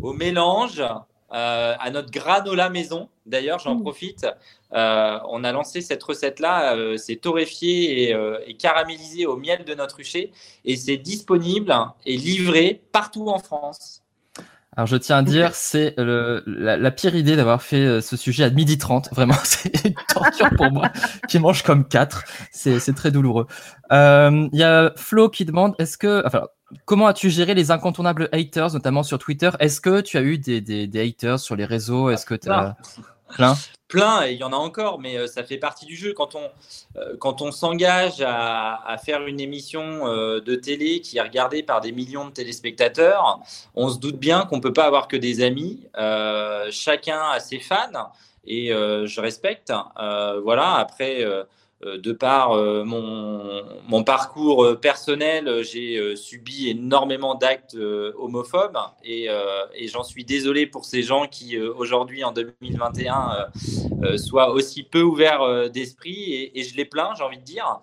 au 0.02 0.14
mélange, 0.14 0.82
euh, 0.82 1.76
à 1.80 1.92
notre 1.92 2.10
granola 2.10 2.70
maison. 2.72 3.10
D'ailleurs, 3.28 3.60
j'en 3.60 3.76
Mm. 3.76 3.82
profite. 3.82 4.26
Euh, 4.74 5.20
on 5.30 5.44
a 5.44 5.52
lancé 5.52 5.82
cette 5.82 6.02
recette-là, 6.02 6.76
euh, 6.76 6.98
c'est 6.98 7.18
torréfié 7.18 8.10
et, 8.10 8.14
euh, 8.16 8.40
et 8.48 8.56
caramélisé 8.56 9.28
au 9.28 9.38
miel 9.38 9.64
de 9.66 9.76
notre 9.76 9.98
rucher 9.98 10.32
et 10.66 10.76
c'est 10.76 10.98
disponible 10.98 11.76
et 12.06 12.18
livré 12.18 12.82
partout 12.92 13.28
en 13.30 13.38
France. 13.40 14.02
Alors 14.78 14.86
je 14.88 14.96
tiens 14.98 15.18
à 15.18 15.24
dire, 15.24 15.56
c'est 15.56 15.94
le- 15.98 16.44
la, 16.46 16.78
la 16.78 16.92
pire 16.92 17.16
idée 17.16 17.36
d'avoir 17.36 17.62
fait 17.62 17.84
euh, 17.86 18.02
ce 18.02 18.16
sujet 18.16 18.44
à 18.46 18.50
midi 18.50 18.78
30. 18.78 19.10
Vraiment, 19.14 19.36
c'est 19.44 19.86
une 19.86 19.96
torture 20.14 20.50
pour 20.56 20.72
moi 20.72 20.90
qui 21.28 21.40
mange 21.40 21.64
comme 21.64 21.86
quatre. 21.88 22.24
C'est 22.52 22.80
c'est 22.80 22.94
très 22.94 23.12
douloureux. 23.12 23.48
Euh, 23.92 24.48
Il 24.54 24.60
y 24.60 24.64
a 24.64 24.94
Flo 24.96 25.30
qui 25.30 25.44
demande, 25.46 25.74
est-ce 25.80 25.98
que, 25.98 26.24
enfin, 26.26 26.48
comment 26.86 27.08
as-tu 27.08 27.30
géré 27.30 27.56
les 27.56 27.72
incontournables 27.72 28.30
haters, 28.32 28.72
notamment 28.74 29.04
sur 29.04 29.18
Twitter? 29.18 29.50
Est-ce 29.60 29.82
que 29.82 30.02
tu 30.02 30.18
as 30.18 30.22
eu 30.22 30.38
des, 30.38 30.62
des, 30.62 30.88
des 30.88 31.02
haters 31.10 31.40
sur 31.40 31.56
les 31.56 31.66
réseaux? 31.66 32.10
Est-ce 32.12 32.26
que 32.28 32.36
tu 32.36 32.50
as 32.50 32.78
plein 33.30 33.56
plein 33.90 34.26
et 34.26 34.32
il 34.34 34.38
y 34.38 34.44
en 34.44 34.54
a 34.54 34.56
encore, 34.56 35.00
mais 35.00 35.18
euh, 35.18 35.28
ça 35.28 35.44
fait 35.44 35.58
partie 35.58 35.86
du 35.86 35.98
jeu. 35.98 36.14
Quand 36.14 36.36
on, 36.36 36.50
euh, 36.96 37.18
quand 37.20 37.42
on 37.42 37.52
s'engage 37.52 38.22
à, 38.22 38.82
à 38.88 38.98
faire 38.98 39.26
une 39.26 39.42
émission 39.42 40.08
euh, 40.08 40.40
de 40.40 40.56
télé 40.56 41.02
qui 41.02 41.18
est 41.18 41.22
regardée 41.22 41.64
par 41.64 41.82
des 41.82 41.92
millions 41.92 42.26
de 42.26 42.32
téléspectateurs, 42.32 43.42
on 43.76 43.90
se 43.90 44.00
doute 44.00 44.18
bien 44.18 44.46
qu'on 44.46 44.58
ne 44.58 44.62
peut 44.62 44.74
pas 44.74 44.86
avoir 44.86 45.10
que 45.10 45.18
des 45.18 45.42
amis. 45.42 45.82
Chacun 46.72 47.20
a 47.32 47.40
ses 47.40 47.60
fans 47.60 48.12
et 48.46 48.68
je 48.70 49.20
respecte. 49.20 49.74
Voilà, 50.44 50.76
après. 50.76 51.26
Euh, 51.86 51.98
de 51.98 52.12
par 52.12 52.52
euh, 52.52 52.84
mon, 52.84 54.04
parcours 54.04 54.66
euh, 54.66 54.76
personnel, 54.76 55.64
j'ai 55.64 56.16
subi 56.18 56.70
énormément 56.70 57.36
d'actes 57.36 57.78
homophobes 58.18 58.78
et, 59.04 59.30
j'en 59.88 60.04
suis 60.04 60.26
désolé 60.26 60.68
pour 60.68 60.86
ces 60.86 61.04
gens 61.04 61.28
qui, 61.28 61.58
aujourd'hui, 61.58 62.24
en 62.24 62.32
2021, 62.32 63.32
euh, 63.32 64.04
euh, 64.04 64.18
soient 64.18 64.52
aussi 64.52 64.84
peu 64.84 65.02
ouverts 65.02 65.70
d'esprit 65.70 66.52
et, 66.54 66.64
je 66.64 66.76
les 66.76 66.86
plains, 66.86 67.14
j'ai 67.18 67.24
envie 67.24 67.38
de 67.38 67.44
dire. 67.44 67.80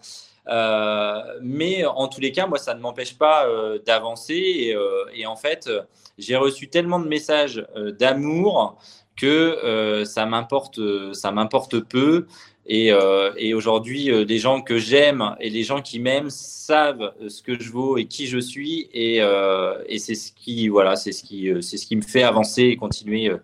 Mais 1.43 1.85
en 1.87 2.09
tous 2.09 2.21
les 2.21 2.33
cas, 2.33 2.47
moi, 2.47 2.59
ça 2.59 2.75
ne 2.75 2.81
m'empêche 2.81 3.17
pas 3.17 3.47
d'avancer 3.87 4.35
et, 4.35 4.77
et 5.15 5.27
en 5.27 5.37
fait, 5.37 5.71
j'ai 6.19 6.37
reçu 6.37 6.69
tellement 6.69 7.01
de 7.01 7.09
messages 7.09 7.67
d'amour 7.99 8.79
que 9.17 10.05
ça 10.05 10.27
m'importe, 10.27 10.81
ça 11.15 11.33
m'importe 11.33 11.81
peu. 11.81 12.27
Et, 12.69 12.91
euh, 12.91 13.31
et 13.37 13.55
aujourd'hui, 13.55 14.11
euh, 14.11 14.25
les 14.25 14.39
gens 14.39 14.61
que 14.61 14.79
j'aime 14.79 15.37
et 15.41 15.51
les 15.51 15.63
gens 15.63 15.83
qui 15.83 16.01
m'aiment 16.01 16.31
savent 16.31 17.13
ce 17.29 17.43
que 17.43 17.61
je 17.61 17.71
vaux 17.71 17.97
et 17.97 18.07
qui 18.07 18.27
je 18.27 18.39
suis. 18.39 18.89
Et, 18.93 19.21
euh, 19.21 19.75
et 19.87 19.99
c'est 19.99 20.17
ce 20.17 20.33
qui, 20.33 20.69
voilà, 20.69 20.97
c'est 20.97 21.13
ce 21.13 21.23
qui, 21.23 21.49
euh, 21.49 21.61
c'est 21.61 21.77
ce 21.77 21.87
qui 21.87 21.95
me 21.95 22.03
fait 22.03 22.25
avancer 22.25 22.63
et 22.63 22.77
continuer 22.77 23.29
euh, 23.29 23.37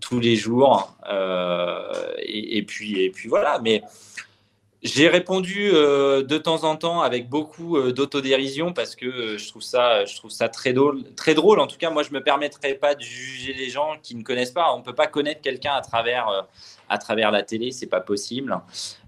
tous 0.00 0.20
les 0.20 0.36
jours. 0.36 0.94
Euh, 1.10 1.82
et, 2.22 2.58
et 2.58 2.62
puis, 2.62 3.00
et 3.00 3.10
puis 3.10 3.28
voilà. 3.28 3.60
Mais 3.62 3.82
j'ai 4.82 5.08
répondu 5.08 5.70
euh, 5.74 6.22
de 6.22 6.38
temps 6.38 6.64
en 6.64 6.74
temps 6.74 7.02
avec 7.02 7.28
beaucoup 7.28 7.76
euh, 7.76 7.92
d'autodérision 7.92 8.72
parce 8.72 8.96
que 8.96 9.04
euh, 9.04 9.38
je 9.38 9.46
trouve 9.48 9.60
ça, 9.60 10.06
je 10.06 10.16
trouve 10.16 10.30
ça 10.30 10.48
très 10.48 10.72
drôle, 10.72 11.04
très 11.16 11.34
drôle. 11.34 11.60
En 11.60 11.66
tout 11.66 11.76
cas, 11.76 11.90
moi, 11.90 12.02
je 12.02 12.12
me 12.12 12.22
permettrai 12.22 12.74
pas 12.74 12.94
de 12.94 13.02
juger 13.02 13.52
les 13.52 13.68
gens 13.68 13.96
qui 14.02 14.14
ne 14.14 14.22
connaissent 14.22 14.52
pas. 14.52 14.72
On 14.74 14.80
peut 14.80 14.94
pas 14.94 15.06
connaître 15.06 15.42
quelqu'un 15.42 15.72
à 15.72 15.82
travers, 15.82 16.46
à 16.88 16.96
travers 16.96 17.30
la 17.30 17.42
télé, 17.42 17.72
c'est 17.72 17.88
pas 17.88 18.00
possible. 18.00 18.56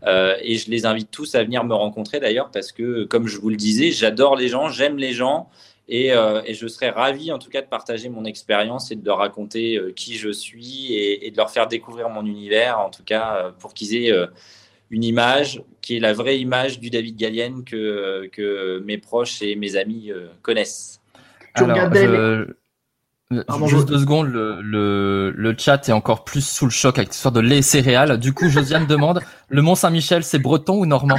Et 0.07 0.59
je 0.59 0.71
les 0.71 0.85
invite 0.85 1.11
tous 1.11 1.35
à 1.35 1.43
venir 1.43 1.65
me 1.65 1.75
rencontrer 1.75 2.21
d'ailleurs 2.21 2.51
parce 2.51 2.71
que, 2.71 3.05
comme 3.05 3.27
je 3.27 3.39
vous 3.39 3.49
le 3.49 3.57
disais, 3.57 3.93
j'adore 3.93 4.37
les 4.37 4.49
gens, 4.49 4.69
j'aime 4.69 4.99
les 4.99 5.13
gens. 5.13 5.49
Et, 5.89 6.11
je 6.11 6.67
serais 6.69 6.91
ravi 6.91 7.33
en 7.33 7.39
tout 7.39 7.49
cas 7.49 7.63
de 7.63 7.67
partager 7.67 8.11
mon 8.11 8.25
expérience 8.27 8.91
et 8.91 8.97
de 8.97 9.07
leur 9.07 9.19
raconter 9.19 9.81
qui 9.97 10.17
je 10.17 10.31
suis 10.31 10.93
et, 10.95 11.31
de 11.31 11.37
leur 11.37 11.51
faire 11.51 11.67
découvrir 11.67 12.11
mon 12.11 12.27
univers, 12.27 12.79
en 12.79 12.91
tout 12.91 13.05
cas 13.05 13.53
pour 13.59 13.73
qu'ils 13.73 13.97
aient 13.97 14.13
une 14.93 15.03
image 15.03 15.61
qui 15.81 15.97
est 15.97 16.01
la 16.01 16.13
vraie 16.13 16.39
image 16.39 16.79
du 16.79 16.91
David 16.91 17.17
Gallienne 17.17 17.65
que, 17.65 18.29
que 18.33 18.79
mes 18.87 18.99
proches 18.99 19.43
et 19.43 19.57
mes 19.57 19.75
amis 19.77 20.13
euh, 20.13 20.29
connaissent. 20.43 21.01
Tu 21.57 21.65
Alors, 21.65 21.77
regardais 21.77 22.07
je- 22.07 22.11
euh, 22.13 22.47
Pardon, 23.47 23.67
juste 23.67 23.89
deux 23.89 23.99
secondes, 23.99 24.27
le, 24.29 24.61
le, 24.61 25.31
le 25.35 25.55
chat 25.59 25.89
est 25.89 25.93
encore 25.93 26.23
plus 26.23 26.47
sous 26.47 26.67
le 26.67 26.71
choc 26.71 26.99
avec 26.99 27.09
l'histoire 27.09 27.33
de 27.33 27.41
lait 27.41 27.59
et 27.59 27.63
céréales. 27.63 28.19
Du 28.19 28.35
coup, 28.35 28.51
Josiane 28.51 28.87
demande, 28.87 29.21
le 29.49 29.63
Mont 29.63 29.75
Saint-Michel, 29.75 30.23
c'est 30.23 30.39
breton 30.39 30.75
ou 30.79 30.85
normand? 30.85 31.17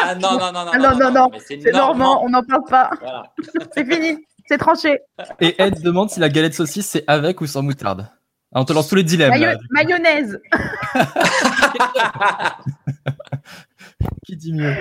Ah 0.00 0.14
non, 0.14 0.38
non, 0.38 0.52
non, 0.52 0.64
non, 0.64 0.70
Ah 0.72 0.78
non, 0.78 0.96
non, 0.96 1.10
non, 1.10 1.28
mais 1.32 1.40
c'est 1.44 1.60
C'est 1.60 1.72
normand, 1.72 2.24
on 2.24 2.28
n'en 2.28 2.44
parle 2.44 2.62
pas. 2.70 2.90
Voilà. 3.00 3.24
C'est 3.74 3.84
fini, 3.84 4.16
c'est 4.46 4.58
tranché. 4.58 5.00
Et 5.40 5.60
Ed 5.60 5.82
demande 5.82 6.08
si 6.10 6.20
la 6.20 6.28
galette 6.28 6.54
saucisse, 6.54 6.86
c'est 6.86 7.02
avec 7.08 7.40
ou 7.40 7.46
sans 7.48 7.62
moutarde. 7.62 8.06
Ah, 8.54 8.60
on 8.60 8.64
te 8.64 8.72
lance 8.72 8.86
tous 8.88 8.94
les 8.94 9.02
dilemmes. 9.02 9.30
Mayo- 9.30 9.46
là. 9.46 9.56
mayonnaise. 9.72 10.38
Qui 14.26 14.36
dit 14.36 14.52
mieux? 14.52 14.74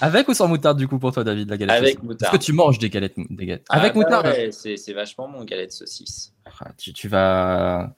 Avec 0.00 0.28
ou 0.28 0.34
sans 0.34 0.48
moutarde, 0.48 0.78
du 0.78 0.86
coup, 0.86 0.98
pour 0.98 1.12
toi, 1.12 1.24
David, 1.24 1.48
la 1.48 1.56
galette 1.56 1.76
Avec 1.76 1.90
saucisse? 1.94 2.02
Moutarde. 2.04 2.34
Est-ce 2.34 2.40
que 2.40 2.44
tu 2.44 2.52
manges 2.52 2.78
des 2.78 2.90
galettes, 2.90 3.14
des 3.16 3.46
galettes 3.46 3.64
Avec 3.70 3.92
Ah, 3.92 3.94
bah 3.94 4.00
moutarde 4.04 4.26
ouais, 4.26 4.50
c'est 4.52 4.76
c'est 4.76 4.92
vachement 4.92 5.28
bon, 5.28 5.44
galette 5.44 5.72
saucisse. 5.72 6.32
Ah, 6.44 6.68
tu, 6.76 6.92
tu 6.92 7.08
vas. 7.08 7.94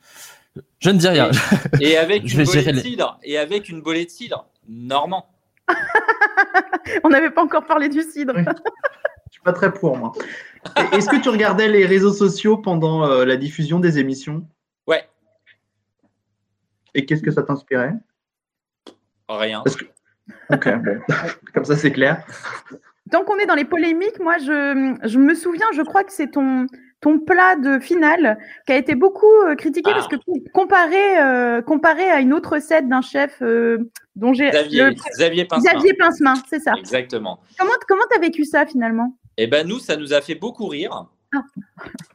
Je 0.79 0.91
ne 0.91 0.99
dis 0.99 1.09
rien. 1.09 1.31
Et 1.81 1.97
avec 1.97 2.23
une 2.33 2.45
bolée 2.45 2.63
de 2.63 2.71
les- 2.71 2.81
cidre. 2.83 3.19
Et 3.25 3.39
avec 3.39 3.69
une 3.69 3.83
bolée 3.83 4.05
de 4.05 4.11
cidre. 4.11 4.47
Normand. 4.69 5.27
On 7.05 7.09
n'avait 7.09 7.31
pas 7.31 7.43
encore 7.43 7.67
parlé 7.67 7.89
du 7.89 8.03
cidre. 8.03 8.35
Oui. 8.37 8.45
Je 8.47 9.33
suis 9.39 9.43
pas 9.43 9.53
très 9.53 9.73
pour 9.73 9.97
moi. 9.97 10.13
Est-ce 10.93 11.09
que 11.09 11.21
tu 11.21 11.29
regardais 11.29 11.69
les 11.69 11.87
réseaux 11.87 12.13
sociaux 12.13 12.57
pendant 12.57 13.05
euh, 13.05 13.25
la 13.25 13.37
diffusion 13.37 13.81
des 13.81 13.99
émissions? 13.99 14.47
Ouais, 14.87 15.05
Et 16.95 17.05
qu'est-ce 17.07 17.23
que 17.23 17.31
ça 17.31 17.43
t'inspirait? 17.43 17.93
Rien. 19.29 19.63
Parce 19.65 19.77
que- 19.77 19.85
Ok, 20.51 20.69
bon. 20.83 20.99
Comme 21.55 21.65
ça, 21.65 21.77
c'est 21.77 21.93
clair. 21.93 22.25
Tant 23.11 23.25
qu'on 23.25 23.37
est 23.39 23.47
dans 23.47 23.55
les 23.55 23.65
polémiques, 23.67 24.19
moi, 24.21 24.39
je, 24.39 24.97
je 25.05 25.19
me 25.19 25.35
souviens, 25.35 25.67
je 25.75 25.83
crois 25.83 26.05
que 26.05 26.13
c'est 26.13 26.31
ton, 26.31 26.67
ton 27.01 27.19
plat 27.19 27.57
de 27.57 27.79
finale 27.79 28.39
qui 28.67 28.73
a 28.73 28.77
été 28.77 28.95
beaucoup 28.95 29.31
euh, 29.47 29.55
critiqué 29.55 29.91
Ah. 29.93 29.97
parce 29.97 30.09
que 30.09 30.17
comparé, 30.53 31.19
euh, 31.21 31.61
comparé 31.63 32.05
à 32.11 32.21
une 32.21 32.33
autre 32.33 32.55
recette 32.55 32.89
d'un 32.89 33.03
chef 33.03 33.37
euh, 33.43 33.91
dont 34.17 34.33
j'ai. 34.33 34.49
Xavier, 34.51 34.85
le- 34.85 34.95
Xavier 34.95 35.45
Pincemin. 35.45 35.73
Xavier 35.73 35.95
Pincemain, 35.95 36.35
c'est 36.49 36.61
ça. 36.61 36.73
Exactement. 36.79 37.41
Comment 37.59 37.73
comment 37.87 38.05
t'as 38.11 38.21
vécu 38.21 38.45
ça 38.45 38.65
finalement? 38.65 39.17
Eh 39.37 39.47
ben 39.47 39.67
nous, 39.67 39.79
ça 39.81 39.97
nous 39.97 40.15
a 40.15 40.21
fait 40.23 40.35
beaucoup 40.37 40.67
rire. 40.67 41.07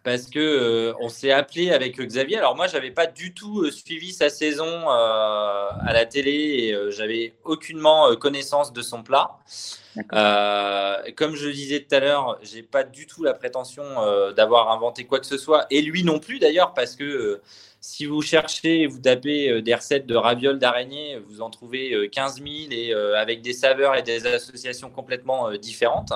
Parce 0.03 0.27
que 0.27 0.39
euh, 0.39 0.93
on 0.99 1.09
s'est 1.09 1.31
appelé 1.31 1.71
avec 1.71 1.99
Xavier. 1.99 2.37
Alors 2.37 2.55
moi, 2.55 2.67
j'avais 2.67 2.91
pas 2.91 3.05
du 3.05 3.33
tout 3.33 3.61
euh, 3.61 3.71
suivi 3.71 4.13
sa 4.13 4.29
saison 4.29 4.65
euh, 4.65 4.89
à 4.89 5.93
la 5.93 6.05
télé 6.05 6.31
et 6.31 6.91
j'avais 6.91 7.35
aucunement 7.43 8.15
connaissance 8.15 8.73
de 8.73 8.81
son 8.81 9.03
plat. 9.03 9.37
Comme 9.95 11.35
je 11.35 11.47
le 11.47 11.53
disais 11.53 11.81
tout 11.81 11.95
à 11.95 11.99
l'heure, 11.99 12.39
j'ai 12.41 12.63
pas 12.63 12.83
du 12.83 13.05
tout 13.05 13.23
la 13.23 13.33
prétention 13.33 13.83
d'avoir 14.31 14.71
inventé 14.71 15.05
quoi 15.05 15.19
que 15.19 15.25
ce 15.25 15.37
soit, 15.37 15.65
et 15.69 15.81
lui 15.81 16.03
non 16.03 16.19
plus 16.19 16.39
d'ailleurs, 16.39 16.73
parce 16.73 16.95
que 16.95 17.41
si 17.81 18.05
vous 18.05 18.21
cherchez, 18.21 18.87
vous 18.87 18.99
tapez 18.99 19.61
des 19.61 19.75
recettes 19.75 20.05
de 20.05 20.15
ravioles 20.15 20.59
d'araignée, 20.59 21.19
vous 21.27 21.41
en 21.41 21.49
trouvez 21.49 21.93
euh, 21.93 22.07
15 22.09 22.35
000 22.35 22.47
et 22.71 22.93
avec 22.93 23.41
des 23.41 23.53
saveurs 23.53 23.95
et 23.95 24.03
des 24.03 24.25
associations 24.27 24.89
complètement 24.89 25.51
différentes. 25.53 26.13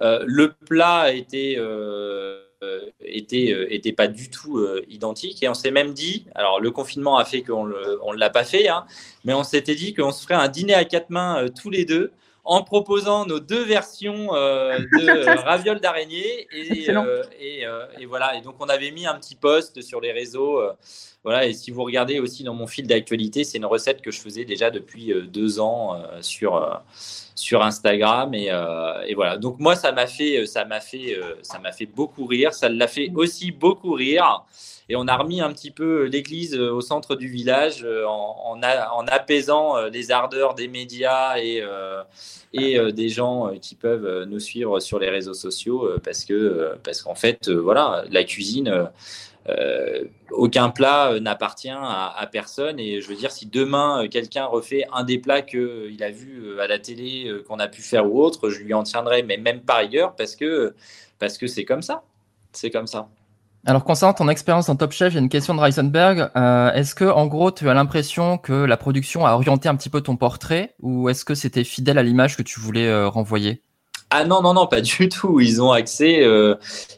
Euh, 0.00 0.22
le 0.26 0.52
plat 0.52 1.12
était, 1.12 1.56
euh, 1.58 2.40
euh, 2.64 2.80
était, 3.02 3.52
euh, 3.52 3.72
était 3.72 3.92
pas 3.92 4.08
du 4.08 4.30
tout 4.30 4.58
euh, 4.58 4.84
identique. 4.88 5.40
Et 5.44 5.48
on 5.48 5.54
s'est 5.54 5.70
même 5.70 5.92
dit, 5.92 6.26
alors 6.34 6.60
le 6.60 6.72
confinement 6.72 7.16
a 7.16 7.24
fait 7.24 7.42
qu'on 7.42 7.70
on 8.02 8.12
l'a 8.12 8.30
pas 8.30 8.42
fait, 8.42 8.66
hein, 8.66 8.84
mais 9.24 9.32
on 9.32 9.44
s'était 9.44 9.76
dit 9.76 9.94
qu'on 9.94 10.10
se 10.10 10.24
ferait 10.24 10.34
un 10.34 10.48
dîner 10.48 10.74
à 10.74 10.84
quatre 10.84 11.10
mains 11.10 11.44
euh, 11.44 11.48
tous 11.48 11.70
les 11.70 11.84
deux 11.84 12.10
en 12.44 12.64
proposant 12.64 13.26
nos 13.26 13.38
deux 13.38 13.62
versions 13.62 14.32
de 14.32 15.36
ravioles 15.44 15.80
d'araignée. 15.80 16.48
Et, 16.50 16.90
et, 17.38 17.64
et 18.00 18.06
voilà. 18.06 18.36
Et 18.36 18.40
donc 18.40 18.56
on 18.58 18.68
avait 18.70 18.90
mis 18.90 19.06
un 19.06 19.14
petit 19.18 19.34
post 19.34 19.82
sur 19.82 20.00
les 20.00 20.12
réseaux 20.12 20.58
voilà 21.28 21.44
et 21.44 21.52
si 21.52 21.70
vous 21.70 21.84
regardez 21.84 22.20
aussi 22.20 22.42
dans 22.42 22.54
mon 22.54 22.66
fil 22.66 22.86
d'actualité 22.86 23.44
c'est 23.44 23.58
une 23.58 23.66
recette 23.66 24.00
que 24.00 24.10
je 24.10 24.18
faisais 24.18 24.46
déjà 24.46 24.70
depuis 24.70 25.12
euh, 25.12 25.26
deux 25.26 25.60
ans 25.60 25.94
euh, 25.94 26.22
sur 26.22 26.56
euh, 26.56 26.74
sur 27.34 27.62
Instagram 27.62 28.32
et, 28.32 28.50
voilà. 29.14 29.36
Donc 29.36 29.58
moi 29.58 29.76
ça 29.76 29.92
m'a 29.92 30.06
fait 30.06 30.46
fait 30.80 31.20
ça 31.42 31.60
fait 31.70 31.84
beaucoup 31.84 32.24
rire 32.24 32.54
ça 32.54 32.70
l'a 32.70 32.88
fait 32.88 33.12
aussi 33.14 33.52
beaucoup 33.52 33.92
rire 33.92 34.44
et 34.88 34.96
on 34.96 35.06
a 35.06 35.14
remis 35.18 35.42
un 35.42 35.52
petit 35.52 35.70
peu 35.70 36.04
l'église 36.04 36.54
au 36.58 36.80
centre 36.80 37.14
du 37.14 37.28
village 37.28 37.86
en, 38.06 38.58
en, 38.58 39.06
apaisant 39.06 39.76
les 39.88 40.10
ardeurs 40.10 40.54
des 40.54 40.66
médias 40.66 41.38
et, 41.38 41.62
et 42.54 42.92
des 42.92 43.08
gens 43.10 43.52
qui 43.60 43.74
peuvent 43.74 44.24
nous 44.24 44.40
suivre 44.40 44.80
sur 44.80 44.98
les 44.98 45.10
réseaux 45.10 45.34
sociaux 45.34 45.88
parce 46.02 46.24
que 46.24 46.76
parce 46.82 47.02
qu'en 47.02 47.14
fait 47.14 47.50
voilà 47.50 48.04
la 48.10 48.24
cuisine 48.24 48.88
euh, 49.48 50.04
aucun 50.30 50.70
plat 50.70 51.18
n'appartient 51.20 51.70
à, 51.70 52.28
personne. 52.30 52.78
Et 52.78 53.00
je 53.00 53.08
veux 53.08 53.16
dire, 53.16 53.30
si 53.30 53.46
demain 53.46 54.06
quelqu'un 54.08 54.44
refait 54.44 54.84
un 54.92 55.04
des 55.04 55.18
plats 55.18 55.42
qu'il 55.42 56.02
a 56.02 56.10
vu 56.10 56.60
à 56.60 56.66
la 56.66 56.78
télé, 56.78 57.30
qu'on 57.46 57.58
a 57.58 57.68
pu 57.68 57.82
faire 57.82 58.10
ou 58.10 58.22
autre, 58.22 58.50
je 58.50 58.60
lui 58.60 58.74
en 58.74 58.82
tiendrai, 58.82 59.22
mais 59.22 59.36
même 59.36 59.60
par 59.60 59.78
rigueur, 59.78 60.14
parce 60.16 60.36
que 60.36 60.74
c'est 61.46 61.64
comme 61.64 61.82
ça. 61.82 62.02
C'est 62.52 62.70
comme 62.70 62.86
ça. 62.86 63.08
Alors, 63.66 63.84
concernant 63.84 64.14
ton 64.14 64.28
expérience 64.28 64.68
en 64.68 64.76
Top 64.76 64.92
Chef, 64.92 65.12
il 65.14 65.18
une 65.18 65.28
question 65.28 65.54
de 65.54 65.60
Reisenberg. 65.60 66.30
Euh, 66.36 66.72
est-ce 66.72 66.94
que, 66.94 67.04
en 67.04 67.26
gros, 67.26 67.50
tu 67.50 67.68
as 67.68 67.74
l'impression 67.74 68.38
que 68.38 68.52
la 68.52 68.76
production 68.76 69.26
a 69.26 69.34
orienté 69.34 69.68
un 69.68 69.76
petit 69.76 69.90
peu 69.90 70.00
ton 70.00 70.16
portrait 70.16 70.74
ou 70.80 71.08
est-ce 71.08 71.24
que 71.24 71.34
c'était 71.34 71.64
fidèle 71.64 71.98
à 71.98 72.02
l'image 72.02 72.36
que 72.36 72.42
tu 72.42 72.60
voulais 72.60 72.86
euh, 72.86 73.08
renvoyer? 73.08 73.62
Ah 74.10 74.24
non, 74.24 74.40
non, 74.42 74.54
non, 74.54 74.66
pas 74.66 74.80
du 74.80 75.08
tout. 75.10 75.40
Ils 75.40 75.62
ont 75.62 75.72
accès, 75.72 76.22
euh, 76.22 76.54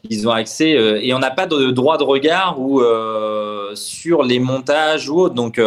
ils 0.09 0.27
ont 0.27 0.31
accès, 0.31 0.71
et 0.71 1.13
on 1.13 1.19
n'a 1.19 1.31
pas 1.31 1.47
de 1.47 1.71
droit 1.71 1.97
de 1.97 2.03
regard 2.03 2.59
ou 2.59 2.81
sur 3.75 4.23
les 4.23 4.39
montages 4.39 5.09
ou 5.09 5.19
autre. 5.19 5.35
Donc, 5.35 5.61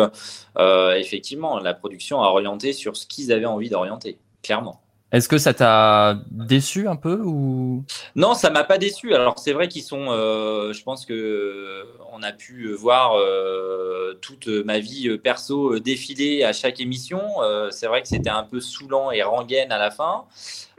effectivement, 0.97 1.59
la 1.59 1.75
production 1.75 2.23
a 2.23 2.29
orienté 2.29 2.73
sur 2.73 2.97
ce 2.97 3.07
qu'ils 3.07 3.33
avaient 3.33 3.45
envie 3.47 3.69
d'orienter, 3.69 4.19
clairement. 4.43 4.84
Est-ce 5.15 5.29
que 5.29 5.39
ça 5.39 5.55
t'a 5.55 6.19
déçu 6.33 6.89
un 6.89 6.97
peu 6.97 7.21
ou? 7.23 7.85
Non, 8.17 8.35
ça 8.35 8.51
m'a 8.51 8.65
pas 8.65 8.79
déçu. 8.79 9.15
Alors 9.15 9.39
c'est 9.39 9.53
vrai 9.53 9.69
qu'ils 9.69 9.85
sont. 9.85 10.07
Euh, 10.09 10.73
je 10.73 10.83
pense 10.83 11.07
que 11.07 11.85
on 12.13 12.21
a 12.25 12.33
pu 12.33 12.73
voir 12.73 13.15
euh, 13.15 14.15
toute 14.21 14.49
ma 14.49 14.81
vie 14.81 15.17
perso 15.19 15.79
défiler 15.79 16.43
à 16.43 16.53
chaque 16.53 16.81
émission. 16.81 17.21
Euh, 17.43 17.71
c'est 17.71 17.87
vrai 17.87 18.03
que 18.03 18.09
c'était 18.09 18.29
un 18.29 18.43
peu 18.43 18.59
saoulant 18.59 19.13
et 19.13 19.23
rengaine 19.23 19.71
à 19.71 19.79
la 19.79 19.93
fin. 19.93 20.25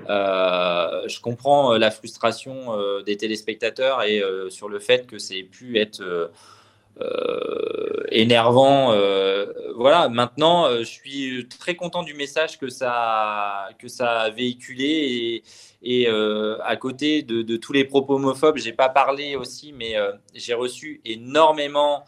je 0.05 1.21
comprends 1.21 1.77
la 1.77 1.89
frustration 1.89 2.75
des 3.05 3.15
téléspectateurs 3.15 4.03
et 4.03 4.21
sur 4.49 4.67
le 4.67 4.79
fait 4.79 5.07
que 5.07 5.17
c'est 5.17 5.43
pu 5.43 5.79
être 5.79 6.01
euh, 6.01 6.27
énervant. 8.09 8.93
Euh, 8.93 9.45
voilà, 9.75 10.09
maintenant, 10.09 10.65
euh, 10.65 10.79
je 10.79 10.85
suis 10.85 11.47
très 11.59 11.75
content 11.75 12.03
du 12.03 12.13
message 12.13 12.57
que 12.57 12.69
ça, 12.69 13.69
que 13.77 13.87
ça 13.87 14.21
a 14.21 14.29
véhiculé 14.29 14.85
et, 14.85 15.43
et 15.83 16.07
à 16.07 16.75
côté 16.77 17.21
de, 17.21 17.41
de, 17.41 17.57
tous 17.57 17.73
les 17.73 17.83
propos 17.83 18.15
homophobes, 18.15 18.57
j'ai 18.57 18.73
pas 18.73 18.89
parlé 18.89 19.35
aussi, 19.35 19.73
mais 19.73 19.95
j'ai 20.33 20.53
reçu 20.53 21.01
énormément 21.05 22.05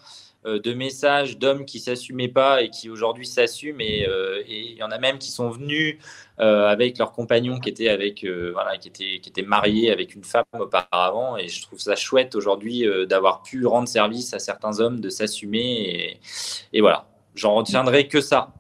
de 0.48 0.74
messages 0.74 1.38
d'hommes 1.38 1.66
qui 1.66 1.80
s'assumaient 1.80 2.28
pas 2.28 2.62
et 2.62 2.70
qui 2.70 2.90
aujourd'hui 2.90 3.28
s'assument. 3.28 3.82
Et 3.82 4.08
il 4.48 4.78
y 4.78 4.84
en 4.84 4.92
a 4.92 4.98
même 4.98 5.18
qui 5.18 5.32
sont 5.32 5.50
venus 5.50 5.98
euh, 6.40 6.68
avec 6.68 7.00
leur 7.00 7.14
compagnon 7.14 7.60
qui 7.60 7.68
était 7.70 7.90
avec 7.90 8.24
euh, 8.24 8.52
voilà 8.54 8.78
qui 8.78 8.90
était 8.90 9.20
qui 9.20 9.30
était 9.30 9.42
marié 9.42 9.92
avec 9.92 10.14
une 10.14 10.24
femme 10.24 10.44
auparavant. 10.54 11.36
Et 11.36 11.48
je 11.48 11.64
trouve 11.64 11.80
ça 11.80 11.96
chouette 11.96 12.36
aujourd'hui 12.36 12.88
euh, 12.88 13.08
d'avoir 13.08 13.42
pu 13.42 13.66
rendre 13.66 13.88
service 13.88 14.36
à 14.36 14.40
certains 14.40 14.80
hommes 14.80 15.00
de 15.00 15.10
s'assumer. 15.10 16.20
Et, 16.74 16.82
voilà. 16.82 17.08
J'en 17.34 17.56
retiendrai 17.56 18.08
que 18.08 18.22
ça. 18.22 18.54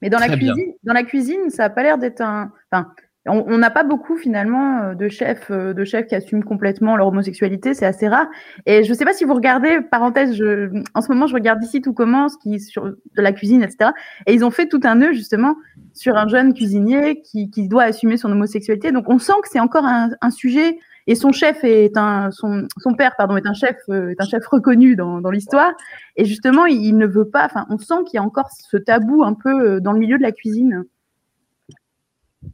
Mais 0.00 0.10
dans 0.10 0.18
la 0.18 0.36
cuisine 0.36 0.74
dans 0.82 0.94
la 0.94 1.04
cuisine 1.04 1.48
ça 1.48 1.66
a 1.66 1.70
pas 1.70 1.84
l'air 1.84 1.96
d'être 1.96 2.22
un 2.22 2.50
enfin 2.72 2.92
on 3.26 3.58
n'a 3.58 3.70
pas 3.70 3.84
beaucoup 3.84 4.16
finalement 4.16 4.82
euh, 4.82 4.94
de 4.94 5.08
chefs 5.08 5.50
euh, 5.50 5.72
de 5.72 5.84
chefs 5.84 6.06
qui 6.06 6.14
assument 6.16 6.42
complètement 6.42 6.96
leur 6.96 7.06
homosexualité, 7.06 7.72
c'est 7.72 7.86
assez 7.86 8.08
rare. 8.08 8.26
Et 8.66 8.82
je 8.82 8.90
ne 8.90 8.96
sais 8.96 9.04
pas 9.04 9.12
si 9.12 9.24
vous 9.24 9.34
regardez, 9.34 9.80
parenthèse, 9.80 10.34
je, 10.34 10.70
en 10.94 11.00
ce 11.00 11.12
moment 11.12 11.28
je 11.28 11.34
regarde 11.34 11.62
ici 11.62 11.80
tout 11.80 11.92
commence, 11.92 12.36
qui 12.36 12.58
sur 12.58 12.84
de 12.84 13.22
la 13.22 13.32
cuisine, 13.32 13.62
etc. 13.62 13.92
Et 14.26 14.34
ils 14.34 14.44
ont 14.44 14.50
fait 14.50 14.66
tout 14.66 14.80
un 14.82 14.96
nœud 14.96 15.12
justement 15.12 15.54
sur 15.92 16.16
un 16.16 16.26
jeune 16.26 16.52
cuisinier 16.52 17.22
qui, 17.22 17.48
qui 17.50 17.68
doit 17.68 17.84
assumer 17.84 18.16
son 18.16 18.32
homosexualité. 18.32 18.90
Donc 18.90 19.08
on 19.08 19.18
sent 19.20 19.34
que 19.42 19.48
c'est 19.48 19.60
encore 19.60 19.84
un, 19.84 20.10
un, 20.20 20.30
sujet. 20.30 20.78
Et 21.06 21.14
son 21.14 21.32
chef 21.32 21.62
est 21.64 21.96
un 21.96 22.30
son, 22.32 22.66
son 22.78 22.94
père 22.94 23.14
pardon 23.16 23.36
est 23.36 23.46
un 23.46 23.54
chef 23.54 23.76
euh, 23.88 24.10
est 24.10 24.20
un 24.20 24.26
chef 24.26 24.44
reconnu 24.46 24.96
dans, 24.96 25.20
dans 25.20 25.30
l'histoire. 25.30 25.72
Et 26.16 26.24
justement 26.24 26.66
il, 26.66 26.82
il 26.82 26.96
ne 26.96 27.06
veut 27.06 27.28
pas. 27.28 27.44
Enfin 27.44 27.66
on 27.70 27.78
sent 27.78 28.02
qu'il 28.06 28.16
y 28.16 28.18
a 28.18 28.22
encore 28.24 28.48
ce 28.50 28.76
tabou 28.76 29.22
un 29.22 29.34
peu 29.34 29.80
dans 29.80 29.92
le 29.92 30.00
milieu 30.00 30.18
de 30.18 30.22
la 30.22 30.32
cuisine. 30.32 30.84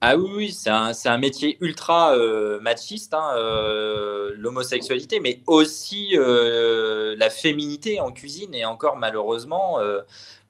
Ah 0.01 0.17
oui, 0.17 0.53
c'est 0.53 0.71
un, 0.71 0.93
un, 1.05 1.19
métier 1.19 1.57
ultra 1.61 2.17
euh, 2.17 2.61
machiste, 2.61 3.15
hein, 3.15 3.31
euh, 3.37 4.33
l'homosexualité, 4.37 5.19
mais 5.19 5.41
aussi 5.47 6.11
euh, 6.15 7.17
la 7.19 7.31
féminité 7.31 7.99
en 7.99 8.13
cuisine 8.13 8.55
est 8.55 8.65
encore 8.65 8.97
malheureusement, 8.97 9.79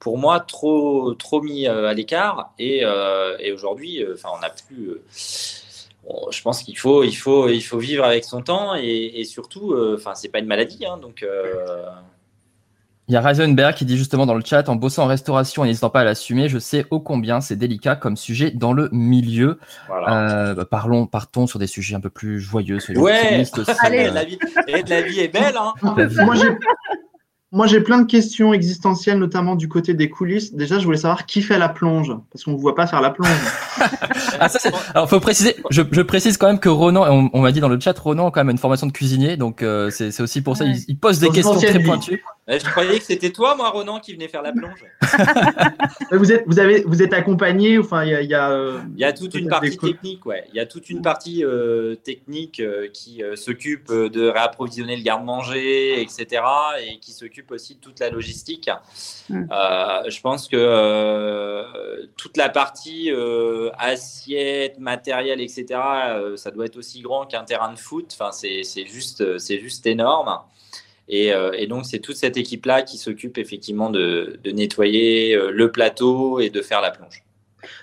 pour 0.01 0.19
moi, 0.19 0.41
trop, 0.41 1.15
trop 1.15 1.41
mis 1.41 1.67
à 1.67 1.95
l'écart. 1.95 2.53
Et, 2.59 2.85
aujourd'hui, 3.53 4.05
on 4.25 4.39
n'a 4.41 4.51
plus. 4.51 5.01
je 6.31 6.43
pense 6.43 6.63
qu'il 6.63 6.77
faut, 6.79 7.05
il 7.05 7.15
faut, 7.15 7.49
il 7.49 7.63
faut 7.63 7.79
vivre 7.79 8.05
avec 8.05 8.25
son 8.25 8.43
temps 8.43 8.75
et, 8.77 9.13
et 9.21 9.25
surtout, 9.25 9.75
enfin, 9.95 10.15
c'est 10.15 10.29
pas 10.29 10.41
une 10.41 10.47
maladie, 10.47 10.85
hein, 10.85 10.99
donc. 10.99 11.25
Il 13.09 13.15
y 13.15 13.17
a 13.17 13.23
Reisenberg 13.23 13.75
qui 13.75 13.87
dit 13.87 13.97
justement 13.97 14.27
dans 14.27 14.35
le 14.35 14.43
chat, 14.45 14.69
en 14.69 14.77
bossant 14.77 15.05
en 15.05 15.07
restauration 15.07 15.65
et 15.65 15.69
n'hésitant 15.69 15.89
pas 15.89 16.01
à 16.01 16.05
l'assumer, 16.05 16.51
je 16.51 16.59
sais 16.59 16.85
ô 16.91 17.01
combien 17.01 17.41
c'est 17.41 17.57
délicat 17.57 17.97
comme 17.97 18.19
sujet 18.19 18.51
dans 18.51 18.75
le 18.75 18.91
milieu. 18.93 19.59
Euh, 19.91 20.55
bah, 20.55 20.67
parlons, 20.71 21.07
partons 21.07 21.47
sur 21.47 21.59
des 21.59 21.67
sujets 21.67 21.95
un 21.95 22.01
peu 22.01 22.11
plus 22.11 22.39
joyeux. 22.39 22.79
Ouais, 22.97 23.45
Allez, 23.81 24.11
la, 24.11 24.25
vie, 24.25 24.39
la 24.67 25.03
vie 25.03 25.21
est 25.21 25.29
belle. 25.29 25.55
Hein. 25.57 25.73
Moi, 27.51 27.67
j'ai 27.67 27.81
plein 27.81 27.99
de 27.99 28.07
questions 28.07 28.53
existentielles, 28.53 29.19
notamment 29.19 29.57
du 29.57 29.69
côté 29.69 29.95
des 29.95 30.11
coulisses. 30.11 30.53
Déjà, 30.53 30.79
je 30.79 30.85
voulais 30.85 30.99
savoir 30.99 31.25
qui 31.25 31.41
fait 31.41 31.59
la 31.59 31.71
plonge, 31.71 32.15
parce 32.31 32.45
qu'on 32.45 32.53
ne 32.53 32.59
voit 32.59 32.75
pas 32.75 32.87
faire 32.87 33.01
la 33.01 33.09
plonge. 33.09 33.31
ah, 34.39 34.51
ça, 34.51 34.69
Alors, 34.95 35.09
faut 35.09 35.19
préciser, 35.19 35.57
je, 35.71 35.81
je, 35.91 36.03
précise 36.03 36.37
quand 36.37 36.47
même 36.47 36.59
que 36.59 36.69
Ronan, 36.69 37.31
on, 37.33 37.41
m'a 37.41 37.53
dit 37.53 37.61
dans 37.61 37.71
le 37.71 37.81
chat, 37.81 37.99
Ronan 37.99 38.29
a 38.29 38.31
quand 38.31 38.41
même 38.41 38.51
une 38.51 38.59
formation 38.59 38.87
de 38.87 38.93
cuisinier, 38.93 39.39
donc 39.39 39.63
euh, 39.63 39.89
c'est 39.89 40.21
aussi 40.21 40.43
pour 40.43 40.59
ça, 40.59 40.67
il, 40.67 40.99
pose 40.99 41.21
des 41.21 41.31
questions 41.31 41.55
très 41.55 41.83
pointues. 41.83 42.23
Je 42.49 42.71
croyais 42.71 42.99
que 42.99 43.05
c'était 43.05 43.31
toi, 43.31 43.55
moi, 43.55 43.71
Ronan, 43.71 44.01
qui 44.01 44.15
venait 44.15 44.29
faire 44.29 44.43
la 44.43 44.53
plonge. 44.53 44.85
vous 46.13 46.33
êtes, 46.33 46.45
vous 46.47 46.59
avez, 46.59 46.83
vous 46.83 47.03
êtes 47.03 47.13
accompagné, 47.13 47.79
enfin, 47.79 48.05
il 48.05 48.11
y 48.11 48.15
a, 48.15 48.23
il 48.23 48.31
y 48.31 48.35
a, 48.35 48.51
euh, 48.51 48.81
il 48.95 49.01
y 49.01 49.05
a 49.05 49.13
toute 49.13 49.35
une 49.35 49.49
partie 49.49 49.77
technique, 49.77 50.25
ouais. 50.25 50.45
Il 50.49 50.57
y 50.57 50.61
a 50.61 50.67
toute 50.67 50.89
une 50.89 51.03
partie 51.03 51.45
euh, 51.45 51.95
technique 51.97 52.63
qui 52.93 53.23
s'occupe 53.35 53.93
de 53.93 54.29
réapprovisionner 54.29 54.97
le 54.97 55.03
garde-manger, 55.03 56.01
etc., 56.01 56.43
et 56.81 56.99
qui 56.99 57.13
s'occupe 57.13 57.51
aussi 57.51 57.75
de 57.75 57.81
toute 57.81 58.01
la 58.01 58.11
logistique. 58.11 58.71
Mm. 59.29 59.47
Euh, 59.51 60.11
je 60.11 60.21
pense 60.21 60.49
que 60.49 60.57
euh, 60.57 62.07
toute 62.17 62.37
la 62.37 62.49
partie 62.49 63.11
euh, 63.11 63.71
assiette, 63.79 64.79
matériel, 64.79 65.41
etc., 65.41 65.67
ça 66.37 66.51
doit 66.51 66.67
être 66.67 66.77
aussi 66.77 67.01
grand 67.01 67.27
qu'un 67.27 67.45
terrain 67.45 67.73
de 67.73 67.79
foot. 67.79 68.17
Enfin, 68.19 68.33
c'est 68.33 68.87
juste, 68.87 69.39
c'est 69.39 69.59
juste 69.59 69.87
énorme. 69.87 70.39
Et, 71.09 71.33
donc, 71.67 71.87
c'est 71.87 72.01
toute 72.01 72.17
cette 72.17 72.37
équipe-là 72.37 72.83
qui 72.83 72.99
s'occupe 72.99 73.39
effectivement 73.39 73.91
de, 73.91 74.39
nettoyer 74.45 75.37
le 75.51 75.73
plateau 75.73 76.41
et 76.41 76.51
de 76.51 76.63
faire 76.63 76.81
la 76.81 76.91
plonge. 76.91 77.25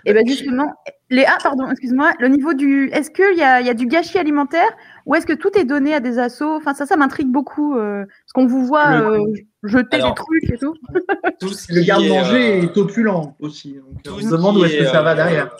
Et 0.05 0.13
bien 0.13 0.23
justement, 0.25 0.73
les 1.09 1.25
ah 1.25 1.38
pardon, 1.41 1.69
excuse-moi, 1.69 2.13
le 2.19 2.27
niveau 2.27 2.53
du, 2.53 2.89
est-ce 2.91 3.11
qu'il 3.11 3.38
y 3.38 3.43
a, 3.43 3.61
y 3.61 3.69
a 3.69 3.73
du 3.73 3.88
gâchis 3.88 4.17
alimentaire 4.17 4.69
ou 5.05 5.15
est-ce 5.15 5.25
que 5.25 5.33
tout 5.33 5.57
est 5.57 5.65
donné 5.65 5.93
à 5.93 5.99
des 5.99 6.17
assos? 6.19 6.55
Enfin 6.55 6.73
ça, 6.73 6.85
ça 6.85 6.95
m'intrigue 6.95 7.31
beaucoup 7.31 7.77
euh, 7.77 8.05
parce 8.05 8.33
qu'on 8.33 8.47
vous 8.47 8.65
voit 8.65 9.01
euh, 9.01 9.19
jeter 9.63 9.97
des 9.97 10.13
trucs 10.15 10.49
et 10.49 10.57
tout. 10.57 10.75
le 11.69 11.81
garde-manger 11.83 12.59
est, 12.59 12.77
opulent 12.77 13.35
aussi. 13.39 13.77
on 14.07 14.19
se 14.19 14.29
demande 14.29 14.57
où 14.57 14.65
est-ce 14.65 14.77
que 14.77 14.85
ça 14.85 15.01
va 15.01 15.15
derrière. 15.15 15.55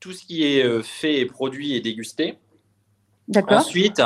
Tout 0.00 0.12
ce 0.12 0.24
qui 0.24 0.44
est 0.44 0.82
fait, 0.82 1.26
produit 1.26 1.74
et 1.74 1.80
dégusté. 1.80 2.38
Ensuite, 3.48 4.00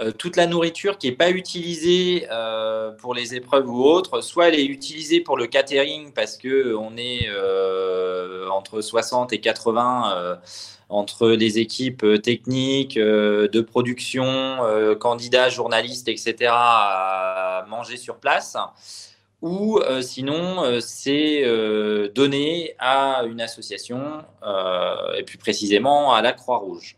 euh, 0.00 0.12
toute 0.12 0.36
la 0.36 0.46
nourriture 0.46 0.96
qui 0.98 1.08
n'est 1.08 1.16
pas 1.16 1.30
utilisée 1.30 2.26
euh, 2.30 2.92
pour 2.92 3.14
les 3.14 3.34
épreuves 3.34 3.68
ou 3.68 3.82
autres, 3.82 4.20
soit 4.20 4.48
elle 4.48 4.54
est 4.54 4.66
utilisée 4.66 5.20
pour 5.20 5.36
le 5.36 5.46
catering 5.46 6.12
parce 6.12 6.36
que 6.36 6.74
on 6.74 6.96
est 6.96 7.28
euh, 7.28 8.48
entre 8.50 8.80
60 8.80 9.32
et 9.32 9.40
80 9.40 10.38
entre 10.90 11.28
les 11.28 11.58
équipes 11.58 12.06
techniques, 12.22 12.98
de 12.98 13.60
production, 13.60 14.58
candidats, 14.98 15.50
journalistes, 15.50 16.08
etc., 16.08 16.50
à 16.50 17.66
manger 17.68 17.98
sur 17.98 18.16
place. 18.16 18.56
Ou 19.42 19.80
sinon, 20.00 20.80
c'est 20.80 21.44
donné 22.14 22.74
à 22.78 23.24
une 23.24 23.42
association, 23.42 24.24
et 25.14 25.22
plus 25.24 25.36
précisément 25.36 26.14
à 26.14 26.22
la 26.22 26.32
Croix-Rouge. 26.32 26.96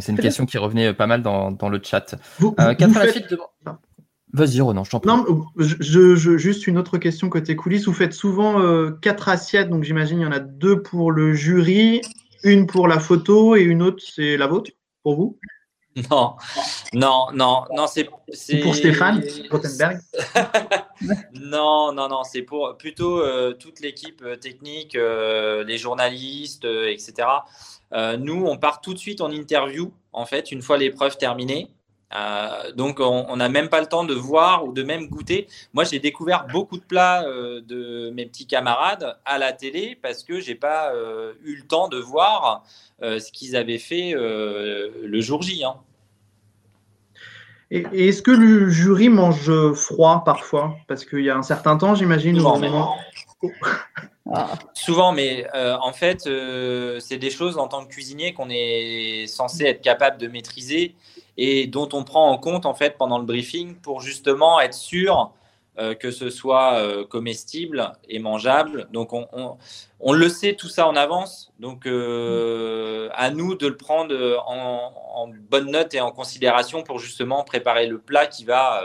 C'est 0.00 0.12
une 0.12 0.18
question 0.18 0.46
qui 0.46 0.58
revenait 0.58 0.94
pas 0.94 1.06
mal 1.06 1.22
dans, 1.22 1.50
dans 1.50 1.68
le 1.68 1.80
chat. 1.82 2.14
Vous, 2.38 2.54
euh, 2.60 2.74
Vas-y, 4.34 4.62
Ronan, 4.62 4.82
je 4.82 4.90
t'en 4.90 5.00
prie. 5.00 5.10
Non, 5.10 5.44
je, 5.58 6.16
juste 6.38 6.66
une 6.66 6.78
autre 6.78 6.96
question 6.96 7.28
côté 7.28 7.54
coulisses. 7.54 7.86
Vous 7.86 7.92
faites 7.92 8.14
souvent 8.14 8.60
euh, 8.60 8.90
quatre 8.90 9.28
assiettes, 9.28 9.68
donc 9.68 9.84
j'imagine 9.84 10.20
il 10.20 10.22
y 10.22 10.26
en 10.26 10.32
a 10.32 10.38
deux 10.38 10.80
pour 10.80 11.12
le 11.12 11.34
jury, 11.34 12.00
une 12.42 12.66
pour 12.66 12.88
la 12.88 12.98
photo 12.98 13.56
et 13.56 13.60
une 13.60 13.82
autre, 13.82 14.02
c'est 14.02 14.38
la 14.38 14.46
vôtre 14.46 14.70
pour 15.02 15.16
vous? 15.16 15.38
Non, 16.10 16.36
non, 16.94 17.26
non, 17.34 17.64
non, 17.74 17.86
c'est. 17.86 18.04
Pour 18.62 18.74
Stéphane 18.74 19.22
Rottenberg 19.50 20.00
Non, 21.34 21.92
non, 21.92 22.08
non, 22.08 22.22
c'est 22.24 22.42
pour 22.42 22.76
plutôt 22.78 23.20
euh, 23.20 23.52
toute 23.52 23.80
l'équipe 23.80 24.24
technique, 24.40 24.94
les 24.94 25.78
journalistes, 25.78 26.64
etc. 26.64 27.28
Euh, 27.92 28.16
nous, 28.16 28.46
on 28.46 28.56
part 28.56 28.80
tout 28.80 28.94
de 28.94 28.98
suite 28.98 29.20
en 29.20 29.30
interview, 29.30 29.92
en 30.12 30.26
fait, 30.26 30.50
une 30.50 30.62
fois 30.62 30.78
l'épreuve 30.78 31.16
terminée. 31.18 31.68
Euh, 32.14 32.72
donc 32.72 33.00
on 33.00 33.36
n'a 33.36 33.48
même 33.48 33.68
pas 33.68 33.80
le 33.80 33.86
temps 33.86 34.04
de 34.04 34.14
voir 34.14 34.64
ou 34.64 34.72
de 34.72 34.82
même 34.82 35.08
goûter. 35.08 35.48
Moi 35.72 35.84
j'ai 35.84 35.98
découvert 35.98 36.46
beaucoup 36.52 36.76
de 36.76 36.84
plats 36.84 37.24
euh, 37.24 37.60
de 37.62 38.10
mes 38.10 38.26
petits 38.26 38.46
camarades 38.46 39.16
à 39.24 39.38
la 39.38 39.52
télé 39.52 39.98
parce 40.00 40.22
que 40.22 40.40
j'ai 40.40 40.54
pas 40.54 40.92
euh, 40.92 41.32
eu 41.44 41.56
le 41.56 41.66
temps 41.66 41.88
de 41.88 41.98
voir 41.98 42.64
ce 43.00 43.32
qu'ils 43.32 43.56
avaient 43.56 43.78
fait 43.78 44.12
le 44.14 45.20
jour 45.20 45.42
J. 45.42 45.64
Hein. 45.64 45.74
Et, 47.72 47.84
est-ce 47.92 48.22
que 48.22 48.30
le 48.30 48.68
jury 48.68 49.08
mange 49.08 49.72
froid 49.72 50.22
parfois? 50.24 50.76
Parce 50.86 51.04
qu'il 51.04 51.24
y 51.24 51.30
a 51.30 51.36
un 51.36 51.42
certain 51.42 51.76
temps, 51.76 51.96
j'imagine. 51.96 52.36
Souvent, 52.36 52.96
Souvent, 54.72 55.12
mais 55.12 55.48
en 55.52 55.92
fait, 55.92 56.28
c'est 57.00 57.16
des 57.16 57.30
choses 57.30 57.58
en 57.58 57.66
tant 57.66 57.84
que 57.84 57.90
cuisinier 57.90 58.34
qu'on 58.34 58.50
est 58.50 59.26
censé 59.26 59.64
être 59.64 59.80
capable 59.80 60.18
de 60.18 60.28
maîtriser 60.28 60.94
et 61.36 61.66
dont 61.66 61.88
on 61.92 62.04
prend 62.04 62.30
en 62.30 62.38
compte 62.38 62.66
en 62.66 62.74
fait 62.74 62.96
pendant 62.98 63.18
le 63.18 63.24
briefing 63.24 63.76
pour 63.76 64.00
justement 64.00 64.60
être 64.60 64.74
sûr 64.74 65.32
euh, 65.78 65.94
que 65.94 66.10
ce 66.10 66.28
soit 66.28 66.74
euh, 66.74 67.06
comestible 67.06 67.92
et 68.06 68.18
mangeable. 68.18 68.88
Donc 68.92 69.14
on, 69.14 69.26
on, 70.00 70.12
le 70.12 70.28
sait 70.28 70.52
tout 70.52 70.68
ça 70.68 70.86
en 70.86 70.96
avance. 70.96 71.50
Donc 71.60 71.86
euh, 71.86 73.08
à 73.14 73.30
nous 73.30 73.54
de 73.54 73.68
le 73.68 73.78
prendre 73.78 74.14
en, 74.46 74.92
en, 75.14 75.28
bonne 75.28 75.70
note 75.70 75.94
et 75.94 76.00
en 76.02 76.10
considération 76.10 76.82
pour 76.82 76.98
justement 76.98 77.42
préparer 77.42 77.86
le 77.86 77.98
plat 77.98 78.26
qui 78.26 78.44
va 78.44 78.82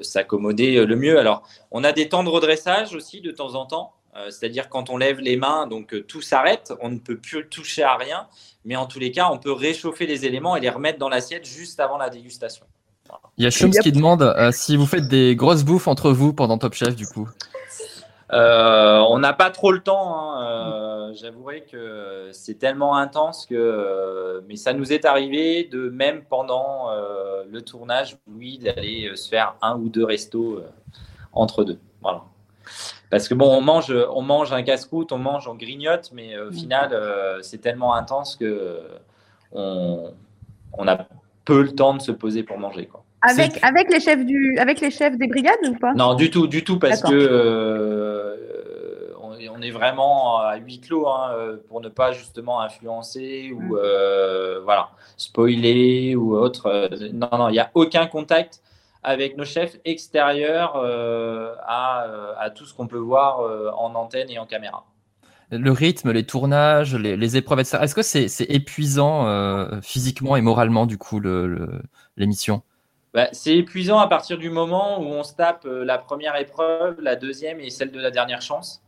s'accommoder 0.00 0.86
le 0.86 0.94
mieux. 0.94 1.18
Alors 1.18 1.42
on 1.72 1.82
a 1.82 1.90
des 1.90 2.08
temps 2.08 2.22
de 2.22 2.28
redressage 2.28 2.94
aussi 2.94 3.20
de 3.20 3.32
temps 3.32 3.56
en 3.56 3.66
temps. 3.66 3.95
C'est-à-dire 4.30 4.68
quand 4.68 4.90
on 4.90 4.96
lève 4.96 5.20
les 5.20 5.36
mains, 5.36 5.66
donc 5.66 5.94
tout 6.06 6.22
s'arrête, 6.22 6.72
on 6.80 6.88
ne 6.88 6.98
peut 6.98 7.16
plus 7.16 7.48
toucher 7.48 7.82
à 7.82 7.96
rien. 7.96 8.26
Mais 8.64 8.76
en 8.76 8.86
tous 8.86 8.98
les 8.98 9.12
cas, 9.12 9.28
on 9.30 9.38
peut 9.38 9.52
réchauffer 9.52 10.06
les 10.06 10.26
éléments 10.26 10.56
et 10.56 10.60
les 10.60 10.70
remettre 10.70 10.98
dans 10.98 11.08
l'assiette 11.08 11.44
juste 11.44 11.80
avant 11.80 11.98
la 11.98 12.10
dégustation. 12.10 12.66
Il 13.38 13.44
y 13.44 13.46
a 13.46 13.50
Chums 13.50 13.70
qui 13.70 13.92
demande 13.92 14.22
euh, 14.22 14.50
si 14.50 14.76
vous 14.76 14.86
faites 14.86 15.08
des 15.08 15.36
grosses 15.36 15.64
bouffes 15.64 15.88
entre 15.88 16.10
vous 16.10 16.32
pendant 16.32 16.58
Top 16.58 16.74
Chef, 16.74 16.96
du 16.96 17.06
coup. 17.06 17.28
Euh, 18.32 18.98
on 19.08 19.18
n'a 19.18 19.32
pas 19.32 19.50
trop 19.50 19.70
le 19.70 19.80
temps. 19.80 20.18
Hein. 20.18 21.10
Euh, 21.10 21.14
j'avouerai 21.14 21.64
que 21.70 22.30
c'est 22.32 22.58
tellement 22.58 22.96
intense 22.96 23.46
que, 23.46 24.42
mais 24.48 24.56
ça 24.56 24.72
nous 24.72 24.92
est 24.92 25.04
arrivé 25.04 25.64
de 25.64 25.88
même 25.88 26.24
pendant 26.24 26.90
le 27.48 27.62
tournage, 27.62 28.16
oui, 28.26 28.58
d'aller 28.58 29.12
se 29.14 29.28
faire 29.28 29.54
un 29.62 29.76
ou 29.76 29.88
deux 29.88 30.04
restos 30.04 30.62
entre 31.32 31.62
deux. 31.62 31.78
Voilà. 32.02 32.24
Parce 33.10 33.28
que 33.28 33.34
bon, 33.34 33.46
on 33.56 33.60
mange, 33.60 33.94
on 34.14 34.22
mange 34.22 34.52
un 34.52 34.62
casse-croûte, 34.62 35.12
on 35.12 35.18
mange, 35.18 35.46
on 35.46 35.54
grignote, 35.54 36.10
mais 36.12 36.38
au 36.38 36.50
mm. 36.50 36.54
final, 36.54 36.90
euh, 36.92 37.40
c'est 37.42 37.58
tellement 37.58 37.94
intense 37.94 38.36
que 38.36 38.80
on, 39.52 40.10
on, 40.72 40.88
a 40.88 41.06
peu 41.44 41.62
le 41.62 41.72
temps 41.72 41.94
de 41.94 42.02
se 42.02 42.10
poser 42.10 42.42
pour 42.42 42.58
manger. 42.58 42.86
Quoi. 42.86 43.04
Avec, 43.22 43.62
avec, 43.62 43.92
les 43.92 44.00
chefs 44.00 44.24
du, 44.24 44.58
avec 44.58 44.80
les 44.80 44.90
chefs 44.90 45.16
des 45.16 45.28
brigades 45.28 45.54
ou 45.68 45.74
pas? 45.74 45.94
Non, 45.94 46.14
du 46.14 46.30
tout, 46.30 46.46
du 46.46 46.64
tout, 46.64 46.78
parce 46.78 47.02
que 47.02 47.12
euh, 47.12 48.36
on, 49.20 49.62
est 49.62 49.70
vraiment 49.70 50.38
à 50.38 50.56
huis 50.56 50.80
clos 50.80 51.08
hein, 51.08 51.58
pour 51.68 51.80
ne 51.80 51.88
pas 51.88 52.12
justement 52.12 52.60
influencer 52.60 53.52
ou 53.54 53.74
mm. 53.74 53.78
euh, 53.82 54.60
voilà, 54.64 54.90
spoiler 55.16 56.16
ou 56.16 56.36
autre. 56.36 56.90
Non, 57.12 57.30
non, 57.32 57.48
il 57.48 57.52
n'y 57.52 57.60
a 57.60 57.70
aucun 57.74 58.06
contact 58.06 58.60
avec 59.06 59.36
nos 59.36 59.44
chefs 59.44 59.76
extérieurs 59.84 60.74
euh, 60.74 61.54
euh, 61.54 62.32
à, 62.36 62.50
tout 62.50 62.66
ce 62.66 62.74
qu'on 62.74 62.88
peut 62.88 62.98
voir 62.98 63.40
euh, 63.40 63.70
en 63.78 63.94
antenne 63.94 64.28
et 64.28 64.38
en 64.40 64.46
caméra. 64.46 64.84
Le 65.52 65.70
rythme, 65.70 66.10
les 66.10 66.26
tournages, 66.26 66.96
les, 66.96 67.36
épreuves, 67.36 67.60
etc. 67.60 67.78
Est-ce 67.82 67.94
que 67.94 68.02
c'est 68.02 68.50
épuisant 68.50 69.80
physiquement 69.80 70.34
et 70.34 70.40
moralement, 70.40 70.86
du 70.86 70.98
coup, 70.98 71.20
l'émission? 72.16 72.62
Bah, 73.14 73.28
C'est 73.30 73.56
épuisant 73.56 74.00
à 74.00 74.08
partir 74.08 74.38
du 74.38 74.50
moment 74.50 75.00
où 75.00 75.04
on 75.04 75.22
se 75.22 75.34
tape 75.34 75.64
la 75.64 75.98
première 75.98 76.34
épreuve, 76.34 77.00
la 77.00 77.14
deuxième 77.14 77.60
et 77.60 77.70
celle 77.70 77.92
de 77.92 78.00
la 78.00 78.10
dernière 78.10 78.42
chance. 78.42 78.82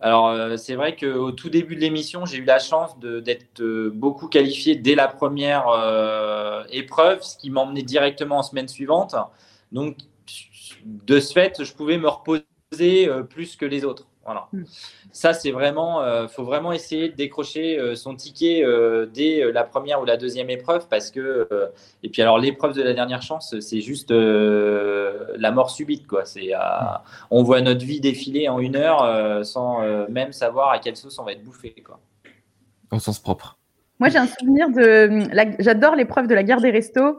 Alors, 0.00 0.58
c'est 0.58 0.76
vrai 0.76 0.96
qu'au 0.96 1.30
tout 1.32 1.50
début 1.50 1.76
de 1.76 1.80
l'émission, 1.80 2.24
j'ai 2.24 2.38
eu 2.38 2.44
la 2.44 2.58
chance 2.58 2.98
d'être 2.98 3.62
beaucoup 3.90 4.28
qualifié 4.28 4.76
dès 4.76 4.94
la 4.94 5.08
première 5.08 5.66
épreuve, 6.70 7.20
ce 7.20 7.36
qui 7.36 7.50
m'emmenait 7.50 7.82
directement 7.82 8.38
en 8.38 8.42
semaine 8.42 8.68
suivante. 8.68 9.14
Donc, 9.72 9.96
de 10.84 11.20
ce 11.20 11.32
fait, 11.32 11.62
je 11.62 11.72
pouvais 11.74 11.98
me 11.98 12.08
reposer 12.08 12.44
euh, 13.08 13.22
plus 13.22 13.56
que 13.56 13.64
les 13.64 13.84
autres. 13.84 14.06
Voilà. 14.24 14.46
Hmm. 14.52 14.64
Ça, 15.10 15.32
c'est 15.32 15.50
vraiment, 15.50 16.02
euh, 16.02 16.28
faut 16.28 16.44
vraiment 16.44 16.72
essayer 16.72 17.08
de 17.08 17.14
décrocher 17.14 17.78
euh, 17.78 17.94
son 17.94 18.14
ticket 18.14 18.62
dès 19.12 19.50
la 19.50 19.64
première 19.64 20.02
ou 20.02 20.04
la 20.04 20.18
deuxième 20.18 20.50
épreuve 20.50 20.86
parce 20.88 21.10
que, 21.10 21.48
et 22.02 22.10
puis 22.10 22.20
alors 22.20 22.38
l'épreuve 22.38 22.74
de 22.74 22.82
la 22.82 22.92
dernière 22.92 23.22
chance, 23.22 23.58
c'est 23.60 23.80
juste 23.80 24.10
la 24.10 25.50
mort 25.50 25.70
subite, 25.70 26.06
quoi. 26.06 26.26
C'est, 26.26 26.52
hmm. 26.52 26.98
on 27.30 27.42
voit 27.42 27.62
notre 27.62 27.84
vie 27.84 28.00
défiler 28.00 28.48
en 28.48 28.58
une 28.58 28.76
heure 28.76 29.44
sans 29.46 29.80
même 30.08 30.32
savoir 30.32 30.70
à 30.70 30.78
quelle 30.78 30.96
sauce 30.96 31.18
on 31.18 31.24
va 31.24 31.32
être 31.32 31.42
bouffé, 31.42 31.74
quoi. 31.84 31.98
Au 32.90 32.98
sens 32.98 33.18
propre. 33.18 33.58
Moi, 33.98 34.10
j'ai 34.10 34.18
un 34.18 34.26
souvenir 34.26 34.70
de, 34.70 35.24
j'adore 35.58 35.96
l'épreuve 35.96 36.28
de 36.28 36.34
la 36.34 36.42
guerre 36.44 36.60
des 36.60 36.70
restos. 36.70 37.18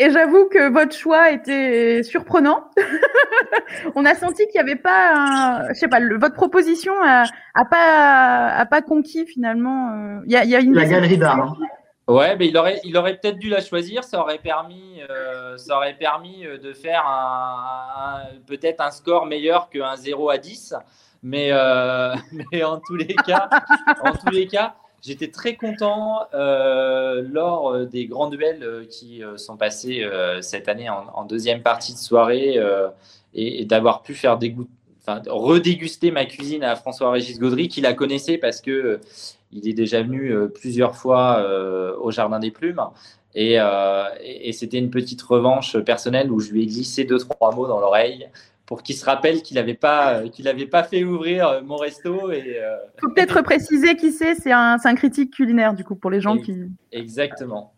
Et 0.00 0.10
j'avoue 0.10 0.48
que 0.48 0.70
votre 0.72 0.94
choix 0.94 1.32
était 1.32 2.04
surprenant. 2.04 2.70
On 3.96 4.04
a 4.04 4.14
senti 4.14 4.46
qu'il 4.46 4.62
n'y 4.62 4.70
avait 4.70 4.80
pas, 4.80 5.12
un, 5.16 5.68
je 5.70 5.74
sais 5.74 5.88
pas, 5.88 5.98
votre 6.00 6.36
proposition 6.36 6.92
a, 7.02 7.24
pas, 7.68 8.48
a 8.48 8.66
pas 8.66 8.80
conquis 8.80 9.26
finalement. 9.26 9.90
Euh, 9.92 10.20
il 10.26 10.32
y 10.32 10.36
a, 10.36 10.44
y 10.44 10.54
a 10.54 10.60
une 10.60 10.74
la 10.74 10.84
galerie 10.84 11.18
d'art. 11.18 11.40
Hein. 11.40 11.56
Ouais, 12.06 12.36
mais 12.36 12.46
il 12.46 12.56
aurait, 12.56 12.80
il 12.84 12.96
aurait 12.96 13.16
peut-être 13.16 13.38
dû 13.38 13.48
la 13.48 13.60
choisir. 13.60 14.04
Ça 14.04 14.20
aurait 14.20 14.38
permis, 14.38 15.02
euh, 15.10 15.56
ça 15.56 15.76
aurait 15.76 15.98
permis 15.98 16.46
euh, 16.46 16.58
de 16.58 16.72
faire 16.72 17.04
un, 17.04 18.20
peut-être 18.46 18.80
un 18.80 18.92
score 18.92 19.26
meilleur 19.26 19.68
qu'un 19.68 19.96
0 19.96 20.30
à 20.30 20.38
10. 20.38 20.74
Mais, 21.24 21.50
mais 22.52 22.62
en 22.62 22.78
tous 22.78 22.94
les 22.94 23.16
cas, 23.16 23.48
en 24.04 24.12
tous 24.12 24.30
les 24.30 24.46
cas, 24.46 24.76
J'étais 25.08 25.28
très 25.28 25.56
content 25.56 26.20
euh, 26.34 27.26
lors 27.32 27.70
euh, 27.70 27.86
des 27.86 28.04
grands 28.04 28.28
duels 28.28 28.62
euh, 28.62 28.84
qui 28.84 29.22
sont 29.36 29.56
passés 29.56 30.06
cette 30.42 30.68
année 30.68 30.90
en, 30.90 31.24
deuxième 31.24 31.62
partie 31.62 31.94
de 31.94 31.98
soirée 31.98 32.58
et, 33.34 33.64
d'avoir 33.64 34.02
pu 34.02 34.14
faire 34.14 34.38
redéguster 35.26 36.10
ma 36.10 36.26
cuisine 36.26 36.62
à 36.62 36.76
François-Régis 36.76 37.38
Gaudry, 37.38 37.68
qui 37.68 37.80
la 37.80 37.94
connaissait 37.94 38.36
parce 38.36 38.60
que 38.60 39.00
il 39.50 39.66
est 39.66 39.72
déjà 39.72 40.02
venu 40.02 40.34
plusieurs 40.50 40.94
fois 40.94 41.42
au 42.00 42.10
Jardin 42.10 42.38
des 42.38 42.50
Plumes. 42.50 42.82
Et 43.34 43.58
c'était 44.52 44.78
une 44.78 44.90
petite 44.90 45.22
revanche 45.22 45.78
personnelle 45.78 46.30
où 46.30 46.40
je 46.40 46.52
lui 46.52 46.64
ai 46.64 46.66
glissé 46.66 47.04
deux, 47.04 47.18
trois 47.18 47.54
mots 47.54 47.66
dans 47.66 47.80
l'oreille 47.80 48.28
pour 48.68 48.82
qu'il 48.82 48.94
se 48.96 49.04
rappelle 49.06 49.40
qu'il 49.42 49.54
n'avait 49.54 49.72
pas, 49.72 50.18
euh, 50.18 50.28
qu'il 50.28 50.68
pas 50.68 50.82
fait 50.82 51.02
ouvrir 51.02 51.48
euh, 51.48 51.60
mon 51.62 51.76
resto. 51.76 52.30
Il 52.30 52.52
euh, 52.54 52.76
faut 53.00 53.08
peut-être 53.08 53.40
préciser 53.40 53.96
qui 53.96 54.12
c'est. 54.12 54.34
C'est 54.34 54.52
un, 54.52 54.76
un, 54.84 54.94
critique 54.94 55.32
culinaire, 55.32 55.72
du 55.72 55.84
coup, 55.84 55.96
pour 55.96 56.10
les 56.10 56.20
gens 56.20 56.36
qui. 56.36 56.54
Exactement. 56.92 57.72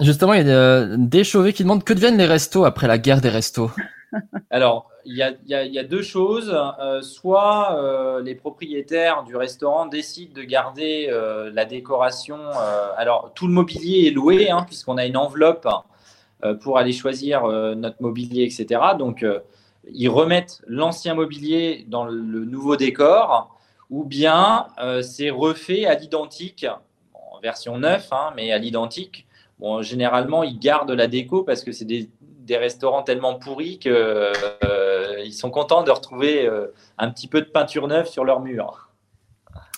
Justement, 0.00 0.32
il 0.32 0.46
y 0.46 0.50
a 0.50 0.96
des 0.96 1.22
chauvets 1.22 1.52
qui 1.52 1.64
demandent 1.64 1.84
que 1.84 1.92
deviennent 1.92 2.16
les 2.16 2.26
restos 2.26 2.64
après 2.64 2.86
la 2.86 2.96
guerre 2.96 3.20
des 3.20 3.28
restos. 3.28 3.70
Alors, 4.50 4.88
il 5.04 5.16
y, 5.16 5.22
a, 5.22 5.32
il 5.44 5.72
y 5.72 5.78
a, 5.78 5.84
deux 5.84 6.02
choses. 6.02 6.54
soit 7.02 8.20
les 8.24 8.34
propriétaires 8.34 9.22
du 9.24 9.36
restaurant 9.36 9.86
décident 9.86 10.32
de 10.34 10.42
garder 10.42 11.10
la 11.52 11.64
décoration. 11.64 12.38
alors, 12.96 13.32
tout 13.34 13.46
le 13.46 13.52
mobilier 13.52 14.08
est 14.08 14.10
loué, 14.10 14.50
hein, 14.50 14.64
puisqu'on 14.66 14.96
a 14.96 15.06
une 15.06 15.16
enveloppe 15.16 15.68
pour 16.60 16.78
aller 16.78 16.92
choisir 16.92 17.46
notre 17.76 18.02
mobilier, 18.02 18.42
etc. 18.44 18.80
Donc, 18.98 19.24
ils 19.92 20.08
remettent 20.08 20.62
l'ancien 20.66 21.14
mobilier 21.14 21.84
dans 21.88 22.04
le 22.04 22.44
nouveau 22.44 22.76
décor, 22.76 23.56
ou 23.90 24.04
bien 24.04 24.66
euh, 24.82 25.02
c'est 25.02 25.30
refait 25.30 25.86
à 25.86 25.94
l'identique, 25.94 26.66
en 27.14 27.38
version 27.40 27.78
neuve, 27.78 28.06
hein, 28.10 28.32
mais 28.36 28.52
à 28.52 28.58
l'identique. 28.58 29.26
Bon, 29.58 29.82
généralement, 29.82 30.42
ils 30.42 30.58
gardent 30.58 30.90
la 30.90 31.06
déco 31.06 31.42
parce 31.42 31.62
que 31.62 31.72
c'est 31.72 31.84
des, 31.84 32.08
restaurants 32.48 33.02
tellement 33.02 33.34
pourris 33.34 33.78
qu'ils 33.78 33.90
euh, 33.92 35.30
sont 35.32 35.50
contents 35.50 35.82
de 35.82 35.90
retrouver 35.90 36.46
euh, 36.46 36.68
un 36.96 37.10
petit 37.10 37.26
peu 37.26 37.40
de 37.40 37.46
peinture 37.46 37.88
neuve 37.88 38.06
sur 38.06 38.24
leur 38.24 38.40
mur. 38.40 38.85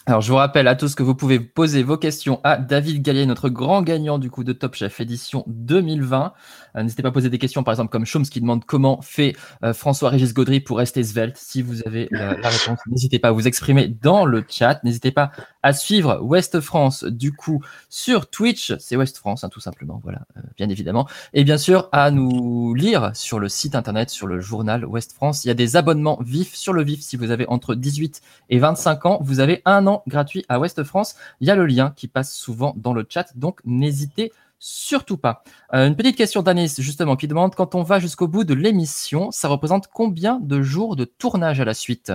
Alors, 0.09 0.23
je 0.23 0.33
vous 0.33 0.39
rappelle 0.39 0.69
à 0.69 0.75
tous 0.75 0.95
que 0.95 1.03
vous 1.03 1.15
pouvez 1.15 1.39
poser 1.39 1.83
vos 1.83 1.99
questions 1.99 2.41
à 2.43 2.57
David 2.57 3.03
Gallier, 3.03 3.27
notre 3.27 3.51
grand 3.51 3.83
gagnant 3.83 4.19
du 4.19 4.31
coup 4.31 4.43
de 4.43 4.55
Top 4.55 4.75
Chef 4.75 5.01
édition 5.01 5.45
2020. 5.49 6.33
Euh, 6.77 6.83
n'hésitez 6.83 7.03
pas 7.03 7.11
à 7.11 7.13
poser 7.13 7.29
des 7.29 7.37
questions, 7.37 7.63
par 7.63 7.75
exemple, 7.75 7.91
comme 7.91 8.07
Choms 8.07 8.23
qui 8.23 8.41
demande 8.41 8.65
comment 8.65 9.03
fait 9.03 9.37
euh, 9.63 9.75
François-Régis 9.75 10.33
Gaudry 10.33 10.61
pour 10.61 10.79
rester 10.79 11.05
svelte. 11.05 11.37
Si 11.37 11.61
vous 11.61 11.87
avez 11.87 12.09
la, 12.11 12.31
réponse, 12.31 12.79
n'hésitez 12.87 13.19
pas 13.19 13.29
à 13.29 13.33
vous 13.33 13.47
exprimer 13.47 13.87
dans 13.87 14.25
le 14.25 14.43
chat. 14.49 14.83
N'hésitez 14.83 15.11
pas 15.11 15.31
à 15.63 15.75
suivre 15.75 16.21
West 16.23 16.61
France, 16.61 17.05
du 17.05 17.33
coup, 17.33 17.63
sur 17.91 18.31
Twitch. 18.31 18.73
C'est 18.79 18.97
West 18.97 19.19
France, 19.19 19.45
hein, 19.45 19.51
tout 19.51 19.61
simplement. 19.61 20.01
Voilà, 20.03 20.21
euh, 20.39 20.41
bien 20.57 20.71
évidemment. 20.71 21.07
Et 21.35 21.45
bien 21.45 21.59
sûr, 21.59 21.91
à 21.93 22.11
nous 22.11 22.73
lire 22.73 23.11
sur 23.13 23.39
le 23.39 23.51
site 23.51 23.75
internet, 23.75 24.09
sur 24.09 24.27
le 24.27 24.41
journal 24.41 24.87
West 24.87 25.13
France. 25.13 25.45
Il 25.45 25.49
y 25.49 25.51
a 25.51 25.55
des 25.55 25.77
abonnements 25.77 26.19
vifs 26.23 26.55
sur 26.55 26.73
le 26.73 26.83
vif. 26.83 27.03
Si 27.03 27.19
vous 27.19 27.31
avez 27.31 27.47
entre 27.49 27.75
18 27.75 28.23
et 28.49 28.59
25 28.59 29.05
ans, 29.05 29.19
vous 29.21 29.41
avez 29.41 29.61
un 29.67 29.87
an 29.87 29.98
gratuit 30.07 30.45
à 30.49 30.59
Ouest 30.59 30.85
France. 30.85 31.17
Il 31.41 31.49
y 31.49 31.51
a 31.51 31.57
le 31.57 31.67
lien 31.67 31.93
qui 31.97 32.09
passe 32.09 32.35
souvent 32.35 32.75
dans 32.77 32.93
le 32.93 33.07
chat, 33.09 33.37
donc 33.37 33.61
n'hésitez 33.65 34.33
surtout 34.59 35.17
pas. 35.17 35.43
Euh, 35.75 35.87
une 35.87 35.97
petite 35.97 36.17
question 36.17 36.43
d'Anis, 36.43 36.75
justement, 36.79 37.17
qui 37.17 37.29
demande 37.29 37.55
quand 37.55 37.75
on 37.75 37.83
va 37.83 37.99
jusqu'au 37.99 38.29
bout 38.29 38.45
de 38.45 38.55
l'émission, 38.55 39.31
ça 39.31 39.49
représente 39.49 39.89
combien 39.89 40.41
de 40.41 40.63
jours 40.63 40.97
de 40.97 41.05
tournage 41.05 41.61
à 41.61 41.65
la 41.65 41.75
suite? 41.75 42.13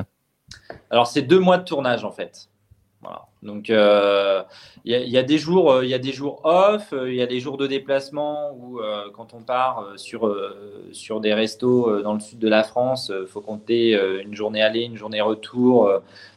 Alors, 0.90 1.08
c'est 1.08 1.22
deux 1.22 1.40
mois 1.40 1.58
de 1.58 1.64
tournage, 1.64 2.04
en 2.06 2.12
fait. 2.12 2.50
Donc, 3.42 3.68
il 3.68 3.76
y, 4.86 5.18
a 5.18 5.24
des 5.24 5.38
jours, 5.38 5.84
il 5.84 5.90
y 5.90 5.94
a 5.94 6.00
des 6.00 6.14
jours 6.14 6.40
off, 6.46 6.94
il 6.94 7.16
y 7.16 7.22
a 7.22 7.28
des 7.28 7.42
jours 7.42 7.58
de 7.58 7.68
déplacement 7.68 8.52
où, 8.54 8.80
quand 9.14 9.34
on 9.34 9.42
part 9.42 9.86
sur, 9.98 10.34
sur 10.94 11.20
des 11.20 11.34
restos 11.34 12.02
dans 12.02 12.14
le 12.14 12.22
sud 12.22 12.40
de 12.40 12.48
la 12.48 12.64
France, 12.64 13.12
il 13.14 13.28
faut 13.28 13.42
compter 13.42 14.00
une 14.24 14.34
journée 14.34 14.62
aller, 14.62 14.84
une 14.84 14.96
journée 14.96 15.20
retour, 15.20 15.92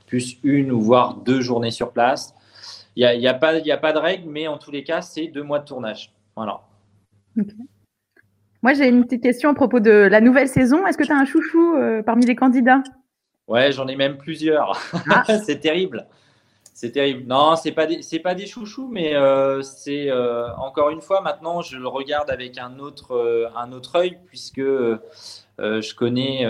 plus 0.06 0.38
une 0.42 0.72
ou 0.72 0.80
voire 0.80 1.16
deux 1.16 1.40
journées 1.40 1.70
sur 1.70 1.92
place. 1.92 2.34
Il 2.96 3.00
n'y 3.00 3.06
a, 3.06 3.14
y 3.14 3.28
a, 3.28 3.34
pas, 3.34 3.52
a 3.54 3.76
pas 3.76 3.92
de 3.92 3.98
règle, 3.98 4.28
mais 4.28 4.48
en 4.48 4.58
tous 4.58 4.70
les 4.70 4.84
cas, 4.84 5.02
c'est 5.02 5.26
deux 5.26 5.42
mois 5.42 5.58
de 5.58 5.66
tournage. 5.66 6.12
Voilà. 6.34 6.60
Moi, 8.62 8.72
j'ai 8.74 8.88
une 8.88 9.04
petite 9.04 9.22
question 9.22 9.50
à 9.50 9.54
propos 9.54 9.80
de 9.80 9.90
la 9.90 10.20
nouvelle 10.20 10.48
saison. 10.48 10.86
Est-ce 10.86 10.96
que 10.96 11.04
tu 11.04 11.12
as 11.12 11.18
un 11.18 11.24
chouchou 11.24 11.76
euh, 11.76 12.02
parmi 12.02 12.24
les 12.24 12.34
candidats? 12.34 12.82
Ouais, 13.46 13.70
j'en 13.70 13.86
ai 13.86 13.96
même 13.96 14.16
plusieurs. 14.16 14.80
Ah. 15.10 15.24
c'est 15.44 15.60
terrible. 15.60 16.06
C'est 16.78 16.90
terrible. 16.90 17.26
Non, 17.26 17.56
c'est 17.56 17.72
pas 17.72 17.86
des, 17.86 18.02
pas 18.18 18.34
des 18.34 18.46
chouchous, 18.46 18.86
mais 18.92 19.14
euh, 19.14 19.62
c'est 19.62 20.10
euh, 20.10 20.54
encore 20.56 20.90
une 20.90 21.00
fois 21.00 21.22
maintenant, 21.22 21.62
je 21.62 21.78
le 21.78 21.88
regarde 21.88 22.28
avec 22.28 22.58
un 22.58 22.78
autre, 22.80 23.50
un 23.56 23.72
autre 23.72 23.96
œil 23.96 24.18
puisque 24.26 24.60
je 24.60 25.94
connais 25.94 26.44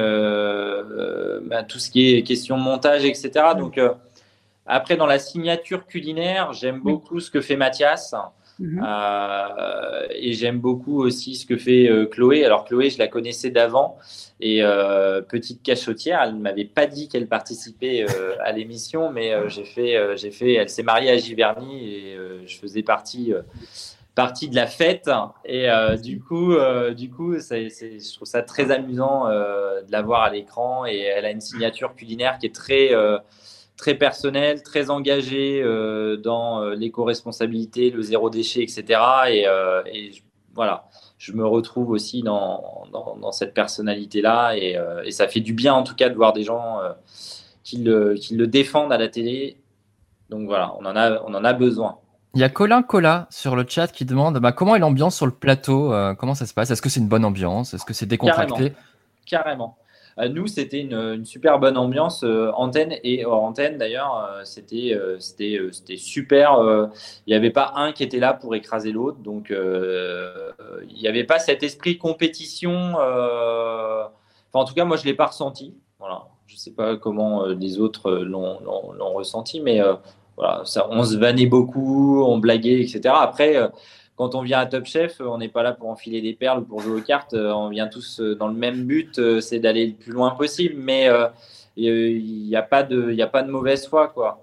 bah, 1.48 1.62
tout 1.62 1.78
ce 1.78 1.92
qui 1.92 2.12
est 2.12 2.24
question 2.24 2.56
montage, 2.56 3.04
etc. 3.04 3.30
Donc 3.56 3.80
après, 4.66 4.96
dans 4.96 5.06
la 5.06 5.20
signature 5.20 5.86
culinaire, 5.86 6.52
j'aime 6.52 6.80
beaucoup 6.80 7.20
ce 7.20 7.30
que 7.30 7.40
fait 7.40 7.54
Mathias. 7.54 8.12
Mhm. 8.59 8.82
Euh, 8.86 10.07
et 10.11 10.32
j'aime 10.32 10.59
beaucoup 10.59 11.02
aussi 11.02 11.34
ce 11.34 11.44
que 11.44 11.57
fait 11.57 11.88
euh, 11.90 12.07
Chloé. 12.07 12.44
Alors 12.44 12.64
Chloé, 12.64 12.90
je 12.90 12.98
la 12.98 13.09
connaissais 13.09 13.50
d'avant 13.50 13.98
et 14.40 14.62
euh, 14.62 15.20
petite 15.20 15.62
cachotière, 15.62 16.22
elle 16.22 16.36
ne 16.36 16.40
m'avait 16.40 16.64
pas 16.64 16.86
dit 16.86 17.09
qu'elle 17.09 17.26
participait 17.26 18.07
à 18.40 18.52
l'émission, 18.52 19.11
mais 19.11 19.32
j'ai 19.48 19.64
fait, 19.64 20.16
j'ai 20.16 20.30
fait, 20.30 20.54
elle 20.54 20.68
s'est 20.68 20.82
mariée 20.82 21.11
à 21.11 21.16
Giverny 21.16 21.84
et 21.84 22.18
je 22.44 22.59
faisais 22.59 22.82
partie 22.82 23.32
partie 24.14 24.48
de 24.48 24.54
la 24.54 24.66
fête 24.66 25.11
et 25.44 25.68
du 26.02 26.20
coup 26.20 26.54
du 26.94 27.11
coup 27.11 27.38
je 27.38 28.14
trouve 28.14 28.28
ça 28.28 28.42
très 28.42 28.70
amusant 28.70 29.26
de 29.26 29.90
la 29.90 30.02
voir 30.02 30.22
à 30.22 30.30
l'écran 30.30 30.84
et 30.84 30.98
elle 30.98 31.24
a 31.24 31.30
une 31.30 31.40
signature 31.40 31.94
culinaire 31.94 32.38
qui 32.38 32.46
est 32.46 32.54
très 32.54 32.90
très 33.76 33.94
personnel, 33.94 34.62
très 34.62 34.90
engagé 34.90 35.62
euh, 35.62 36.16
dans 36.16 36.62
euh, 36.62 36.74
l'éco-responsabilité, 36.74 37.90
le 37.90 38.02
zéro 38.02 38.30
déchet, 38.30 38.62
etc. 38.62 39.00
Euh, 39.46 39.82
et, 39.86 40.12
voilà, 40.54 40.88
je 41.18 41.32
me 41.32 41.46
retrouve 41.46 41.90
aussi 41.90 42.22
dans, 42.22 42.86
dans, 42.90 43.32
cette 43.32 43.52
personnalité-là 43.52 44.56
et, 44.56 44.78
et, 45.04 45.10
ça 45.10 45.28
fait 45.28 45.40
du 45.40 45.52
bien 45.52 45.74
en 45.74 45.82
tout 45.82 45.94
cas 45.94 46.08
de 46.08 46.14
voir 46.14 46.32
des 46.32 46.44
gens 46.44 46.78
qui 47.62 47.76
le, 47.76 48.14
qui, 48.14 48.36
le, 48.36 48.46
défendent 48.46 48.90
à 48.90 48.96
la 48.96 49.08
télé. 49.08 49.58
Donc 50.30 50.46
voilà, 50.46 50.72
on 50.78 50.86
en 50.86 50.96
a, 50.96 51.20
on 51.26 51.34
en 51.34 51.44
a 51.44 51.52
besoin. 51.52 51.98
Il 52.32 52.40
y 52.40 52.44
a 52.44 52.48
Colin 52.48 52.82
Cola 52.82 53.26
sur 53.28 53.54
le 53.54 53.66
chat 53.68 53.88
qui 53.88 54.06
demande 54.06 54.38
bah, 54.38 54.52
comment 54.52 54.74
est 54.74 54.78
l'ambiance 54.78 55.14
sur 55.14 55.26
le 55.26 55.32
plateau 55.32 55.92
Comment 56.18 56.34
ça 56.34 56.46
se 56.46 56.54
passe? 56.54 56.70
Est-ce 56.70 56.80
que 56.80 56.88
c'est 56.88 57.00
une 57.00 57.08
bonne 57.08 57.26
ambiance? 57.26 57.74
Est-ce 57.74 57.84
que 57.84 57.92
c'est 57.92 58.06
décontracté? 58.06 58.72
Carrément. 59.26 59.76
Euh, 59.80 59.86
nous, 60.30 60.46
c'était 60.46 60.80
une, 60.80 61.24
super 61.26 61.58
bonne 61.58 61.76
ambiance, 61.76 62.22
euh, 62.24 62.50
antenne 62.54 62.94
et 63.04 63.26
hors 63.26 63.42
antenne 63.42 63.76
d'ailleurs. 63.76 64.30
Euh, 64.30 64.40
c'était 64.44 64.98
c'était 65.18 65.60
c'était 65.72 65.98
super. 65.98 66.58
Il 67.26 67.30
n'y 67.30 67.34
avait 67.34 67.50
pas 67.50 67.72
un 67.76 67.92
qui 67.92 68.02
était 68.02 68.18
là 68.18 68.32
pour 68.32 68.54
écraser 68.54 68.92
l'autre. 68.92 69.18
Donc, 69.18 69.50
il 69.50 71.00
n'y 71.00 71.08
avait 71.08 71.24
pas 71.24 71.38
cet 71.38 71.62
esprit 71.62 71.98
compétition. 71.98 72.94
Enfin, 72.94 74.10
en 74.52 74.64
tout 74.64 74.74
cas, 74.74 74.84
moi, 74.84 74.96
je 74.96 75.02
ne 75.02 75.08
l'ai 75.08 75.14
pas 75.14 75.26
ressenti. 75.26 75.74
Voilà. 75.98 76.24
Je 76.46 76.54
ne 76.54 76.58
sais 76.58 76.70
pas 76.70 76.96
comment 76.96 77.44
les 77.46 77.78
autres 77.78 78.10
l'ont 78.12 79.12
ressenti, 79.14 79.60
mais 79.60 79.80
voilà, 80.36 80.62
on 80.90 81.04
se 81.04 81.16
vannait 81.16 81.46
beaucoup, 81.46 82.22
on 82.24 82.38
blaguait, 82.38 82.80
etc. 82.80 83.14
Après, 83.18 83.56
quand 84.16 84.34
on 84.34 84.42
vient 84.42 84.58
à 84.58 84.66
Top 84.66 84.86
Chef, 84.86 85.20
on 85.20 85.38
n'est 85.38 85.48
pas 85.48 85.62
là 85.62 85.72
pour 85.72 85.90
enfiler 85.90 86.22
des 86.22 86.32
perles 86.32 86.60
ou 86.60 86.62
pour 86.62 86.80
jouer 86.80 87.00
aux 87.00 87.02
cartes. 87.02 87.34
Euh, 87.34 87.52
on 87.52 87.68
vient 87.68 87.86
tous 87.86 88.20
euh, 88.20 88.34
dans 88.34 88.48
le 88.48 88.54
même 88.54 88.84
but, 88.84 89.18
euh, 89.18 89.40
c'est 89.40 89.58
d'aller 89.58 89.86
le 89.86 89.92
plus 89.92 90.12
loin 90.12 90.30
possible. 90.30 90.74
Mais 90.78 91.08
il 91.76 92.46
n'y 92.48 92.56
a, 92.56 92.62
pas 92.62 92.82
de, 92.82 93.50
mauvaise 93.50 93.86
foi, 93.86 94.08
quoi. 94.08 94.42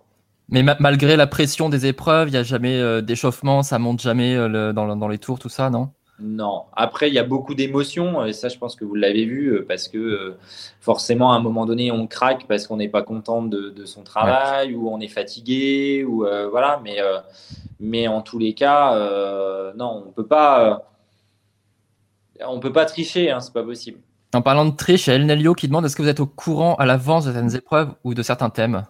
Mais 0.49 0.61
malgré 0.61 1.15
la 1.15 1.25
pression 1.25 1.69
des 1.69 1.87
épreuves, 1.87 2.27
il 2.27 2.33
n'y 2.33 2.37
a 2.37 2.43
jamais 2.43 3.01
d'échauffement, 3.01 3.63
ça 3.63 3.79
monte 3.79 4.01
jamais 4.01 4.35
dans, 4.35 5.07
les 5.07 5.17
tours, 5.17 5.39
tout 5.39 5.49
ça, 5.49 5.71
non? 5.71 5.89
Non. 6.19 6.63
Après, 6.73 7.09
il 7.09 7.13
y 7.13 7.19
a 7.19 7.23
beaucoup 7.23 7.55
d'émotions, 7.55 8.25
et 8.25 8.33
ça, 8.33 8.47
je 8.47 8.57
pense 8.57 8.75
que 8.75 8.85
vous 8.85 8.95
l'avez 8.95 9.25
vu, 9.25 9.63
parce 9.67 9.87
que 9.87 10.35
forcément, 10.79 11.33
à 11.33 11.35
un 11.35 11.41
moment 11.41 11.65
donné, 11.65 11.91
on 11.91 12.07
craque 12.07 12.45
parce 12.47 12.67
qu'on 12.67 12.77
n'est 12.77 12.89
pas 12.89 13.01
content 13.01 13.41
de, 13.41 13.85
son 13.85 14.03
travail, 14.03 14.75
ou 14.75 14.89
on 14.89 14.99
est 14.99 15.07
fatigué, 15.07 16.05
ou 16.07 16.25
voilà. 16.51 16.79
Mais 16.83 16.99
mais 17.83 18.07
en 18.07 18.21
tous 18.21 18.39
les 18.39 18.53
cas, 18.53 18.95
euh, 18.95 19.73
non, 19.75 20.05
on 20.07 20.11
peut 20.11 20.25
pas, 20.25 20.83
euh, 22.39 22.45
on 22.47 22.59
peut 22.61 22.71
pas 22.71 22.85
tricher, 22.85 23.29
hein, 23.29 23.41
c'est 23.41 23.53
pas 23.53 23.63
possible. 23.63 23.99
En 24.33 24.41
parlant 24.41 24.65
de 24.65 24.75
triche, 24.75 25.07
il 25.07 25.09
y 25.09 25.13
a 25.13 25.15
El 25.17 25.25
Nelio 25.25 25.53
qui 25.53 25.67
demande 25.67 25.85
est-ce 25.85 25.95
que 25.95 26.01
vous 26.01 26.07
êtes 26.07 26.21
au 26.21 26.25
courant 26.25 26.75
à 26.75 26.85
l'avance 26.85 27.25
de 27.25 27.33
certaines 27.33 27.55
épreuves 27.55 27.93
ou 28.03 28.13
de 28.13 28.23
certains 28.23 28.49
thèmes? 28.49 28.85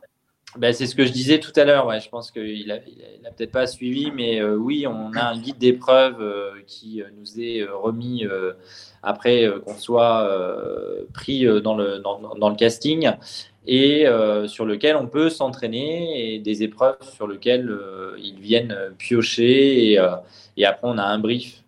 Ben, 0.57 0.73
c'est 0.73 0.85
ce 0.87 0.95
que 0.95 1.05
je 1.05 1.11
disais 1.11 1.39
tout 1.39 1.51
à 1.55 1.63
l'heure. 1.63 1.87
Ouais. 1.87 1.99
Je 1.99 2.09
pense 2.09 2.31
qu'il 2.31 2.67
n'a 2.67 2.75
a, 2.75 3.31
peut-être 3.31 3.51
pas 3.51 3.67
suivi, 3.67 4.11
mais 4.11 4.41
euh, 4.41 4.55
oui, 4.55 4.85
on 4.87 5.11
a 5.13 5.23
un 5.23 5.37
guide 5.37 5.57
d'épreuves 5.57 6.23
qui 6.67 7.01
nous 7.17 7.39
est 7.39 7.63
remis 7.63 8.25
après 9.01 9.49
qu'on 9.65 9.75
soit 9.75 10.29
pris 11.13 11.45
dans 11.61 11.75
le, 11.75 11.99
dans, 11.99 12.35
dans, 12.35 12.49
le 12.49 12.55
casting 12.55 13.11
et 13.65 14.05
euh, 14.07 14.47
sur 14.47 14.65
lequel 14.65 14.95
on 14.95 15.07
peut 15.07 15.29
s'entraîner 15.29 16.35
et 16.35 16.39
des 16.39 16.63
épreuves 16.63 16.97
sur 17.15 17.27
lesquelles 17.27 17.69
euh, 17.69 18.15
ils 18.19 18.39
viennent 18.39 18.75
piocher 18.97 19.91
et, 19.91 19.99
euh, 19.99 20.15
et, 20.57 20.65
après 20.65 20.87
on 20.87 20.97
a 20.97 21.03
un 21.03 21.19
brief 21.19 21.59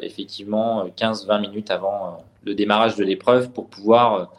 effectivement 0.00 0.88
15-20 0.88 1.40
minutes 1.40 1.70
avant 1.70 2.24
le 2.42 2.56
démarrage 2.56 2.96
de 2.96 3.04
l'épreuve 3.04 3.52
pour 3.52 3.68
pouvoir 3.68 4.32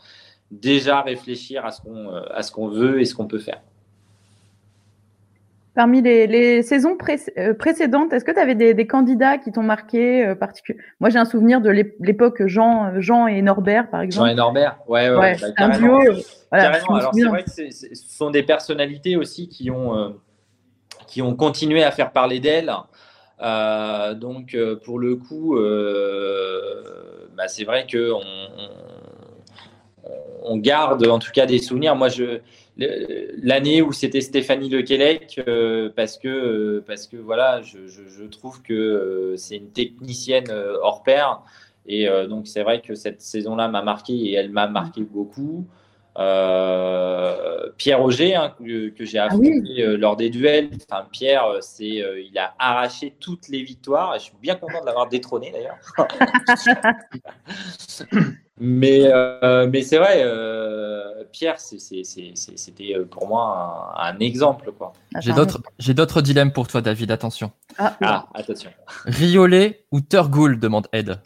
déjà 0.52 1.02
réfléchir 1.02 1.66
à 1.66 1.72
ce 1.72 1.80
qu'on 1.80 2.14
à 2.14 2.44
ce 2.44 2.52
qu'on 2.52 2.68
veut 2.68 3.00
et 3.00 3.06
ce 3.06 3.16
qu'on 3.16 3.26
peut 3.26 3.39
faire. 3.39 3.62
Parmi 5.76 6.01
les, 6.01 6.61
saisons 6.61 6.95
précédentes, 6.97 8.13
est-ce 8.13 8.24
que 8.24 8.32
tu 8.32 8.39
avais 8.39 8.53
des, 8.53 8.88
candidats 8.88 9.38
qui 9.39 9.51
t'ont 9.51 9.63
marqué 9.63 10.34
Moi, 10.99 11.09
j'ai 11.09 11.17
un 11.17 11.26
souvenir 11.26 11.61
de 11.61 11.69
l'époque 11.69 12.45
Jean, 12.45 12.99
Jean 13.01 13.26
et 13.26 13.41
Norbert, 13.41 13.89
par 13.89 14.01
exemple. 14.01 14.28
Jean 14.28 14.32
et 14.32 14.36
Norbert, 14.36 14.78
ouais, 14.88 15.09
ouais, 15.09 15.17
ouais 15.17 15.36
bah, 15.41 15.47
un 15.57 15.69
duo 15.69 15.99
Carrément. 16.59 16.95
Alors 16.95 17.13
c'est 17.13 17.24
vrai 17.24 17.43
que 17.43 17.51
ce 17.51 17.88
sont 17.93 18.30
des 18.30 18.43
personnalités 18.43 19.17
aussi 19.17 19.49
qui 19.49 19.71
ont, 19.71 19.97
euh, 19.97 20.09
qui 21.07 21.21
ont 21.21 21.36
continué 21.36 21.84
à 21.84 21.91
faire 21.91 22.11
parler 22.11 22.39
d'elles. 22.39 22.71
Euh, 23.41 24.13
donc 24.13 24.53
euh, 24.53 24.76
pour 24.76 24.99
le 24.99 25.15
coup, 25.15 25.57
bah, 27.36 27.47
c'est 27.47 27.63
vrai 27.63 27.88
que 27.88 28.11
on, 28.11 28.21
on, 30.44 30.58
garde 30.58 31.08
en 31.08 31.20
tout 31.20 31.32
cas 31.32 31.46
des 31.46 31.60
souvenirs. 31.60 31.96
Moi, 31.96 32.10
je 32.10 32.39
l'année 32.78 33.82
où 33.82 33.91
c'était 33.91 34.22
Stéphanie 34.22 34.70
Lequelec, 34.70 35.41
parce 35.96 36.18
que 36.18 36.84
parce 36.88 37.08
que 37.08 37.18
voilà, 37.18 37.62
je, 37.62 37.88
je 37.88 38.24
trouve 38.26 38.62
que 38.62 39.36
c'est 39.38 39.58
une 39.58 39.70
technicienne 39.70 40.52
hors 40.82 41.04
pair. 41.04 41.41
Et 41.86 42.08
donc 42.30 42.48
c'est 42.48 42.64
vrai 42.64 42.82
que 42.82 42.96
cette 42.96 43.22
saison-là 43.22 43.68
m'a 43.68 43.84
marqué 43.84 44.14
et 44.14 44.34
elle 44.34 44.50
m'a 44.50 44.68
marqué 44.68 45.02
beaucoup. 45.02 45.68
Euh, 46.18 47.70
Pierre 47.78 48.01
Auger, 48.01 48.36
hein, 48.36 48.53
que, 48.59 48.93
j'ai 48.99 49.18
ah 49.18 49.26
affronté 49.26 49.64
euh, 49.80 49.97
lors 49.97 50.16
des 50.16 50.30
duels. 50.30 50.70
Enfin, 50.89 51.05
Pierre, 51.11 51.45
euh, 51.45 51.57
c'est, 51.61 51.86
il 51.86 52.38
a 52.38 52.53
arraché 52.59 53.16
toutes 53.20 53.49
les 53.49 53.64
victoires. 53.64 54.16
Et 54.16 54.20
je 54.20 54.26
suis 54.26 54.34
bien 54.41 54.55
content 54.55 54.82
de 54.82 54.86
l'avoir 54.86 55.09
détrôné 55.09 55.51
d'ailleurs. 55.51 55.78
mais, 58.59 59.11
mais 59.68 59.82
c'est 59.82 59.97
vrai, 59.97 60.24
Pierre, 61.32 61.59
c'était 61.59 62.95
pour 63.09 63.28
moi 63.28 63.93
un, 63.97 64.20
exemple. 64.20 64.72
Quoi. 64.72 64.93
J'ai 65.20 65.34
d'autres, 65.34 65.61
j'ai 65.80 65.93
d'autres 65.93 66.22
dilemmes 66.22 66.51
pour 66.51 66.68
toi, 66.68 66.82
David. 66.82 67.11
Attention. 67.11 67.51
Ah, 67.78 67.97
ah 68.03 68.28
attention. 68.36 68.70
Riolet 69.05 69.86
ou 69.91 70.01
Turgoul 70.01 70.59
demande 70.59 70.88
Ed. 70.91 71.20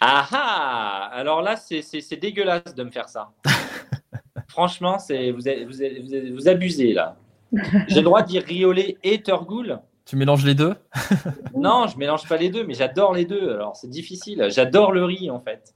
Ah 0.00 0.26
ah 0.32 1.10
Alors 1.12 1.40
là, 1.40 1.54
c'est 1.56 2.16
dégueulasse 2.16 2.74
de 2.74 2.82
me 2.82 2.90
faire 2.90 3.08
ça. 3.08 3.30
Franchement, 4.54 5.00
c'est 5.00 5.32
vous, 5.32 5.40
vous, 5.40 6.34
vous, 6.36 6.48
abusez 6.48 6.92
là. 6.92 7.16
J'ai 7.88 7.96
le 7.96 8.02
droit 8.02 8.22
de 8.22 8.28
dire 8.28 8.44
riolet 8.44 8.96
et 9.02 9.20
turgoul. 9.20 9.80
Tu 10.04 10.14
mélanges 10.14 10.44
les 10.44 10.54
deux? 10.54 10.76
Non, 11.56 11.88
je 11.88 11.98
mélange 11.98 12.28
pas 12.28 12.36
les 12.36 12.50
deux, 12.50 12.64
mais 12.64 12.74
j'adore 12.74 13.14
les 13.14 13.24
deux. 13.24 13.52
Alors 13.52 13.74
c'est 13.74 13.90
difficile. 13.90 14.46
J'adore 14.50 14.92
le 14.92 15.04
riz 15.04 15.28
en 15.28 15.40
fait. 15.40 15.74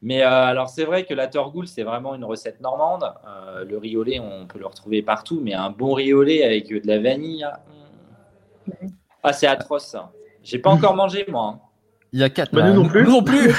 Mais 0.00 0.22
euh, 0.22 0.26
alors 0.30 0.70
c'est 0.70 0.84
vrai 0.84 1.04
que 1.04 1.12
la 1.12 1.26
turgoul 1.26 1.68
c'est 1.68 1.82
vraiment 1.82 2.14
une 2.14 2.24
recette 2.24 2.62
normande. 2.62 3.04
Euh, 3.26 3.66
le 3.66 3.76
riolet, 3.76 4.18
on 4.20 4.46
peut 4.46 4.58
le 4.58 4.66
retrouver 4.66 5.02
partout, 5.02 5.38
mais 5.44 5.52
un 5.52 5.68
bon 5.68 5.92
riolet 5.92 6.44
avec 6.44 6.70
de 6.70 6.86
la 6.86 6.98
vanille, 6.98 7.46
hmm. 8.68 8.86
ah 9.22 9.34
c'est 9.34 9.46
atroce. 9.46 9.96
J'ai 10.42 10.58
pas 10.58 10.70
encore 10.70 10.96
mangé, 10.96 11.26
moi. 11.28 11.60
Il 12.12 12.20
y 12.20 12.22
a 12.22 12.30
quatre. 12.30 12.52
Bah, 12.52 12.68
nous 12.68 12.74
non 12.74 12.88
plus. 12.88 13.04
Nous 13.04 13.10
non 13.10 13.22
plus. 13.22 13.54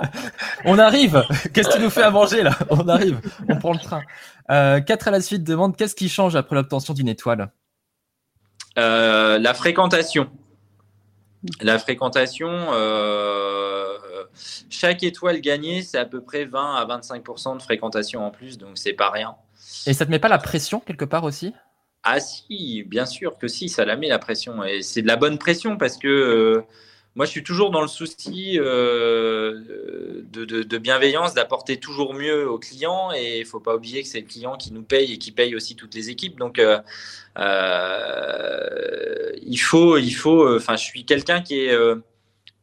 on 0.64 0.78
arrive. 0.78 1.24
Qu'est-ce 1.52 1.68
que 1.68 1.76
tu 1.76 1.82
nous 1.82 1.90
fais 1.90 2.02
à 2.02 2.10
manger 2.10 2.42
là? 2.42 2.58
On 2.70 2.88
arrive. 2.88 3.20
On 3.48 3.56
prend 3.56 3.72
le 3.72 3.78
train. 3.78 4.02
Euh, 4.50 4.80
quatre 4.80 5.08
à 5.08 5.10
la 5.12 5.20
suite 5.20 5.44
demande 5.44 5.76
qu'est-ce 5.76 5.94
qui 5.94 6.08
change 6.08 6.34
après 6.34 6.56
l'obtention 6.56 6.94
d'une 6.94 7.08
étoile? 7.08 7.50
Euh, 8.78 9.38
la 9.38 9.54
fréquentation. 9.54 10.30
La 11.60 11.78
fréquentation, 11.78 12.48
euh, 12.50 13.96
chaque 14.70 15.02
étoile 15.02 15.40
gagnée, 15.40 15.82
c'est 15.82 15.98
à 15.98 16.04
peu 16.04 16.22
près 16.22 16.44
20 16.44 16.76
à 16.76 16.86
25% 16.86 17.56
de 17.56 17.62
fréquentation 17.62 18.24
en 18.24 18.30
plus, 18.30 18.58
donc 18.58 18.78
c'est 18.78 18.92
pas 18.92 19.10
rien. 19.10 19.34
Et 19.86 19.92
ça 19.92 20.06
te 20.06 20.10
met 20.10 20.20
pas 20.20 20.28
la 20.28 20.38
pression 20.38 20.78
quelque 20.78 21.04
part 21.04 21.24
aussi? 21.24 21.52
Ah 22.04 22.20
si, 22.20 22.84
bien 22.84 23.06
sûr 23.06 23.38
que 23.38 23.48
si, 23.48 23.68
ça 23.68 23.84
la 23.84 23.96
met 23.96 24.08
la 24.08 24.20
pression. 24.20 24.62
Et 24.62 24.82
c'est 24.82 25.02
de 25.02 25.08
la 25.08 25.16
bonne 25.16 25.38
pression 25.38 25.76
parce 25.76 25.96
que 25.96 26.08
euh, 26.08 26.62
moi, 27.14 27.26
je 27.26 27.30
suis 27.30 27.42
toujours 27.42 27.70
dans 27.70 27.82
le 27.82 27.88
souci 27.88 28.58
euh, 28.58 30.22
de, 30.32 30.78
bienveillance, 30.78 31.34
d'apporter 31.34 31.78
toujours 31.78 32.14
mieux 32.14 32.48
aux 32.48 32.58
clients. 32.58 33.10
Et 33.14 33.40
il 33.40 33.44
faut 33.44 33.60
pas 33.60 33.76
oublier 33.76 34.02
que 34.02 34.08
c'est 34.08 34.20
le 34.20 34.26
client 34.26 34.56
qui 34.56 34.72
nous 34.72 34.82
paye 34.82 35.12
et 35.12 35.18
qui 35.18 35.30
paye 35.30 35.54
aussi 35.54 35.76
toutes 35.76 35.94
les 35.94 36.08
équipes. 36.08 36.38
Donc, 36.38 36.58
euh, 36.58 36.80
euh, 37.38 39.30
il 39.42 39.58
faut, 39.58 39.98
il 39.98 40.12
faut. 40.12 40.56
Enfin, 40.56 40.76
je 40.76 40.84
suis 40.84 41.04
quelqu'un 41.04 41.42
qui 41.42 41.60
est 41.60 41.76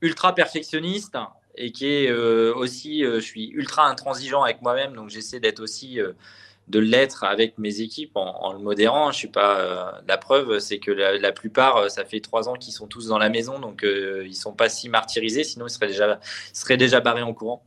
ultra 0.02 0.34
perfectionniste 0.34 1.16
et 1.56 1.72
qui 1.72 1.86
est 1.86 2.12
aussi, 2.12 3.04
je 3.04 3.20
suis 3.20 3.50
ultra 3.50 3.88
intransigeant 3.88 4.42
avec 4.42 4.64
moi-même. 4.64 4.94
Donc, 4.94 5.12
j'essaie 5.12 5.40
d'être 5.40 5.60
aussi 5.60 6.00
de 6.70 6.80
l'être 6.80 7.24
avec 7.24 7.58
mes 7.58 7.82
équipes 7.82 8.16
en, 8.16 8.46
en 8.46 8.54
le 8.54 8.60
modérant. 8.60 9.12
Je 9.12 9.18
suis 9.18 9.28
pas. 9.28 9.60
euh, 9.60 9.92
la 10.08 10.18
preuve, 10.18 10.60
c'est 10.60 10.80
que 10.80 10.92
la, 10.92 11.18
la 11.18 11.32
plupart, 11.32 11.78
euh, 11.78 11.90
ça 11.90 12.06
fait 12.06 12.20
trois 12.20 12.48
ans 12.48 12.54
qu'ils 12.54 12.74
sont 12.74 12.88
tous 12.88 13.08
dans 13.08 13.18
la 13.18 13.30
maison, 13.30 13.60
donc 13.60 13.84
euh, 13.84 14.24
ils 14.28 14.36
sont 14.36 14.54
pas 14.54 14.70
si 14.70 14.88
martyrisés. 14.88 15.44
Sinon, 15.44 15.66
ils 15.68 15.72
seraient 15.72 15.88
déjà, 15.88 16.20
ils 16.54 16.58
seraient 16.58 16.78
déjà 16.78 17.00
barrés 17.00 17.24
en 17.24 17.34
courant. 17.34 17.64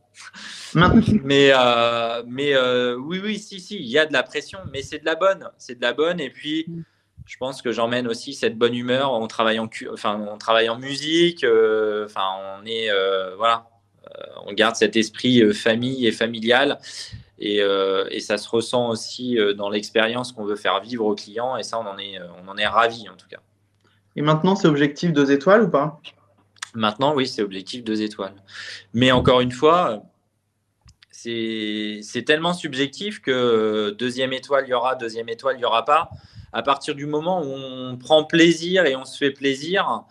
Mais, 1.23 1.51
euh, 1.53 2.23
mais 2.27 2.55
euh, 2.55 2.95
oui, 2.95 3.19
oui, 3.23 3.37
si, 3.39 3.59
si, 3.59 3.75
il 3.75 3.87
y 3.87 3.99
a 3.99 4.05
de 4.05 4.13
la 4.13 4.23
pression, 4.23 4.59
mais 4.71 4.81
c'est 4.81 4.99
de 4.99 5.05
la 5.05 5.15
bonne, 5.15 5.49
c'est 5.57 5.75
de 5.75 5.81
la 5.81 5.93
bonne. 5.93 6.19
Et 6.19 6.29
puis, 6.29 6.65
je 7.25 7.37
pense 7.37 7.61
que 7.61 7.71
j'emmène 7.71 8.07
aussi 8.07 8.33
cette 8.33 8.57
bonne 8.57 8.75
humeur. 8.75 9.11
On 9.11 9.27
travaille 9.27 9.59
en, 9.59 9.69
enfin, 9.91 10.25
on 10.31 10.37
travaille 10.37 10.69
en 10.69 10.79
musique. 10.79 11.45
Enfin, 12.05 12.25
on 12.57 12.65
est, 12.65 12.89
voilà, 13.37 13.67
on 14.45 14.53
garde 14.53 14.75
cet 14.75 14.95
esprit 14.95 15.53
famille 15.53 16.07
et 16.07 16.11
familial. 16.11 16.79
Et, 17.39 17.61
euh, 17.61 18.05
et 18.11 18.19
ça 18.19 18.37
se 18.37 18.47
ressent 18.47 18.89
aussi 18.89 19.37
euh, 19.37 19.53
dans 19.53 19.69
l'expérience 19.69 20.31
qu'on 20.31 20.45
veut 20.45 20.55
faire 20.55 20.79
vivre 20.81 21.05
aux 21.05 21.15
clients. 21.15 21.57
Et 21.57 21.63
ça, 21.63 21.79
on 21.79 21.85
en 21.85 21.97
est, 21.97 22.19
euh, 22.19 22.27
on 22.43 22.47
en 22.47 22.57
est 22.57 22.67
ravis 22.67 23.09
en 23.09 23.15
tout 23.15 23.27
cas. 23.27 23.39
et 24.15 24.21
maintenant, 24.21 24.55
c'est 24.55 24.67
objectif 24.67 25.13
deux 25.13 25.31
étoiles 25.31 25.63
ou 25.63 25.69
pas? 25.69 25.99
Maintenant, 26.75 27.13
oui, 27.13 27.27
c'est 27.27 27.41
objectif 27.41 27.83
deux 27.83 28.01
étoiles. 28.01 28.35
Mais 28.93 29.11
encore 29.11 29.41
une 29.41 29.51
fois, 29.51 30.03
c'est 31.11 32.23
tellement 32.25 32.53
subjectif 32.53 33.21
que 33.21 33.91
deuxième 33.97 34.33
étoile, 34.33 34.65
il 34.67 34.71
y 34.71 34.73
aura, 34.73 34.95
deuxième 34.95 35.29
étoile, 35.29 35.55
il 35.55 35.59
n'y 35.59 35.65
aura 35.65 35.85
pas. 35.85 36.09
À 36.51 36.63
partir 36.63 36.95
du 36.95 37.05
moment 37.05 37.41
où 37.41 37.51
on 37.51 37.97
prend 37.97 38.23
plaisir 38.23 38.85
et 38.85 38.95
on 38.95 39.05
se 39.05 39.17
fait 39.17 39.31
plaisir, 39.31 40.03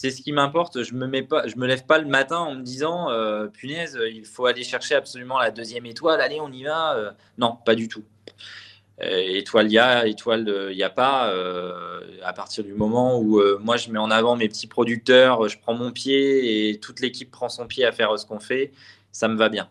c'est 0.00 0.12
ce 0.12 0.22
qui 0.22 0.30
m'importe. 0.30 0.84
Je 0.84 0.94
me 0.94 1.08
mets 1.08 1.24
pas, 1.24 1.48
je 1.48 1.56
me 1.56 1.66
lève 1.66 1.84
pas 1.84 1.98
le 1.98 2.06
matin 2.06 2.38
en 2.38 2.54
me 2.54 2.62
disant, 2.62 3.10
euh, 3.10 3.48
punaise, 3.48 3.98
il 4.12 4.24
faut 4.24 4.46
aller 4.46 4.62
chercher 4.62 4.94
absolument 4.94 5.40
la 5.40 5.50
deuxième 5.50 5.86
étoile. 5.86 6.20
Allez, 6.20 6.40
on 6.40 6.52
y 6.52 6.62
va. 6.62 6.94
Euh, 6.96 7.10
non, 7.36 7.58
pas 7.66 7.74
du 7.74 7.88
tout. 7.88 8.04
Euh, 9.02 9.06
étoile 9.40 9.66
il 9.66 9.72
y 9.72 9.78
a, 9.80 10.06
étoile 10.06 10.68
il 10.70 10.76
n'y 10.76 10.84
a 10.84 10.90
pas. 10.90 11.30
Euh, 11.32 12.00
à 12.22 12.32
partir 12.32 12.62
du 12.62 12.74
moment 12.74 13.18
où 13.18 13.40
euh, 13.40 13.58
moi 13.60 13.76
je 13.76 13.90
mets 13.90 13.98
en 13.98 14.12
avant 14.12 14.36
mes 14.36 14.48
petits 14.48 14.68
producteurs, 14.68 15.48
je 15.48 15.58
prends 15.58 15.74
mon 15.74 15.90
pied 15.90 16.70
et 16.70 16.78
toute 16.78 17.00
l'équipe 17.00 17.32
prend 17.32 17.48
son 17.48 17.66
pied 17.66 17.84
à 17.84 17.90
faire 17.90 18.16
ce 18.16 18.24
qu'on 18.24 18.38
fait, 18.38 18.70
ça 19.10 19.26
me 19.26 19.36
va 19.36 19.48
bien. 19.48 19.68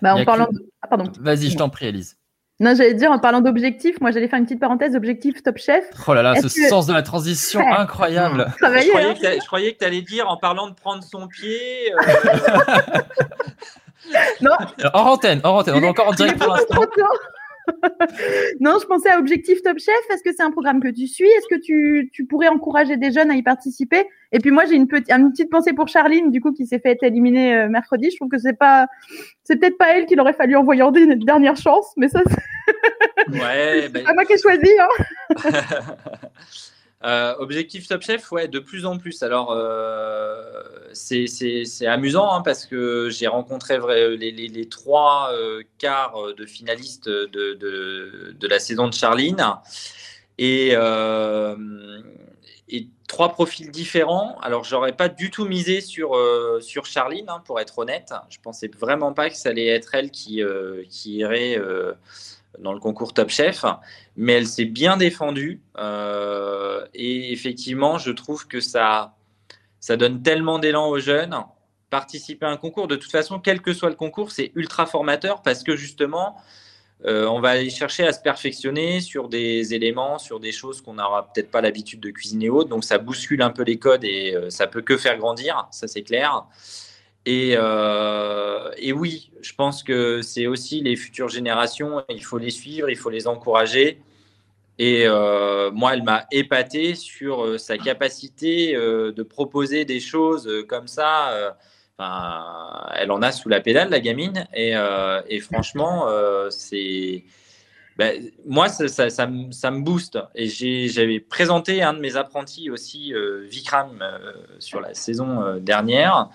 Bah, 0.00 0.14
en 0.14 0.18
a 0.20 0.24
parlant 0.24 0.46
que- 0.46 0.54
de... 0.54 0.70
ah, 0.82 0.86
pardon. 0.86 1.10
Vas-y, 1.18 1.50
je 1.50 1.56
t'en 1.56 1.70
prie, 1.70 1.86
Elise. 1.86 2.16
Non, 2.58 2.74
j'allais 2.74 2.94
dire, 2.94 3.10
en 3.12 3.18
parlant 3.18 3.42
d'objectifs, 3.42 4.00
moi 4.00 4.10
j'allais 4.12 4.28
faire 4.28 4.38
une 4.38 4.46
petite 4.46 4.60
parenthèse, 4.60 4.96
objectif 4.96 5.42
Top 5.42 5.58
Chef. 5.58 5.84
Oh 6.08 6.14
là 6.14 6.22
là, 6.22 6.34
ce 6.36 6.46
que- 6.46 6.68
sens 6.68 6.86
de 6.86 6.94
la 6.94 7.02
transition 7.02 7.60
Ouais. 7.60 7.66
incroyable. 7.76 8.46
Je 8.54 8.56
Travailler, 8.64 8.88
croyais 8.88 9.10
hein. 9.10 9.14
que 9.20 9.40
je 9.42 9.46
croyais 9.46 9.72
que 9.74 9.78
tu 9.78 9.84
allais 9.84 10.00
dire 10.00 10.26
en 10.30 10.38
parlant 10.38 10.68
de 10.70 10.74
prendre 10.74 11.04
son 11.04 11.28
pied. 11.28 11.92
euh, 11.92 13.00
Hors 14.94 15.06
antenne, 15.06 15.40
hors 15.44 15.56
antenne, 15.56 15.74
on 15.74 15.82
est 15.82 15.88
encore 15.88 16.08
en 16.08 16.12
direct 16.12 16.38
pour 16.38 16.52
l'instant. 16.54 16.80
Non, 18.60 18.78
je 18.80 18.86
pensais 18.86 19.10
à 19.10 19.18
Objectif 19.18 19.62
Top 19.62 19.78
Chef. 19.78 19.94
Est-ce 20.10 20.22
que 20.22 20.30
c'est 20.36 20.42
un 20.42 20.50
programme 20.50 20.80
que 20.80 20.88
tu 20.88 21.06
suis? 21.06 21.26
Est-ce 21.26 21.54
que 21.54 21.60
tu, 21.60 22.10
tu 22.12 22.26
pourrais 22.26 22.48
encourager 22.48 22.96
des 22.96 23.12
jeunes 23.12 23.30
à 23.30 23.34
y 23.34 23.42
participer? 23.42 24.04
Et 24.32 24.38
puis 24.38 24.50
moi, 24.50 24.64
j'ai 24.66 24.74
une, 24.74 24.88
petite 24.88 25.10
une 25.10 25.30
petite 25.30 25.50
pensée 25.50 25.72
pour 25.72 25.88
Charline, 25.88 26.30
du 26.30 26.40
coup, 26.40 26.52
qui 26.52 26.66
s'est 26.66 26.78
fait 26.78 26.98
éliminer 27.02 27.56
euh, 27.56 27.68
mercredi. 27.68 28.10
Je 28.10 28.16
trouve 28.16 28.28
que 28.28 28.38
c'est 28.38 28.58
pas, 28.58 28.86
c'est 29.44 29.56
peut-être 29.56 29.78
pas 29.78 29.96
elle 29.96 30.06
qu'il 30.06 30.20
aurait 30.20 30.32
fallu 30.32 30.56
envoyer 30.56 30.82
en 30.82 30.92
une 30.92 31.14
dernière 31.14 31.56
chance, 31.56 31.92
mais 31.96 32.08
ça, 32.08 32.20
c'est 32.26 33.40
ouais, 33.40 33.88
ben, 33.92 34.04
pas 34.04 34.14
moi 34.14 34.24
qui 34.24 34.34
ai 34.34 34.38
choisi. 34.38 34.70
Hein. 34.78 34.88
Euh, 37.04 37.34
objectif 37.38 37.86
Top 37.88 38.02
Chef, 38.02 38.32
ouais, 38.32 38.48
de 38.48 38.58
plus 38.58 38.86
en 38.86 38.96
plus. 38.96 39.22
Alors, 39.22 39.52
euh, 39.52 40.42
c'est 40.94 41.86
amusant 41.86 42.32
hein, 42.32 42.40
parce 42.40 42.64
que 42.64 43.10
j'ai 43.10 43.26
rencontré 43.26 43.78
les, 44.16 44.68
trois 44.68 45.30
euh, 45.32 45.62
quarts 45.78 46.34
de 46.34 46.46
finalistes 46.46 47.08
de, 47.08 47.26
de- 47.54 48.34
de 48.38 48.48
la 48.48 48.58
saison 48.58 48.88
de 48.88 48.94
Charline 48.94 49.44
et, 50.38 50.70
euh, 50.72 51.54
et 52.70 52.88
trois 53.08 53.28
profils 53.28 53.70
différents. 53.70 54.38
Alors, 54.40 54.64
j'aurais 54.64 54.96
pas 54.96 55.10
du 55.10 55.30
tout 55.30 55.44
misé 55.44 55.82
sur, 55.82 56.16
euh, 56.16 56.60
sur 56.62 56.86
Charline, 56.86 57.28
hein, 57.28 57.42
pour 57.44 57.60
être 57.60 57.78
honnête. 57.78 58.14
Je 58.30 58.38
pensais 58.42 58.68
vraiment 58.68 59.12
pas 59.12 59.28
que 59.28 59.36
ça 59.36 59.50
allait 59.50 59.66
être 59.66 59.94
elle 59.94 60.10
qui, 60.10 60.42
qui 60.88 61.16
irait 61.18 61.60
dans 62.58 62.72
le 62.72 62.80
concours 62.80 63.12
Top 63.14 63.30
Chef 63.30 63.64
mais 64.16 64.34
elle 64.34 64.46
s'est 64.46 64.64
bien 64.64 64.96
défendue. 64.96 65.60
euh, 65.78 66.86
et 66.94 67.32
effectivement, 67.32 67.98
je 67.98 68.10
trouve 68.10 68.46
que 68.46 68.60
ça, 68.60 69.14
ça 69.80 69.96
donne 69.96 70.22
tellement 70.22 70.58
d'élan 70.58 70.88
aux 70.88 70.98
jeunes. 70.98 71.36
Participer 71.90 72.46
à 72.46 72.50
un 72.50 72.56
concours, 72.56 72.88
de 72.88 72.96
toute 72.96 73.10
façon, 73.10 73.38
quel 73.38 73.60
que 73.60 73.72
soit 73.72 73.90
le 73.90 73.94
concours, 73.94 74.32
c'est 74.32 74.52
ultra 74.54 74.86
formateur 74.86 75.42
parce 75.42 75.62
que 75.62 75.76
justement, 75.76 76.36
euh, 77.04 77.26
on 77.26 77.40
va 77.40 77.50
aller 77.50 77.70
chercher 77.70 78.06
à 78.06 78.12
se 78.12 78.20
perfectionner 78.20 79.00
sur 79.00 79.28
des 79.28 79.74
éléments, 79.74 80.18
sur 80.18 80.40
des 80.40 80.52
choses 80.52 80.80
qu'on 80.80 80.94
n'aura 80.94 81.30
peut-être 81.32 81.50
pas 81.50 81.60
l'habitude 81.60 82.00
de 82.00 82.10
cuisiner 82.10 82.48
autre. 82.48 82.70
Donc, 82.70 82.84
ça 82.84 82.98
bouscule 82.98 83.42
un 83.42 83.50
peu 83.50 83.62
les 83.62 83.78
codes 83.78 84.04
et 84.04 84.34
euh, 84.34 84.50
ça 84.50 84.66
peut 84.66 84.82
que 84.82 84.96
faire 84.96 85.16
grandir, 85.18 85.68
ça 85.70 85.86
c'est 85.86 86.02
clair. 86.02 86.46
Et, 87.26 87.54
euh, 87.56 88.70
et 88.78 88.92
oui, 88.92 89.32
je 89.42 89.52
pense 89.52 89.82
que 89.82 90.22
c'est 90.22 90.46
aussi 90.46 90.80
les 90.80 90.94
futures 90.94 91.28
générations, 91.28 92.04
il 92.08 92.24
faut 92.24 92.38
les 92.38 92.50
suivre, 92.50 92.88
il 92.88 92.96
faut 92.96 93.10
les 93.10 93.26
encourager. 93.26 94.00
Et 94.78 95.08
euh, 95.08 95.72
moi, 95.72 95.94
elle 95.94 96.04
m'a 96.04 96.26
épaté 96.30 96.94
sur 96.94 97.44
euh, 97.44 97.58
sa 97.58 97.78
capacité 97.78 98.74
de 98.74 99.22
proposer 99.24 99.84
des 99.84 99.98
choses 99.98 100.48
comme 100.68 100.86
ça. 100.86 101.56
elle 101.98 103.10
en 103.10 103.22
a 103.22 103.32
sous 103.32 103.48
la 103.48 103.60
pédale, 103.60 103.90
la 103.90 104.00
gamine. 104.00 104.46
Et, 104.54 105.40
franchement, 105.40 106.06
c'est. 106.50 107.24
Ben, 107.98 108.22
moi, 108.46 108.68
ça, 108.68 108.88
ça, 108.88 109.08
ça 109.08 109.26
me, 109.26 109.52
ça 109.52 109.70
me 109.70 109.80
booste. 109.80 110.18
Et 110.34 110.46
j'ai- 110.48 110.88
j'avais 110.88 111.18
présenté 111.20 111.82
un 111.82 111.94
de 111.94 111.98
mes 112.00 112.16
apprentis 112.16 112.68
aussi, 112.70 113.14
euh, 113.14 113.46
Vikram, 113.48 113.98
euh, 114.02 114.32
sur 114.58 114.80
la 114.80 114.92
saison 114.94 115.42
euh, 115.42 115.58
dernière, 115.58 116.28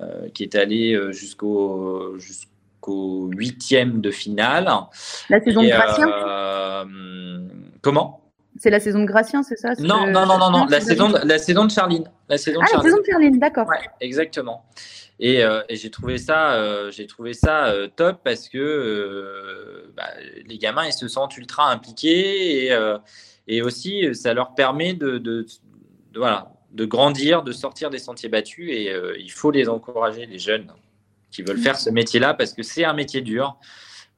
euh, 0.00 0.28
qui 0.32 0.42
est 0.42 0.54
allé 0.54 0.94
euh, 0.94 1.12
jusqu'au 1.12 2.18
jusqu'au 2.18 3.28
huitième 3.36 4.00
de 4.00 4.10
finale. 4.10 4.68
La 5.28 5.40
saison 5.42 5.62
de 5.62 5.68
Gratien. 5.68 6.08
euh, 6.08 6.84
comment? 7.82 8.21
C'est 8.62 8.70
la 8.70 8.78
saison 8.78 9.00
de 9.00 9.06
Gratien, 9.06 9.42
c'est 9.42 9.56
ça? 9.58 9.70
Non, 9.80 10.06
le- 10.06 10.12
non, 10.12 10.24
non, 10.24 10.38
non, 10.38 10.50
non, 10.52 10.66
la 10.66 10.80
saison, 10.80 11.08
de, 11.10 11.18
la 11.26 11.38
saison 11.38 11.64
de 11.64 11.70
Charline. 11.72 12.04
La 12.28 12.38
saison 12.38 12.60
de 12.60 12.64
Ah, 12.64 12.66
la 12.66 12.72
Charline. 12.74 12.90
saison 12.92 13.02
de 13.02 13.06
Charline, 13.10 13.38
d'accord. 13.40 13.66
Ouais, 13.66 13.90
exactement. 14.00 14.64
Et, 15.18 15.42
euh, 15.42 15.62
et 15.68 15.74
j'ai 15.74 15.90
trouvé 15.90 16.16
ça, 16.16 16.52
euh, 16.52 16.88
j'ai 16.92 17.08
trouvé 17.08 17.32
ça 17.32 17.66
euh, 17.66 17.88
top 17.88 18.20
parce 18.22 18.48
que 18.48 19.90
bah, 19.96 20.04
les 20.46 20.58
gamins 20.58 20.86
ils 20.86 20.92
se 20.92 21.08
sentent 21.08 21.36
ultra 21.36 21.72
impliqués 21.72 22.66
et, 22.68 22.78
et 23.48 23.62
aussi 23.62 24.14
ça 24.14 24.32
leur 24.32 24.54
permet 24.54 24.94
de, 24.94 25.18
de, 25.18 25.44
de, 26.12 26.18
voilà, 26.20 26.52
de 26.70 26.84
grandir, 26.84 27.42
de 27.42 27.50
sortir 27.50 27.90
des 27.90 27.98
sentiers 27.98 28.28
battus 28.28 28.70
et 28.70 28.92
il 29.18 29.32
faut 29.32 29.50
les 29.50 29.68
encourager, 29.68 30.24
les 30.26 30.38
jeunes 30.38 30.68
qui 31.32 31.42
veulent 31.42 31.58
faire 31.58 31.76
ce 31.80 31.90
métier-là 31.90 32.34
parce 32.34 32.52
que 32.52 32.62
c'est 32.62 32.84
un 32.84 32.94
métier 32.94 33.22
dur. 33.22 33.56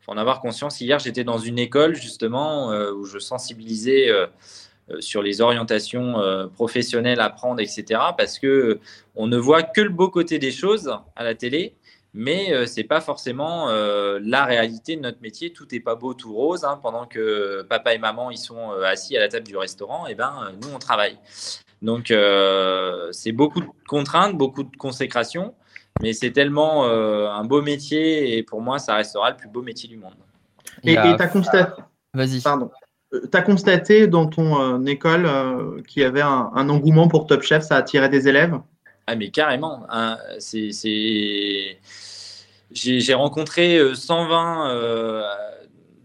Faut 0.05 0.13
en 0.13 0.19
avoir 0.19 0.41
conscience. 0.41 0.81
Hier, 0.81 0.99
j'étais 0.99 1.25
dans 1.25 1.39
une 1.39 1.59
école 1.59 1.95
justement 1.95 2.71
euh, 2.73 2.93
où 2.93 3.07
je 3.07 3.19
sensibilisais 3.19 4.11
euh, 4.11 4.27
euh, 4.91 5.01
sur 5.01 5.23
les 5.23 5.41
orientations 5.41 6.17
professionnelles 6.55 7.21
à 7.21 7.31
prendre, 7.31 7.61
etc. 7.61 8.01
Parce 8.19 8.39
que 8.39 8.81
on 9.15 9.27
ne 9.27 9.39
voit 9.39 9.63
que 9.63 9.81
le 9.81 9.89
beau 9.89 10.11
côté 10.11 10.39
des 10.39 10.53
choses 10.53 10.95
à 11.17 11.25
la 11.25 11.35
télé, 11.35 11.75
mais 12.13 12.67
c'est 12.67 12.85
pas 12.85 13.01
forcément 13.01 13.69
la 13.69 14.45
réalité 14.45 14.97
de 14.97 15.01
notre 15.01 15.23
métier. 15.23 15.53
Tout 15.53 15.67
n'est 15.73 15.81
pas 15.81 15.95
beau, 15.95 16.13
tout 16.15 16.33
rose. 16.35 16.65
hein. 16.65 16.79
pendant 16.83 17.07
que 17.07 17.63
papa 17.63 17.95
et 17.95 17.99
maman 17.99 18.31
ils 18.31 18.39
sont 18.39 18.73
assis 18.85 19.17
à 19.17 19.21
la 19.21 19.29
table 19.29 19.47
du 19.47 19.57
restaurant, 19.57 20.07
et 20.07 20.15
ben 20.15 20.33
euh, 20.43 20.53
nous 20.63 20.69
on 20.75 20.79
travaille. 20.79 21.19
Donc, 21.83 22.13
c'est 23.13 23.33
beaucoup 23.33 23.61
de 23.61 23.67
contraintes, 23.89 24.37
beaucoup 24.37 24.63
de 24.63 24.77
consécration, 24.77 25.55
mais 26.03 26.13
c'est 26.13 26.33
tellement 26.33 26.85
euh, 26.85 27.29
un 27.29 27.45
beau 27.45 27.63
métier 27.63 28.37
et 28.37 28.43
pour 28.43 28.61
moi, 28.61 28.79
ça 28.79 28.95
restera 28.95 29.31
le 29.31 29.37
plus 29.37 29.49
beau 29.49 29.63
métier 29.63 29.89
du 29.89 29.97
monde. 29.97 30.15
Et 30.83 30.95
tu 30.95 30.99
as 30.99 31.29
constaté. 31.29 31.83
Vas-y. 32.13 32.41
Pardon. 32.41 32.71
Tu 33.13 33.19
as 33.33 33.43
constaté 33.43 34.07
dans 34.07 34.27
ton 34.27 34.85
école 34.87 35.83
qu'il 35.87 36.03
y 36.03 36.05
avait 36.05 36.21
un, 36.21 36.69
engouement 36.69 37.07
pour 37.07 37.27
Top 37.27 37.43
Chef, 37.43 37.63
ça 37.63 37.77
attirait 37.77 38.09
des 38.09 38.29
élèves? 38.29 38.59
Ah, 39.07 39.15
mais 39.15 39.31
carrément. 39.31 39.87
Hein, 39.89 40.19
c'est 40.39 40.71
j'ai 42.73 43.15
rencontré 43.15 43.95
120 43.95 45.25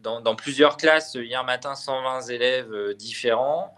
dans, 0.03 0.21
dans, 0.21 0.35
plusieurs 0.35 0.77
classes 0.77 1.15
hier 1.15 1.43
matin, 1.43 1.73
120 1.73 2.27
élèves 2.29 2.95
différents. 2.95 3.73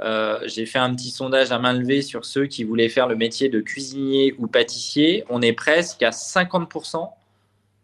Euh, 0.00 0.40
j'ai 0.44 0.66
fait 0.66 0.78
un 0.78 0.94
petit 0.94 1.10
sondage 1.10 1.52
à 1.52 1.58
main 1.58 1.72
levée 1.72 2.02
sur 2.02 2.24
ceux 2.24 2.46
qui 2.46 2.64
voulaient 2.64 2.88
faire 2.88 3.08
le 3.08 3.16
métier 3.16 3.48
de 3.48 3.60
cuisinier 3.60 4.34
ou 4.38 4.46
pâtissier. 4.46 5.24
On 5.30 5.40
est 5.40 5.54
presque 5.54 6.02
à 6.02 6.10
50% 6.10 7.10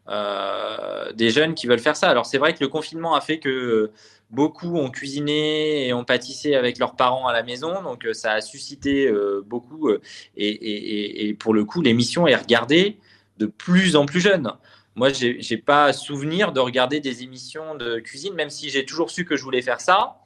euh, 0.08 1.12
des 1.12 1.30
jeunes 1.30 1.54
qui 1.54 1.66
veulent 1.66 1.78
faire 1.78 1.96
ça. 1.96 2.10
Alors 2.10 2.26
c'est 2.26 2.38
vrai 2.38 2.54
que 2.54 2.60
le 2.60 2.68
confinement 2.68 3.14
a 3.14 3.20
fait 3.20 3.38
que 3.38 3.90
beaucoup 4.30 4.76
ont 4.76 4.90
cuisiné 4.90 5.86
et 5.86 5.92
ont 5.94 6.04
pâtissé 6.04 6.54
avec 6.54 6.78
leurs 6.78 6.96
parents 6.96 7.28
à 7.28 7.32
la 7.32 7.42
maison, 7.42 7.82
donc 7.82 8.04
euh, 8.04 8.12
ça 8.12 8.32
a 8.32 8.40
suscité 8.40 9.10
beaucoup. 9.46 9.90
Et, 10.36 11.36
pour 11.38 11.54
le 11.54 11.64
coup, 11.64 11.80
l'émission 11.80 12.26
est 12.26 12.36
regardée 12.36 12.98
de 13.38 13.46
plus 13.46 13.96
en 13.96 14.06
plus 14.06 14.20
jeune. 14.20 14.52
Moi, 14.94 15.08
j'ai 15.10 15.56
pas 15.56 15.94
souvenir 15.94 16.52
de 16.52 16.60
regarder 16.60 17.00
des 17.00 17.22
émissions 17.22 17.74
de 17.74 17.98
cuisine, 18.00 18.34
même 18.34 18.50
si 18.50 18.68
j'ai 18.68 18.84
toujours 18.84 19.10
su 19.10 19.24
que 19.24 19.36
je 19.36 19.42
voulais 19.42 19.62
faire 19.62 19.80
ça. 19.80 20.21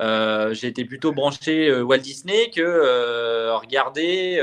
Euh, 0.00 0.54
j'étais 0.54 0.84
plutôt 0.84 1.12
branché 1.12 1.68
euh, 1.68 1.82
Walt 1.82 1.98
Disney 1.98 2.50
que 2.54 2.62
euh, 2.62 3.54
regarder 3.56 4.40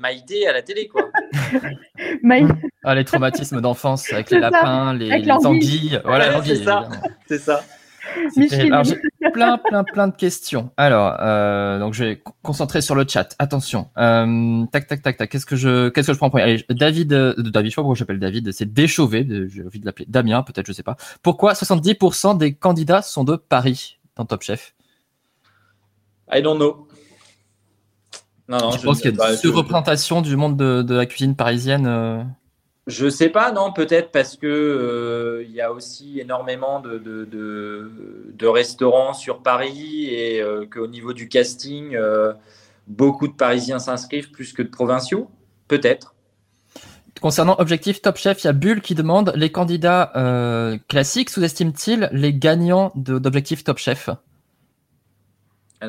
Maïté 0.00 0.46
à 0.46 0.52
la 0.52 0.62
télé. 0.62 0.88
Quoi. 0.88 1.10
ah, 2.84 2.94
les 2.94 3.04
traumatismes 3.04 3.60
d'enfance 3.60 4.12
avec 4.12 4.30
les 4.30 4.40
lapins, 4.40 4.92
les, 4.94 5.30
anguilles. 5.30 6.00
Voilà, 6.04 6.42
c'est 6.42 6.56
ça. 6.56 6.88
C'est 7.26 7.38
ça. 7.38 7.62
Alors, 8.70 8.84
j'ai 8.84 8.96
plein, 9.32 9.58
plein, 9.58 9.84
plein 9.84 10.08
de 10.08 10.16
questions. 10.16 10.70
Alors, 10.76 11.12
donc 11.78 11.94
je 11.94 12.04
vais 12.04 12.22
concentrer 12.42 12.80
sur 12.80 12.94
le 12.94 13.04
chat. 13.06 13.36
Attention. 13.38 13.88
tac, 14.72 14.88
tac, 14.88 15.02
tac, 15.02 15.16
tac. 15.16 15.30
Qu'est-ce 15.30 15.46
que 15.46 15.56
je, 15.56 15.90
qu'est-ce 15.90 16.08
que 16.08 16.12
je 16.12 16.18
prends 16.18 16.26
en 16.26 16.30
premier? 16.30 16.44
Allez, 16.44 16.64
David, 16.70 17.08
David, 17.10 17.70
je 17.70 17.70
sais 17.70 17.76
pas 17.76 17.82
pourquoi 17.82 17.94
j'appelle 17.94 18.18
David. 18.18 18.50
C'est 18.50 18.72
Déchauvé. 18.72 19.26
J'ai 19.48 19.62
envie 19.64 19.78
de 19.78 19.86
l'appeler 19.86 20.06
Damien, 20.08 20.42
peut-être, 20.42 20.66
je 20.66 20.72
sais 20.72 20.82
pas. 20.82 20.96
Pourquoi 21.22 21.52
70% 21.52 22.36
des 22.36 22.54
candidats 22.54 23.02
sont 23.02 23.22
de 23.22 23.36
Paris 23.36 23.98
dans 24.16 24.24
Top 24.24 24.42
Chef? 24.42 24.74
I 26.32 26.42
don't 26.42 26.56
know. 26.56 26.88
Non, 28.48 28.58
non, 28.58 28.70
je 28.70 28.82
pense 28.82 29.00
qu'il 29.00 29.14
y 29.14 29.20
a 29.20 29.30
une 29.30 29.36
surreprésentation 29.36 30.22
du 30.22 30.34
monde 30.36 30.56
de, 30.56 30.94
la 30.94 31.04
cuisine 31.04 31.36
parisienne. 31.36 31.86
Euh. 31.86 32.22
Je 32.86 33.10
sais 33.10 33.28
pas, 33.28 33.52
non, 33.52 33.72
peut-être 33.72 34.10
parce 34.10 34.36
que 34.36 34.46
euh, 34.46 35.44
il 35.46 35.54
y 35.54 35.60
a 35.60 35.70
aussi 35.70 36.18
énormément 36.18 36.80
de, 36.80 36.98
de, 36.98 38.46
restaurants 38.46 39.12
sur 39.12 39.42
Paris 39.42 40.06
et 40.06 40.40
euh, 40.40 40.64
qu'au 40.64 40.86
niveau 40.86 41.12
du 41.12 41.28
casting, 41.28 41.96
beaucoup 42.86 43.28
de 43.28 43.34
Parisiens 43.34 43.78
s'inscrivent 43.78 44.30
plus 44.30 44.54
que 44.54 44.62
de 44.62 44.68
provinciaux. 44.68 45.30
Peut-être. 45.68 46.14
Concernant 47.20 47.56
Objectif 47.58 48.00
Top 48.00 48.16
Chef, 48.16 48.42
il 48.44 48.46
y 48.46 48.50
a 48.50 48.54
Bull 48.54 48.80
qui 48.80 48.94
demande 48.94 49.32
les 49.34 49.52
candidats 49.52 50.78
classiques 50.88 51.28
sous-estiment-ils 51.28 52.08
les 52.12 52.32
gagnants 52.32 52.92
d'Objectif 52.94 53.62
Top 53.64 53.76
Chef? 53.76 54.08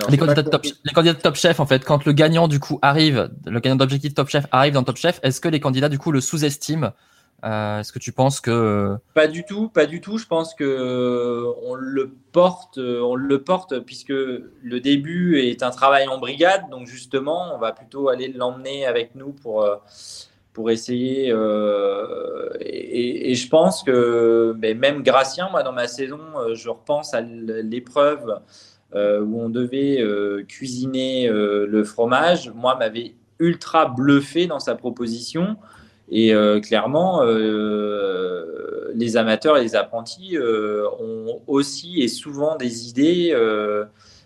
Les, 0.09 0.17
candidats 0.17 0.43
de 0.43 0.49
top, 0.49 0.63
les 0.83 0.93
candidats 0.93 1.15
Top 1.15 1.35
Chef, 1.35 1.59
en 1.59 1.65
fait, 1.65 1.83
quand 1.83 2.05
le 2.05 2.11
gagnant 2.11 2.47
du 2.47 2.59
coup 2.59 2.79
arrive, 2.81 3.29
le 3.45 3.59
gagnant 3.59 3.75
d'objectif 3.75 4.13
Top 4.13 4.29
Chef 4.29 4.45
arrive 4.51 4.73
dans 4.73 4.83
Top 4.83 4.97
Chef, 4.97 5.19
est-ce 5.23 5.41
que 5.41 5.47
les 5.47 5.59
candidats 5.59 5.89
du 5.89 5.97
coup 5.97 6.11
le 6.11 6.21
sous-estiment? 6.21 6.91
Euh, 7.45 7.79
Est-ce 7.79 7.93
que 7.93 7.99
tu 7.99 8.11
penses 8.11 8.41
que 8.41 8.97
Pas 9.13 9.27
du 9.27 9.45
tout, 9.45 9.69
pas 9.69 9.85
du 9.85 10.01
tout. 10.01 10.17
Je 10.17 10.25
pense 10.25 10.53
que 10.53 10.63
euh, 10.63 11.51
on 11.63 11.75
le 11.75 12.11
porte, 12.31 12.77
euh, 12.77 13.01
on 13.01 13.15
le 13.15 13.41
porte 13.41 13.79
puisque 13.79 14.09
le 14.09 14.79
début 14.79 15.39
est 15.39 15.63
un 15.63 15.71
travail 15.71 16.07
en 16.07 16.17
brigade, 16.17 16.69
donc 16.69 16.87
justement, 16.87 17.55
on 17.55 17.57
va 17.57 17.71
plutôt 17.71 18.09
aller 18.09 18.27
l'emmener 18.27 18.85
avec 18.85 19.15
nous 19.15 19.31
pour 19.31 19.65
pour 20.51 20.71
essayer. 20.71 21.27
et, 22.59 23.31
et, 23.31 23.35
je 23.35 23.47
pense 23.47 23.83
que 23.83 24.55
mais 24.59 24.73
même 24.73 25.03
Gracien, 25.03 25.49
moi 25.49 25.63
dans 25.63 25.71
ma 25.71 25.87
saison, 25.87 26.19
je 26.53 26.69
repense 26.69 27.13
à 27.13 27.21
l'épreuve 27.21 28.39
euh, 28.95 29.21
où 29.21 29.39
on 29.39 29.49
devait 29.49 30.01
euh, 30.01 30.43
cuisiner 30.47 31.29
euh, 31.29 31.67
le 31.67 31.83
fromage, 31.83 32.51
moi, 32.55 32.75
m'avait 32.75 33.13
ultra 33.37 33.85
bluffé 33.85 34.47
dans 34.47 34.59
sa 34.59 34.75
proposition. 34.75 35.57
Et 36.11 36.33
clairement, 36.63 37.21
les 38.95 39.15
amateurs 39.15 39.57
et 39.57 39.61
les 39.61 39.75
apprentis 39.75 40.39
ont 40.39 41.39
aussi 41.45 42.01
et 42.01 42.07
souvent 42.07 42.55
des 42.55 42.89
idées 42.89 43.31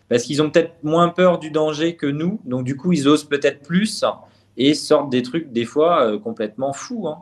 parce 0.07 0.23
qu'ils 0.23 0.41
ont 0.41 0.49
peut-être 0.49 0.75
moins 0.81 1.09
peur 1.09 1.39
du 1.39 1.51
danger 1.51 1.97
que 1.97 2.05
nous. 2.05 2.39
Donc, 2.45 2.63
du 2.63 2.77
coup, 2.77 2.93
ils 2.93 3.05
osent 3.09 3.25
peut-être 3.25 3.63
plus 3.63 4.05
et 4.55 4.75
sortent 4.75 5.09
des 5.09 5.23
trucs, 5.23 5.51
des 5.51 5.65
fois, 5.65 6.17
complètement 6.19 6.71
fous. 6.71 7.09
Hein. 7.09 7.17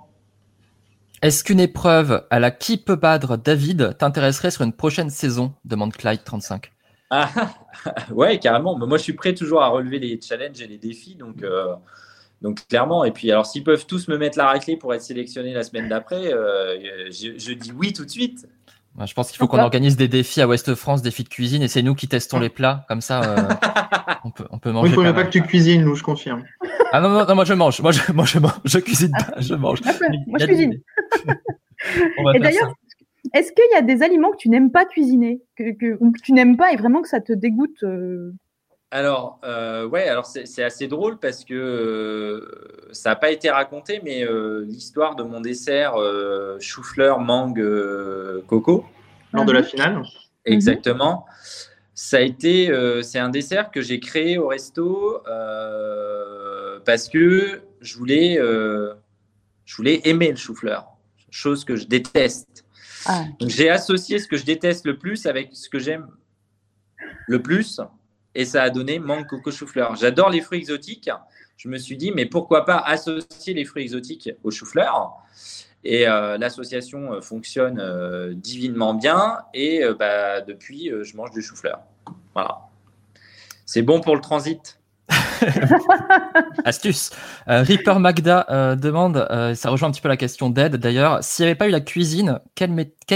Est-ce 1.23 1.43
qu'une 1.43 1.59
épreuve 1.59 2.23
à 2.29 2.39
la 2.39 2.51
qui 2.51 2.77
peut 2.77 2.95
battre 2.95 3.37
David 3.37 3.97
t'intéresserait 3.97 4.51
sur 4.51 4.61
une 4.61 4.73
prochaine 4.73 5.09
saison? 5.09 5.55
demande 5.65 5.93
Clyde35. 5.93 6.65
Ah, 7.11 7.29
ouais, 8.11 8.39
carrément. 8.39 8.77
Moi, 8.77 8.97
je 8.97 9.03
suis 9.03 9.13
prêt 9.13 9.35
toujours 9.35 9.61
à 9.61 9.67
relever 9.67 9.99
les 9.99 10.19
challenges 10.19 10.61
et 10.61 10.67
les 10.67 10.77
défis. 10.77 11.15
Donc, 11.15 11.43
euh, 11.43 11.75
donc 12.41 12.65
clairement. 12.67 13.03
Et 13.03 13.11
puis, 13.11 13.29
alors, 13.31 13.45
s'ils 13.45 13.65
peuvent 13.65 13.85
tous 13.85 14.07
me 14.07 14.17
mettre 14.17 14.37
la 14.37 14.47
raclée 14.47 14.77
pour 14.77 14.93
être 14.93 15.01
sélectionné 15.01 15.53
la 15.53 15.63
semaine 15.63 15.89
d'après, 15.89 16.33
euh, 16.33 17.09
je, 17.11 17.53
dis 17.53 17.73
oui 17.73 17.91
tout 17.91 18.05
de 18.05 18.09
suite. 18.09 18.47
Je 19.05 19.13
pense 19.13 19.29
qu'il 19.29 19.37
faut 19.37 19.47
qu'on 19.47 19.59
organise 19.59 19.97
des 19.97 20.07
défis 20.07 20.41
à 20.41 20.47
Ouest 20.47 20.73
France, 20.75 21.01
défis 21.01 21.23
de 21.23 21.29
cuisine, 21.29 21.61
et 21.61 21.67
c'est 21.67 21.81
nous 21.81 21.95
qui 21.95 22.07
testons 22.07 22.39
les 22.39 22.49
plats. 22.49 22.85
Comme 22.87 23.01
ça, 23.01 23.21
euh, 23.23 23.49
on, 24.23 24.31
peut, 24.31 24.45
on 24.49 24.59
peut 24.59 24.71
manger. 24.71 24.93
il 24.93 24.99
ne 24.99 25.05
faut 25.07 25.13
pas 25.13 25.23
que 25.23 25.29
tu 25.29 25.41
cuisines, 25.41 25.83
nous, 25.83 25.95
je 25.95 26.03
confirme. 26.03 26.43
Ah 26.93 27.01
non, 27.01 27.09
non, 27.09 27.25
non, 27.25 27.35
moi 27.35 27.45
je 27.45 27.53
mange. 27.53 27.81
Moi 27.81 27.91
je, 27.91 28.11
moi, 28.11 28.25
je, 28.25 28.39
mange. 28.39 28.59
je 28.65 28.79
cuisine 28.79 29.11
pas, 29.11 29.39
je 29.39 29.53
mange. 29.53 29.81
moi 30.27 30.39
je 30.39 30.45
cuisine. 30.45 30.81
et 32.35 32.39
d'ailleurs, 32.39 32.73
est-ce 33.33 33.51
qu'il 33.51 33.65
y 33.73 33.77
a 33.77 33.81
des 33.81 34.03
aliments 34.03 34.31
que 34.31 34.37
tu 34.37 34.49
n'aimes 34.49 34.71
pas 34.71 34.85
cuisiner, 34.85 35.41
que, 35.57 35.97
ou 35.99 36.11
que 36.11 36.21
tu 36.21 36.33
n'aimes 36.33 36.57
pas 36.57 36.71
et 36.73 36.75
vraiment 36.75 37.01
que 37.01 37.07
ça 37.07 37.21
te 37.21 37.31
dégoûte 37.31 37.83
euh 37.83 38.31
Alors, 38.91 39.39
euh, 39.43 39.87
ouais, 39.87 40.07
alors 40.07 40.25
c'est 40.25 40.63
assez 40.63 40.87
drôle 40.87 41.17
parce 41.17 41.45
que 41.45 41.53
euh, 41.53 42.89
ça 42.91 43.11
n'a 43.11 43.15
pas 43.15 43.31
été 43.31 43.49
raconté, 43.49 44.01
mais 44.03 44.25
l'histoire 44.65 45.15
de 45.15 45.23
mon 45.23 45.41
dessert 45.41 45.95
chou-fleur, 46.59 47.19
mangue, 47.19 47.63
coco. 48.47 48.85
Lors 49.33 49.45
de 49.45 49.53
la 49.53 49.63
finale 49.63 49.97
mhm. 49.99 50.05
Exactement. 50.45 51.25
Ça 51.93 52.17
a 52.17 52.21
été, 52.21 52.71
c'est 53.03 53.19
un 53.19 53.29
dessert 53.29 53.71
que 53.71 53.81
j'ai 53.81 53.99
créé 53.99 54.37
au 54.37 54.47
resto 54.47 55.21
parce 56.85 57.07
que 57.07 57.61
je 57.79 57.97
voulais, 57.97 58.37
je 59.65 59.75
voulais 59.77 60.01
aimer 60.03 60.31
le 60.31 60.37
chou-fleur, 60.37 60.87
chose 61.29 61.63
que 61.63 61.75
je 61.75 61.85
déteste. 61.85 62.65
Ah. 63.05 63.25
j'ai 63.41 63.69
associé 63.69 64.19
ce 64.19 64.27
que 64.27 64.37
je 64.37 64.45
déteste 64.45 64.85
le 64.85 64.97
plus 64.97 65.25
avec 65.25 65.49
ce 65.53 65.69
que 65.69 65.79
j'aime 65.79 66.07
le 67.27 67.41
plus 67.41 67.79
et 68.35 68.45
ça 68.45 68.63
a 68.63 68.69
donné 68.69 68.99
mangue 68.99 69.27
coco 69.27 69.51
chou-fleur. 69.51 69.95
J'adore 69.95 70.29
les 70.29 70.41
fruits 70.41 70.59
exotiques. 70.59 71.09
Je 71.57 71.67
me 71.67 71.77
suis 71.77 71.97
dit, 71.97 72.11
mais 72.11 72.25
pourquoi 72.25 72.65
pas 72.65 72.77
associer 72.77 73.53
les 73.53 73.65
fruits 73.65 73.83
exotiques 73.83 74.29
au 74.43 74.51
chou-fleur 74.51 75.13
Et 75.83 76.07
euh, 76.07 76.37
l'association 76.37 77.13
euh, 77.13 77.21
fonctionne 77.21 77.79
euh, 77.79 78.33
divinement 78.33 78.93
bien. 78.93 79.39
Et 79.53 79.83
bah, 79.99 80.41
depuis, 80.41 80.91
je 81.01 81.17
mange 81.17 81.31
du 81.31 81.41
chou-fleur. 81.41 81.79
Voilà. 82.33 82.59
C'est 83.65 83.81
bon 83.81 84.01
pour 84.01 84.15
le 84.15 84.21
transit. 84.21 84.80
Astuce. 86.65 87.11
Euh, 87.47 87.63
Reaper 87.63 87.99
Magda 87.99 88.45
euh, 88.49 88.75
demande, 88.75 89.27
euh, 89.31 89.55
ça 89.55 89.69
rejoint 89.69 89.89
un 89.89 89.91
petit 89.91 90.01
peu 90.01 90.09
la 90.09 90.17
question 90.17 90.49
d'aide 90.49 90.77
d'ailleurs, 90.77 91.23
s'il 91.23 91.45
n'y 91.45 91.51
avait 91.51 91.57
pas 91.57 91.67
eu 91.67 91.71
la 91.71 91.81
cuisine, 91.81 92.39
quel, 92.55 92.71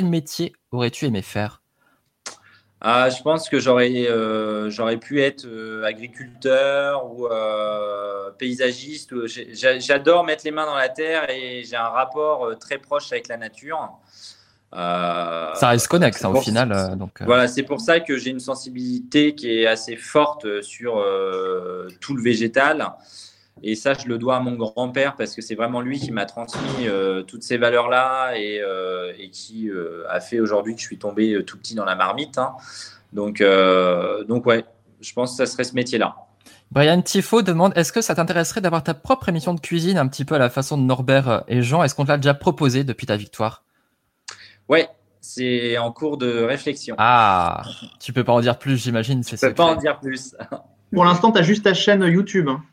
métier 0.05 0.53
aurais-tu 0.71 1.05
aimé 1.05 1.21
faire? 1.21 1.61
Ah, 2.81 3.09
Je 3.09 3.21
pense 3.21 3.49
que 3.49 3.59
j'aurais 3.59 4.97
pu 4.97 5.21
être 5.21 5.47
agriculteur 5.85 7.05
ou 7.11 7.27
paysagiste. 8.37 9.13
J'adore 9.79 10.23
mettre 10.23 10.43
les 10.45 10.51
mains 10.51 10.65
dans 10.65 10.75
la 10.75 10.89
terre 10.89 11.29
et 11.29 11.63
j'ai 11.63 11.77
un 11.77 11.89
rapport 11.89 12.57
très 12.59 12.77
proche 12.77 13.11
avec 13.11 13.27
la 13.27 13.37
nature. 13.37 13.89
Euh, 14.73 15.53
ça 15.53 15.69
reste 15.69 15.87
connexe 15.87 16.23
hein, 16.25 16.29
au 16.29 16.41
final. 16.41 16.71
Euh, 16.71 16.95
donc, 16.95 17.21
euh. 17.21 17.25
Voilà, 17.25 17.47
c'est 17.47 17.63
pour 17.63 17.79
ça 17.79 17.99
que 17.99 18.17
j'ai 18.17 18.31
une 18.31 18.39
sensibilité 18.39 19.35
qui 19.35 19.51
est 19.51 19.67
assez 19.67 19.95
forte 19.95 20.61
sur 20.61 21.03
tout 22.01 22.15
le 22.15 22.21
végétal. 22.21 22.93
Et 23.63 23.75
ça, 23.75 23.93
je 23.93 24.07
le 24.07 24.17
dois 24.17 24.35
à 24.35 24.39
mon 24.41 24.55
grand-père 24.55 25.15
parce 25.15 25.33
que 25.33 25.41
c'est 25.41 25.55
vraiment 25.55 25.79
lui 25.79 25.97
qui 25.97 26.11
m'a 26.11 26.25
transmis 26.25 26.87
toutes 27.25 27.43
ces 27.43 27.57
valeurs-là 27.57 28.33
et, 28.37 28.61
et, 29.17 29.29
qui 29.29 29.69
a 30.09 30.19
fait 30.19 30.39
aujourd'hui 30.39 30.75
que 30.75 30.81
je 30.81 30.85
suis 30.85 30.97
tombé 30.97 31.41
tout 31.45 31.57
petit 31.57 31.75
dans 31.75 31.85
la 31.85 31.95
marmite. 31.95 32.37
Hein. 32.37 32.53
Donc, 33.13 33.41
donc 34.27 34.45
ouais, 34.45 34.65
je 34.99 35.13
pense 35.13 35.31
que 35.31 35.37
ça 35.37 35.45
serait 35.45 35.63
ce 35.63 35.73
métier-là. 35.73 36.15
Brian 36.71 37.01
Tifo 37.01 37.41
demande 37.41 37.71
est-ce 37.77 37.93
que 37.93 38.01
ça 38.01 38.15
t'intéresserait 38.15 38.59
d'avoir 38.59 38.83
ta 38.83 38.93
propre 38.93 39.29
émission 39.29 39.53
de 39.53 39.59
cuisine 39.61 39.97
un 39.97 40.07
petit 40.07 40.25
peu 40.25 40.35
à 40.35 40.39
la 40.39 40.49
façon 40.49 40.77
de 40.77 40.83
Norbert 40.83 41.43
et 41.47 41.61
Jean? 41.61 41.83
Est-ce 41.83 41.95
qu'on 41.95 42.03
te 42.03 42.09
l'a 42.09 42.17
déjà 42.17 42.33
proposé 42.33 42.83
depuis 42.83 43.05
ta 43.05 43.15
victoire? 43.15 43.64
Ouais, 44.69 44.87
c'est 45.21 45.77
en 45.77 45.91
cours 45.91 46.17
de 46.17 46.43
réflexion. 46.43 46.95
Ah, 46.97 47.63
tu 47.99 48.13
peux 48.13 48.23
pas 48.23 48.33
en 48.33 48.41
dire 48.41 48.57
plus, 48.57 48.77
j'imagine. 48.83 49.23
Je 49.23 49.35
peux 49.35 49.53
pas 49.53 49.65
en 49.65 49.75
dire 49.75 49.99
plus. 49.99 50.35
Pour 50.93 51.03
l'instant, 51.05 51.31
tu 51.31 51.39
as 51.39 51.43
juste 51.43 51.63
ta 51.63 51.73
chaîne 51.73 52.03
YouTube. 52.03 52.47
hein. 52.47 52.63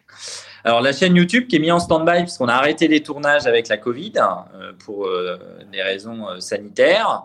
Alors 0.65 0.81
la 0.81 0.93
chaîne 0.93 1.17
YouTube 1.17 1.49
qui 1.49 1.57
est 1.57 1.59
mise 1.59 1.73
en 1.73 1.81
stand-by 1.81 2.21
puisqu'on 2.23 2.47
a 2.47 2.55
arrêté 2.55 2.87
les 2.87 3.03
tournages 3.03 3.47
avec 3.47 3.67
la 3.67 3.79
Covid 3.79 4.13
euh, 4.19 4.73
pour 4.85 5.07
euh, 5.07 5.37
des 5.73 5.83
raisons 5.83 6.29
euh, 6.29 6.39
sanitaires. 6.41 7.25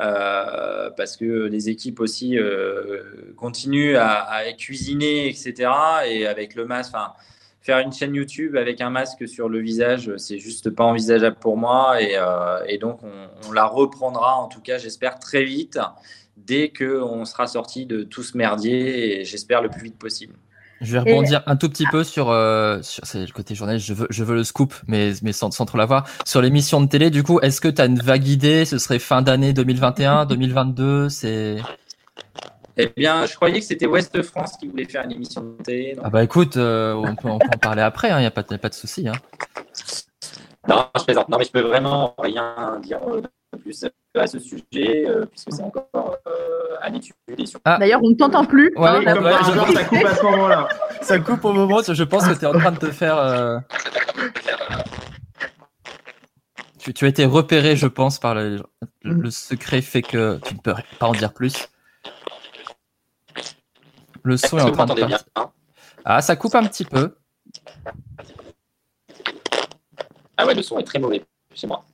Euh, 0.00 0.90
parce 0.96 1.16
que 1.16 1.46
les 1.46 1.68
équipes 1.68 2.00
aussi 2.00 2.36
euh, 2.36 3.32
continuent 3.36 3.94
à, 3.94 4.24
à 4.28 4.52
cuisiner, 4.52 5.28
etc. 5.28 5.70
Et 6.08 6.26
avec 6.26 6.56
le 6.56 6.64
masque, 6.64 6.92
enfin, 6.96 7.12
faire 7.64 7.78
une 7.78 7.92
chaîne 7.92 8.14
YouTube 8.14 8.56
avec 8.56 8.82
un 8.82 8.90
masque 8.90 9.26
sur 9.26 9.48
le 9.48 9.58
visage, 9.58 10.12
c'est 10.18 10.38
juste 10.38 10.68
pas 10.70 10.84
envisageable 10.84 11.36
pour 11.40 11.56
moi. 11.56 12.00
Et, 12.00 12.12
euh, 12.14 12.62
et 12.68 12.76
donc, 12.76 13.02
on, 13.02 13.48
on 13.48 13.52
la 13.52 13.64
reprendra, 13.64 14.36
en 14.36 14.48
tout 14.48 14.60
cas, 14.60 14.76
j'espère, 14.76 15.18
très 15.18 15.44
vite, 15.44 15.78
dès 16.36 16.70
qu'on 16.70 17.24
sera 17.24 17.46
sorti 17.46 17.86
de 17.86 18.02
tout 18.02 18.22
ce 18.22 18.36
merdier, 18.36 19.20
et 19.20 19.24
j'espère 19.24 19.62
le 19.62 19.70
plus 19.70 19.82
vite 19.82 19.98
possible. 19.98 20.34
Je 20.82 20.92
vais 20.92 20.98
rebondir 20.98 21.42
un 21.46 21.56
tout 21.56 21.70
petit 21.70 21.86
peu 21.90 22.04
sur, 22.04 22.28
euh, 22.28 22.82
sur 22.82 23.06
c'est 23.06 23.20
le 23.24 23.32
côté 23.32 23.54
journaliste. 23.54 23.86
Je 23.86 23.94
veux, 23.94 24.06
je 24.10 24.24
veux 24.24 24.34
le 24.34 24.44
scoop, 24.44 24.74
mais, 24.86 25.12
mais 25.22 25.32
sans, 25.32 25.50
sans 25.50 25.64
trop 25.64 25.78
l'avoir. 25.78 26.06
Sur 26.26 26.42
l'émission 26.42 26.82
de 26.82 26.86
télé, 26.86 27.08
du 27.08 27.22
coup, 27.22 27.40
est-ce 27.40 27.62
que 27.62 27.68
tu 27.68 27.80
as 27.80 27.86
une 27.86 27.98
vague 27.98 28.26
idée? 28.26 28.66
Ce 28.66 28.76
serait 28.76 28.98
fin 28.98 29.22
d'année 29.22 29.54
2021, 29.54 30.26
2022 30.26 31.08
C'est 31.08 31.56
Eh 32.76 32.92
bien, 32.96 33.24
je 33.26 33.34
croyais 33.36 33.60
que 33.60 33.64
c'était 33.66 33.86
Ouest 33.86 34.20
France 34.22 34.56
qui 34.58 34.66
voulait 34.66 34.84
faire 34.84 35.04
une 35.04 35.12
émission 35.12 35.42
de 35.42 35.62
télé. 35.62 35.94
donc- 35.94 36.04
ah 36.06 36.10
bah 36.10 36.22
écoute, 36.24 36.56
euh, 36.56 36.92
on, 36.94 37.14
peut, 37.14 37.28
on 37.28 37.38
peut 37.38 37.46
en 37.54 37.58
parler 37.58 37.82
après. 37.82 38.08
Il 38.10 38.16
n'y 38.18 38.26
a 38.26 38.30
pas, 38.30 38.42
de- 38.42 38.56
pas 38.56 38.68
de 38.68 38.74
souci. 38.74 39.06
Hein. 39.08 39.12
Non, 40.68 40.86
je 40.98 41.04
plaisante. 41.04 41.28
Non, 41.28 41.38
mais 41.38 41.44
je 41.44 41.52
peux 41.52 41.60
vraiment 41.60 42.14
rien 42.18 42.80
dire 42.82 42.98
euh, 43.06 43.20
de 43.20 43.58
plus 43.58 43.84
à 44.18 44.26
ce 44.26 44.38
sujet, 44.38 45.04
euh, 45.06 45.24
puisque 45.26 45.52
c'est 45.52 45.62
encore 45.62 45.88
euh, 46.26 46.76
à 46.80 46.88
l'étude. 46.90 47.14
sur- 47.46 47.60
D'ailleurs, 47.64 48.00
on 48.02 48.10
ne 48.10 48.14
t'entend 48.14 48.44
plus. 48.44 48.72
Ouais, 48.76 48.88
hein, 48.88 49.02
ouais, 49.04 49.22
ouais, 49.22 49.74
ça 49.74 49.84
coupe 49.84 50.04
à 50.04 50.14
ce 50.16 50.22
moment-là. 50.22 50.68
Ça 51.02 51.18
coupe 51.18 51.44
au 51.44 51.52
moment. 51.52 51.76
où 51.86 51.94
Je 51.94 52.02
pense 52.02 52.26
que 52.26 52.32
tu 52.32 52.44
es 52.44 52.46
en 52.46 52.58
train 52.58 52.72
de 52.72 52.78
te 52.78 52.90
faire. 52.90 53.18
euh, 53.18 53.58
Tu, 56.78 56.92
tu 56.94 57.04
as 57.04 57.08
été 57.08 57.24
repéré, 57.24 57.76
je 57.76 57.86
pense, 57.86 58.18
par 58.18 58.34
le, 58.34 58.62
le, 59.02 59.12
le 59.14 59.30
secret 59.30 59.80
fait 59.82 60.02
que 60.02 60.38
tu 60.44 60.54
ne 60.54 60.60
peux 60.60 60.74
pas 60.98 61.06
en 61.06 61.12
dire 61.12 61.32
plus. 61.32 61.68
Le 64.24 64.36
son 64.36 64.58
est 64.58 64.62
en 64.62 64.72
train 64.72 64.86
de 64.86 64.94
bien 64.94 65.08
partir. 65.08 65.26
hein 65.36 65.50
Ah, 66.04 66.20
ça 66.22 66.34
coupe 66.36 66.54
un 66.54 66.64
petit 66.64 66.84
peu. 66.84 67.14
Ah 70.36 70.46
ouais, 70.46 70.54
le 70.54 70.62
son 70.62 70.78
est 70.78 70.84
très 70.84 70.98
mauvais 70.98 71.22
chez 71.54 71.66
moi. 71.66 71.84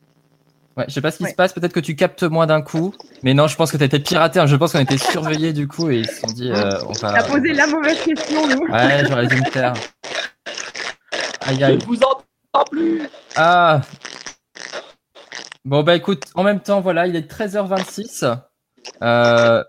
Ouais, 0.77 0.85
je 0.89 0.95
sais 0.95 1.01
pas 1.01 1.11
ce 1.11 1.19
qui 1.19 1.25
Ouais. 1.25 1.31
se 1.31 1.35
passe, 1.35 1.53
peut-être 1.53 1.73
que 1.73 1.81
tu 1.81 1.97
captes 1.97 2.23
moins 2.23 2.47
d'un 2.47 2.63
coup. 2.63 2.95
Mais 3.23 3.35
non, 3.35 3.49
je 3.49 3.57
pense 3.57 3.71
que 3.73 3.77
tu 3.77 3.85
été 3.85 3.99
piraté. 3.99 4.39
hein. 4.41 4.47
Je 4.47 4.57
pense 4.57 4.73
qu'on 4.73 4.79
était 4.79 4.97
surveillés 4.97 5.53
du 5.53 5.67
coup 5.69 5.91
et 5.91 5.99
ils 5.99 6.07
se 6.09 6.21
sont 6.21 6.29
dit 6.29 6.51
euh, 6.51 6.81
on 6.89 6.93
va. 6.93 7.23
posé 7.25 7.53
la 7.53 7.67
mauvaise 7.67 8.01
question, 8.03 8.47
nous. 8.47 8.73
Ouais, 8.73 9.05
j'aurais 9.07 9.27
dû 9.27 9.37
me 9.37 9.51
taire. 9.51 9.75
Aïe 11.43 11.59
Je 11.59 11.65
aïe. 11.65 11.77
ne 11.79 11.85
vous 11.85 11.97
entends 11.99 12.65
plus. 12.71 13.03
Ah 13.37 13.81
Bon, 15.65 15.83
bah 15.83 15.95
écoute, 15.97 16.25
en 16.37 16.43
même 16.45 16.61
temps, 16.61 16.81
voilà, 16.81 17.07
il 17.07 17.17
est 17.17 17.31
13h26. 17.31 18.39
Euh, 19.03 19.63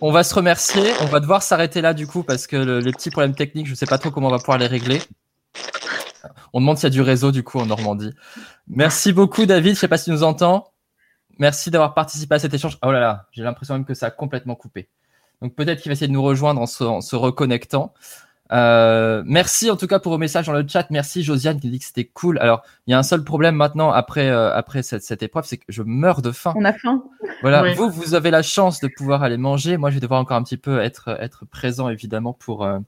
on 0.00 0.12
va 0.12 0.22
se 0.24 0.34
remercier. 0.34 0.92
On 1.02 1.06
va 1.06 1.20
devoir 1.20 1.42
s'arrêter 1.42 1.80
là 1.80 1.94
du 1.94 2.06
coup 2.06 2.22
parce 2.22 2.46
que 2.46 2.56
le- 2.56 2.80
les 2.80 2.92
petits 2.92 3.10
problèmes 3.10 3.34
techniques, 3.34 3.66
je 3.66 3.74
sais 3.74 3.86
pas 3.86 3.98
trop 3.98 4.10
comment 4.10 4.28
on 4.28 4.30
va 4.30 4.38
pouvoir 4.38 4.58
les 4.58 4.66
régler. 4.66 5.00
On 6.52 6.60
demande 6.60 6.76
s'il 6.76 6.84
y 6.84 6.86
a 6.86 6.90
du 6.90 7.02
réseau 7.02 7.30
du 7.32 7.42
coup 7.42 7.58
en 7.58 7.66
Normandie. 7.66 8.12
Merci 8.68 9.12
beaucoup 9.12 9.46
David, 9.46 9.74
je 9.74 9.80
sais 9.80 9.88
pas 9.88 9.98
si 9.98 10.06
tu 10.06 10.10
nous 10.10 10.22
entends. 10.22 10.72
Merci 11.38 11.70
d'avoir 11.70 11.94
participé 11.94 12.34
à 12.34 12.38
cet 12.38 12.54
échange. 12.54 12.78
Oh 12.82 12.90
là 12.90 13.00
là, 13.00 13.26
j'ai 13.32 13.42
l'impression 13.42 13.74
même 13.74 13.84
que 13.84 13.94
ça 13.94 14.06
a 14.06 14.10
complètement 14.10 14.54
coupé. 14.54 14.88
Donc 15.42 15.54
peut-être 15.54 15.82
qu'il 15.82 15.90
va 15.90 15.92
essayer 15.92 16.08
de 16.08 16.12
nous 16.12 16.22
rejoindre 16.22 16.60
en 16.60 16.66
se 16.66 17.14
reconnectant. 17.16 17.92
Euh, 18.52 19.22
merci 19.26 19.70
en 19.70 19.76
tout 19.76 19.86
cas 19.86 19.98
pour 19.98 20.12
vos 20.12 20.18
messages 20.18 20.46
dans 20.46 20.52
le 20.52 20.64
chat. 20.68 20.86
Merci 20.90 21.22
Josiane 21.22 21.58
qui 21.58 21.68
dit 21.70 21.78
que 21.78 21.84
c'était 21.84 22.04
cool. 22.04 22.38
Alors 22.38 22.62
il 22.86 22.92
y 22.92 22.94
a 22.94 22.98
un 22.98 23.02
seul 23.02 23.24
problème 23.24 23.56
maintenant 23.56 23.90
après 23.90 24.28
euh, 24.28 24.54
après 24.54 24.82
cette, 24.82 25.02
cette 25.02 25.22
épreuve, 25.22 25.44
c'est 25.46 25.56
que 25.58 25.64
je 25.68 25.82
meurs 25.82 26.22
de 26.22 26.30
faim. 26.30 26.52
On 26.56 26.64
a 26.64 26.72
faim. 26.72 27.02
Voilà, 27.42 27.62
Oui. 27.62 27.74
vous 27.74 27.90
vous 27.90 28.14
avez 28.14 28.30
la 28.30 28.42
chance 28.42 28.80
de 28.80 28.88
pouvoir 28.88 29.22
aller 29.22 29.36
manger. 29.36 29.76
Moi 29.76 29.90
je 29.90 29.94
vais 29.96 30.00
devoir 30.00 30.20
encore 30.20 30.36
un 30.36 30.42
petit 30.42 30.56
peu 30.56 30.80
être 30.80 31.08
être 31.20 31.44
présent 31.46 31.88
évidemment 31.88 32.32
pour 32.32 32.64
euh, 32.64 32.78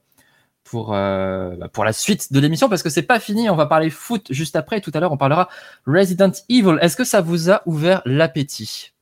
pour 0.65 0.95
euh, 0.95 1.57
bah, 1.57 1.69
pour 1.69 1.85
la 1.85 1.93
suite 1.93 2.33
de 2.33 2.39
l'émission 2.41 2.69
parce 2.69 2.83
que 2.83 2.91
c'est 2.91 3.03
pas 3.03 3.19
fini. 3.21 3.51
On 3.51 3.57
va 3.57 3.67
parler 3.67 3.91
foot 3.91 4.29
juste 4.31 4.55
après. 4.55 4.81
Tout 4.81 4.93
à 4.95 5.01
l'heure 5.01 5.13
on 5.13 5.17
parlera 5.17 5.49
Resident 5.87 6.33
Evil. 6.49 6.79
Est-ce 6.81 6.97
que 6.97 7.05
ça 7.05 7.21
vous 7.21 7.51
a 7.51 7.63
ouvert 7.67 8.03
l'appétit? 8.05 8.93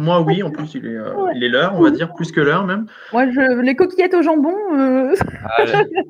Moi, 0.00 0.20
oui, 0.22 0.42
en 0.42 0.50
plus, 0.50 0.74
il 0.74 0.86
est 0.86 0.96
euh, 0.96 1.12
il 1.34 1.44
est 1.44 1.48
l'heure, 1.48 1.74
on 1.76 1.82
va 1.82 1.90
dire, 1.90 2.14
plus 2.14 2.32
que 2.32 2.40
l'heure 2.40 2.64
même. 2.64 2.86
Moi, 3.12 3.30
je... 3.30 3.60
les 3.60 3.76
coquillettes 3.76 4.14
au 4.14 4.22
jambon, 4.22 4.54
euh, 4.74 5.14
Ah, 5.44 5.62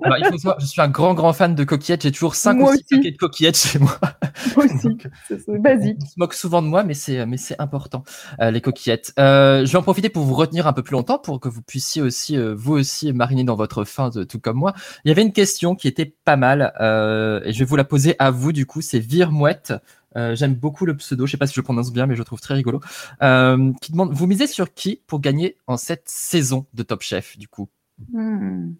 alors, 0.04 0.18
il 0.18 0.26
faut 0.26 0.38
savoir, 0.38 0.60
je 0.60 0.66
suis 0.66 0.80
un 0.80 0.88
grand 0.88 1.14
grand 1.14 1.32
fan 1.32 1.54
de 1.56 1.64
coquillettes. 1.64 2.02
J'ai 2.02 2.12
toujours 2.12 2.36
5 2.36 2.54
Moi 2.54 2.70
ou 2.70 2.74
6 2.74 2.78
aussi. 2.78 2.96
paquets 2.96 3.10
de 3.10 3.16
coquillettes 3.16 3.56
chez 3.56 3.78
moi. 3.80 3.98
moi 4.56 4.64
aussi. 4.66 4.96
C'est 5.28 5.58
basique. 5.60 5.98
On 6.02 6.06
se 6.06 6.14
moque 6.18 6.34
souvent 6.34 6.62
de 6.62 6.68
moi, 6.68 6.84
mais 6.84 6.94
c'est 6.94 7.26
mais 7.26 7.36
c'est 7.36 7.60
important 7.60 8.04
euh, 8.40 8.50
les 8.52 8.60
coquillettes. 8.60 9.12
Euh, 9.18 9.66
je 9.66 9.72
vais 9.72 9.78
en 9.78 9.82
profiter 9.82 10.08
pour 10.08 10.22
vous 10.24 10.34
retenir 10.34 10.66
un 10.68 10.72
peu 10.72 10.82
plus 10.82 10.92
longtemps 10.92 11.18
pour 11.18 11.40
que 11.40 11.48
vous 11.48 11.62
puissiez 11.62 12.00
aussi 12.00 12.36
euh, 12.36 12.54
vous 12.56 12.74
aussi 12.74 13.12
mariner 13.12 13.42
dans 13.44 13.56
votre 13.56 13.84
faim, 13.84 14.10
de- 14.14 14.22
tout 14.24 14.38
comme 14.38 14.56
moi. 14.56 14.72
Il 15.04 15.08
y 15.08 15.10
avait 15.10 15.22
une 15.22 15.32
question 15.32 15.74
qui 15.74 15.88
était 15.88 16.14
pas 16.24 16.36
mal 16.36 16.72
euh, 16.80 17.40
et 17.44 17.52
je 17.52 17.58
vais 17.58 17.64
vous 17.64 17.76
la 17.76 17.84
poser 17.84 18.14
à 18.20 18.30
vous 18.30 18.52
du 18.52 18.66
coup. 18.66 18.80
C'est 18.82 19.00
Virmouette. 19.00 19.72
Euh, 20.16 20.34
J'aime 20.34 20.54
beaucoup 20.54 20.86
le 20.86 20.96
pseudo. 20.96 21.26
Je 21.26 21.32
sais 21.32 21.36
pas 21.38 21.46
si 21.46 21.54
je 21.54 21.60
le 21.60 21.64
prononce 21.64 21.92
bien, 21.92 22.06
mais 22.06 22.14
je 22.14 22.20
le 22.20 22.24
trouve 22.24 22.40
très 22.40 22.54
rigolo. 22.54 22.80
Euh, 23.22 23.72
qui 23.80 23.92
demande 23.92 24.12
vous 24.12 24.26
misez 24.26 24.46
sur 24.46 24.74
qui 24.74 25.02
pour 25.06 25.20
gagner 25.20 25.56
en 25.66 25.76
cette 25.76 26.08
saison 26.08 26.66
de 26.74 26.82
Top 26.82 27.02
Chef 27.02 27.38
du 27.38 27.48
coup? 27.48 27.68
Hmm. 28.12 28.72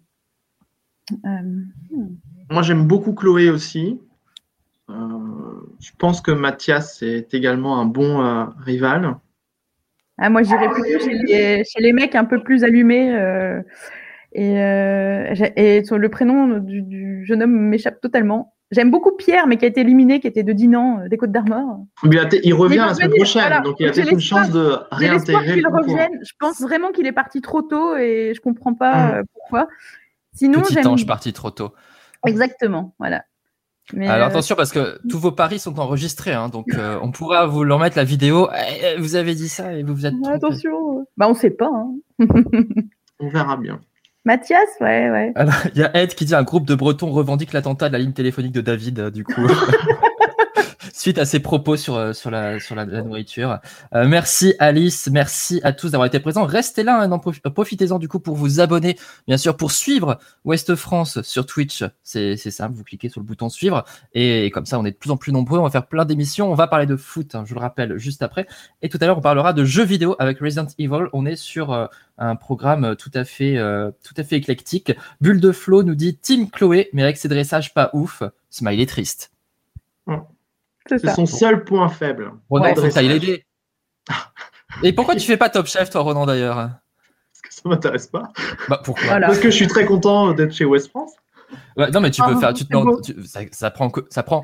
Euh, 1.25 1.27
hmm. 1.91 2.15
Moi, 2.49 2.61
j'aime 2.61 2.85
beaucoup 2.85 3.13
Chloé 3.13 3.49
aussi. 3.49 3.99
Euh, 4.89 4.93
je 5.79 5.91
pense 5.97 6.21
que 6.21 6.31
Mathias 6.31 7.01
est 7.01 7.33
également 7.33 7.79
un 7.79 7.85
bon 7.85 8.21
euh, 8.25 8.45
rival. 8.59 9.15
Ah, 10.17 10.29
moi, 10.29 10.43
j'irais 10.43 10.69
plutôt 10.69 10.99
chez 10.99 11.13
les, 11.13 11.63
chez 11.63 11.81
les 11.81 11.93
mecs 11.93 12.15
un 12.15 12.25
peu 12.25 12.43
plus 12.43 12.63
allumés. 12.63 13.15
euh, 13.15 13.61
et, 14.33 14.61
euh, 14.61 15.33
et 15.55 15.83
sur 15.83 15.97
le 15.97 16.09
prénom 16.09 16.59
du, 16.59 16.81
du 16.81 17.25
jeune 17.25 17.43
homme 17.43 17.51
m'échappe 17.51 17.99
totalement. 18.01 18.53
J'aime 18.71 18.89
beaucoup 18.89 19.11
Pierre, 19.11 19.47
mais 19.47 19.57
qui 19.57 19.65
a 19.65 19.67
été 19.67 19.81
éliminé, 19.81 20.19
qui 20.21 20.27
était 20.27 20.43
de 20.43 20.53
Dinan, 20.53 21.01
euh, 21.01 21.07
des 21.09 21.17
Côtes 21.17 21.31
d'Armor. 21.31 21.85
Il, 22.05 22.17
a- 22.17 22.29
il 22.43 22.53
revient 22.53 22.77
la 22.77 22.93
semaine 22.93 23.11
prochaine, 23.11 23.41
voilà. 23.41 23.59
donc 23.61 23.75
il 23.79 23.87
a 23.87 23.91
peut-être 23.91 24.11
une 24.13 24.19
chance 24.21 24.49
de 24.49 24.77
réintégrer 24.91 25.55
qu'il 25.55 25.67
revienne. 25.67 26.19
Je 26.23 26.31
pense 26.39 26.61
vraiment 26.61 26.91
qu'il 26.91 27.05
est 27.05 27.11
parti 27.11 27.41
trop 27.41 27.61
tôt 27.61 27.97
et 27.97 28.31
je 28.35 28.39
comprends 28.41 28.73
pas 28.73 28.93
Mm. 28.95 29.13
euh, 29.15 29.23
pourquoi. 29.33 29.67
Sinon, 30.33 30.61
Petit 30.61 30.87
ange 30.87 31.05
parti 31.05 31.33
trop 31.33 31.51
tôt. 31.51 31.73
exactement, 32.25 32.95
voilà. 32.97 33.23
Mais, 33.93 34.07
Alors 34.07 34.27
euh, 34.27 34.29
attention 34.29 34.55
parce 34.55 34.71
que 34.71 34.99
tous 35.09 35.19
vos 35.19 35.33
paris 35.33 35.59
sont 35.59 35.77
enregistrés, 35.77 36.31
hein, 36.31 36.47
donc 36.47 36.67
euh, 36.73 36.97
on 37.01 37.11
pourra 37.11 37.47
vous 37.47 37.65
leur 37.65 37.77
mettre 37.79 37.97
la 37.97 38.05
vidéo. 38.05 38.47
Eh, 38.55 38.97
Vous 39.01 39.15
avez 39.15 39.35
dit 39.35 39.49
ça 39.49 39.73
et 39.73 39.83
vous 39.83 39.93
vous 39.93 40.05
êtes 40.05 40.13
attention. 40.31 41.05
Bah, 41.17 41.27
on 41.27 41.33
sait 41.33 41.49
pas. 41.49 41.69
hein. 41.73 41.93
On 43.19 43.27
verra 43.27 43.57
bien. 43.57 43.81
Mathias, 44.23 44.69
ouais, 44.79 45.09
ouais. 45.09 45.33
Il 45.73 45.81
y 45.81 45.83
a 45.83 45.95
Ed 45.97 46.13
qui 46.13 46.25
dit 46.25 46.35
un 46.35 46.43
groupe 46.43 46.67
de 46.67 46.75
Bretons 46.75 47.11
revendique 47.11 47.53
l'attentat 47.53 47.87
de 47.87 47.93
la 47.93 47.99
ligne 47.99 48.13
téléphonique 48.13 48.51
de 48.51 48.61
David, 48.61 48.99
euh, 48.99 49.09
du 49.09 49.23
coup. 49.23 49.47
Suite 51.01 51.17
à 51.17 51.25
ses 51.25 51.39
propos 51.39 51.77
sur, 51.77 51.95
euh, 51.95 52.13
sur, 52.13 52.29
la, 52.29 52.59
sur 52.59 52.75
la, 52.75 52.85
nourriture. 52.85 53.57
Euh, 53.95 54.07
merci 54.07 54.53
Alice, 54.59 55.09
merci 55.11 55.59
à 55.63 55.73
tous 55.73 55.89
d'avoir 55.89 56.05
été 56.05 56.19
présents. 56.19 56.45
Restez 56.45 56.83
là, 56.83 57.01
hein, 57.01 57.11
en 57.11 57.17
profi- 57.17 57.41
profitez-en 57.41 57.97
du 57.97 58.07
coup 58.07 58.19
pour 58.19 58.35
vous 58.35 58.59
abonner, 58.59 58.95
bien 59.27 59.37
sûr, 59.37 59.57
pour 59.57 59.71
suivre 59.71 60.19
Ouest 60.45 60.75
France 60.75 61.23
sur 61.23 61.47
Twitch. 61.47 61.83
C'est 62.03 62.37
simple, 62.37 62.75
vous 62.75 62.83
cliquez 62.83 63.09
sur 63.09 63.19
le 63.19 63.25
bouton 63.25 63.49
suivre 63.49 63.83
et, 64.13 64.51
comme 64.51 64.67
ça, 64.67 64.77
on 64.77 64.85
est 64.85 64.91
de 64.91 64.95
plus 64.95 65.09
en 65.09 65.17
plus 65.17 65.31
nombreux. 65.31 65.57
On 65.57 65.63
va 65.63 65.71
faire 65.71 65.87
plein 65.87 66.05
d'émissions. 66.05 66.51
On 66.51 66.53
va 66.53 66.67
parler 66.67 66.85
de 66.85 66.95
foot, 66.95 67.33
hein, 67.33 67.45
je 67.47 67.55
le 67.55 67.59
rappelle, 67.59 67.97
juste 67.97 68.21
après. 68.21 68.45
Et 68.83 68.89
tout 68.89 68.99
à 69.01 69.07
l'heure, 69.07 69.17
on 69.17 69.21
parlera 69.21 69.53
de 69.53 69.65
jeux 69.65 69.85
vidéo 69.85 70.15
avec 70.19 70.37
Resident 70.37 70.67
Evil. 70.77 71.07
On 71.13 71.25
est 71.25 71.35
sur 71.35 71.73
euh, 71.73 71.87
un 72.19 72.35
programme 72.35 72.95
tout 72.95 73.11
à 73.15 73.23
fait, 73.23 73.57
euh, 73.57 73.89
tout 74.03 74.13
à 74.17 74.23
fait 74.23 74.35
éclectique. 74.35 74.91
Bulle 75.19 75.41
de 75.41 75.51
Flo 75.51 75.81
nous 75.81 75.95
dit 75.95 76.15
Team 76.15 76.51
Chloé, 76.51 76.91
mais 76.93 77.01
avec 77.01 77.17
ses 77.17 77.27
dressages 77.27 77.73
pas 77.73 77.89
ouf. 77.93 78.21
Smiley 78.51 78.85
triste. 78.85 79.31
C'est 80.07 80.40
C'est 80.87 80.99
ça. 80.99 81.13
son 81.15 81.25
seul 81.25 81.63
point 81.63 81.89
faible. 81.89 82.31
Ronan, 82.49 82.65
Ouais. 82.65 82.75
faut 82.75 82.81
que 82.81 82.87
t'ailles 82.93 83.07
l'aider. 83.07 83.45
Et 84.83 84.93
pourquoi 84.93 85.15
tu 85.15 85.25
fais 85.25 85.37
pas 85.37 85.49
Top 85.49 85.67
Chef, 85.67 85.89
toi, 85.89 86.01
Ronan, 86.01 86.25
d'ailleurs? 86.25 86.55
Parce 86.55 87.41
que 87.43 87.53
ça 87.53 87.61
m'intéresse 87.69 88.07
pas. 88.07 88.31
Bah, 88.69 88.81
pourquoi? 88.83 89.05
Voilà. 89.07 89.27
Parce 89.27 89.39
que 89.39 89.49
je 89.51 89.55
suis 89.55 89.67
très 89.67 89.85
content 89.85 90.33
d'être 90.33 90.53
chez 90.53 90.65
West 90.65 90.89
France. 90.89 91.11
Non, 91.77 91.99
mais 92.01 92.09
tu 92.11 92.21
peux 92.21 92.33
Ah, 92.35 92.39
faire. 92.39 92.53
Tu 92.53 92.63
te 92.63 92.67
c'est 92.69 92.73
demandes- 92.73 92.95
beau. 92.95 93.01
tu- 93.01 93.23
ça, 93.25 93.41
ça 93.51 93.69
prend 93.71 93.89
que, 93.89 94.01
ça 94.09 94.23
prend 94.23 94.43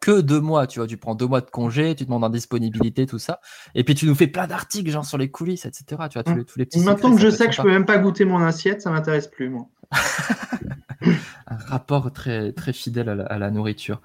que 0.00 0.20
deux 0.20 0.40
mois, 0.40 0.66
tu 0.66 0.78
vois. 0.80 0.86
Tu 0.88 0.96
prends 0.96 1.14
deux 1.14 1.26
mois 1.26 1.40
de 1.40 1.50
congé, 1.50 1.94
tu 1.94 2.04
demandes 2.04 2.24
en 2.24 2.28
disponibilité, 2.30 3.06
tout 3.06 3.18
ça. 3.18 3.40
Et 3.74 3.84
puis 3.84 3.94
tu 3.94 4.06
nous 4.06 4.14
fais 4.14 4.26
plein 4.26 4.46
d'articles, 4.46 4.90
genre 4.90 5.04
sur 5.04 5.18
les 5.18 5.30
coulisses, 5.30 5.64
etc. 5.66 5.84
Tu 6.10 6.14
vois, 6.14 6.24
tous 6.24 6.34
les, 6.34 6.44
tous 6.44 6.58
les 6.58 6.66
petits 6.66 6.80
Maintenant 6.80 7.10
secrets, 7.10 7.24
que 7.24 7.30
je 7.30 7.36
sais 7.36 7.46
que 7.46 7.52
je 7.52 7.62
peux 7.62 7.70
même 7.70 7.86
pas 7.86 7.98
goûter 7.98 8.24
mon 8.24 8.40
assiette, 8.42 8.82
ça 8.82 8.90
m'intéresse 8.90 9.28
plus, 9.28 9.48
moi. 9.48 9.66
un 11.50 11.56
rapport 11.56 12.12
très, 12.12 12.52
très 12.52 12.72
fidèle 12.72 13.08
à 13.08 13.14
la, 13.14 13.24
à 13.24 13.38
la 13.38 13.50
nourriture. 13.50 14.00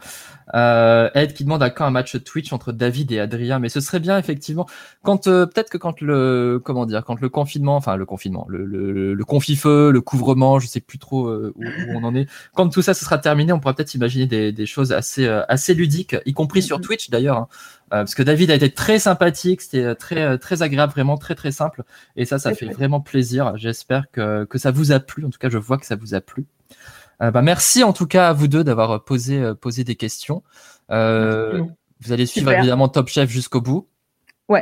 Euh, 0.55 1.09
Ed 1.15 1.33
qui 1.33 1.43
demande 1.43 1.63
à 1.63 1.69
quand 1.69 1.85
un 1.85 1.89
match 1.91 2.21
Twitch 2.23 2.51
entre 2.53 2.71
David 2.71 3.11
et 3.11 3.19
Adrien, 3.19 3.59
mais 3.59 3.69
ce 3.69 3.79
serait 3.81 3.99
bien 3.99 4.17
effectivement 4.17 4.67
quand 5.03 5.27
euh, 5.27 5.45
peut-être 5.45 5.69
que 5.69 5.77
quand 5.77 6.01
le 6.01 6.61
comment 6.63 6.85
dire 6.85 7.03
quand 7.05 7.19
le 7.21 7.29
confinement, 7.29 7.75
enfin 7.75 7.95
le 7.95 8.05
confinement, 8.05 8.45
le, 8.49 8.65
le, 8.65 9.13
le 9.13 9.25
confit-feu, 9.25 9.91
le 9.91 10.01
couvrement, 10.01 10.59
je 10.59 10.67
sais 10.67 10.81
plus 10.81 10.99
trop 10.99 11.27
euh, 11.27 11.53
où, 11.55 11.71
où, 11.77 11.91
on 11.95 12.03
en 12.03 12.15
est. 12.15 12.27
Quand 12.55 12.69
tout 12.69 12.81
ça 12.81 12.93
ce 12.93 13.05
sera 13.05 13.17
terminé, 13.17 13.53
on 13.53 13.59
pourra 13.59 13.73
peut-être 13.73 13.93
imaginer 13.95 14.27
des, 14.27 14.51
des 14.51 14.65
choses 14.65 14.91
assez 14.91 15.25
euh, 15.25 15.43
assez 15.47 15.73
ludiques, 15.73 16.15
y 16.25 16.33
compris 16.33 16.61
sur 16.61 16.79
Mhm. 16.79 16.81
Twitch 16.81 17.09
d'ailleurs, 17.09 17.37
hein. 17.37 17.47
Euh, 17.93 17.97
parce 17.97 18.15
que 18.15 18.23
David 18.23 18.49
a 18.51 18.55
été 18.55 18.71
très 18.73 18.97
sympathique, 18.99 19.61
c'était 19.61 19.93
très 19.95 20.37
très 20.39 20.61
agréable, 20.63 20.91
vraiment 20.93 21.17
très 21.17 21.35
très 21.35 21.51
simple, 21.51 21.83
et 22.15 22.25
ça 22.25 22.39
ça 22.39 22.51
fait 22.53 22.65
vrai. 22.65 22.73
vraiment 22.73 23.01
plaisir. 23.01 23.53
J'espère 23.57 24.09
que 24.11 24.45
que 24.45 24.57
ça 24.57 24.71
vous 24.71 24.91
a 24.91 24.99
plu. 24.99 25.25
En 25.25 25.29
tout 25.29 25.39
cas, 25.39 25.49
je 25.49 25.57
vois 25.59 25.77
que 25.77 25.85
ça 25.85 25.95
vous 25.95 26.15
a 26.15 26.21
plu. 26.21 26.45
Euh, 27.21 27.31
bah, 27.31 27.41
merci 27.41 27.83
en 27.83 27.93
tout 27.93 28.07
cas 28.07 28.29
à 28.29 28.33
vous 28.33 28.47
deux 28.47 28.63
d'avoir 28.63 29.03
posé, 29.03 29.39
euh, 29.39 29.53
posé 29.53 29.83
des 29.83 29.95
questions. 29.95 30.43
Euh, 30.91 31.61
vous 32.01 32.11
allez 32.11 32.25
suivre 32.25 32.47
Super. 32.49 32.59
évidemment 32.59 32.87
Top 32.89 33.07
Chef 33.07 33.29
jusqu'au 33.29 33.61
bout. 33.61 33.87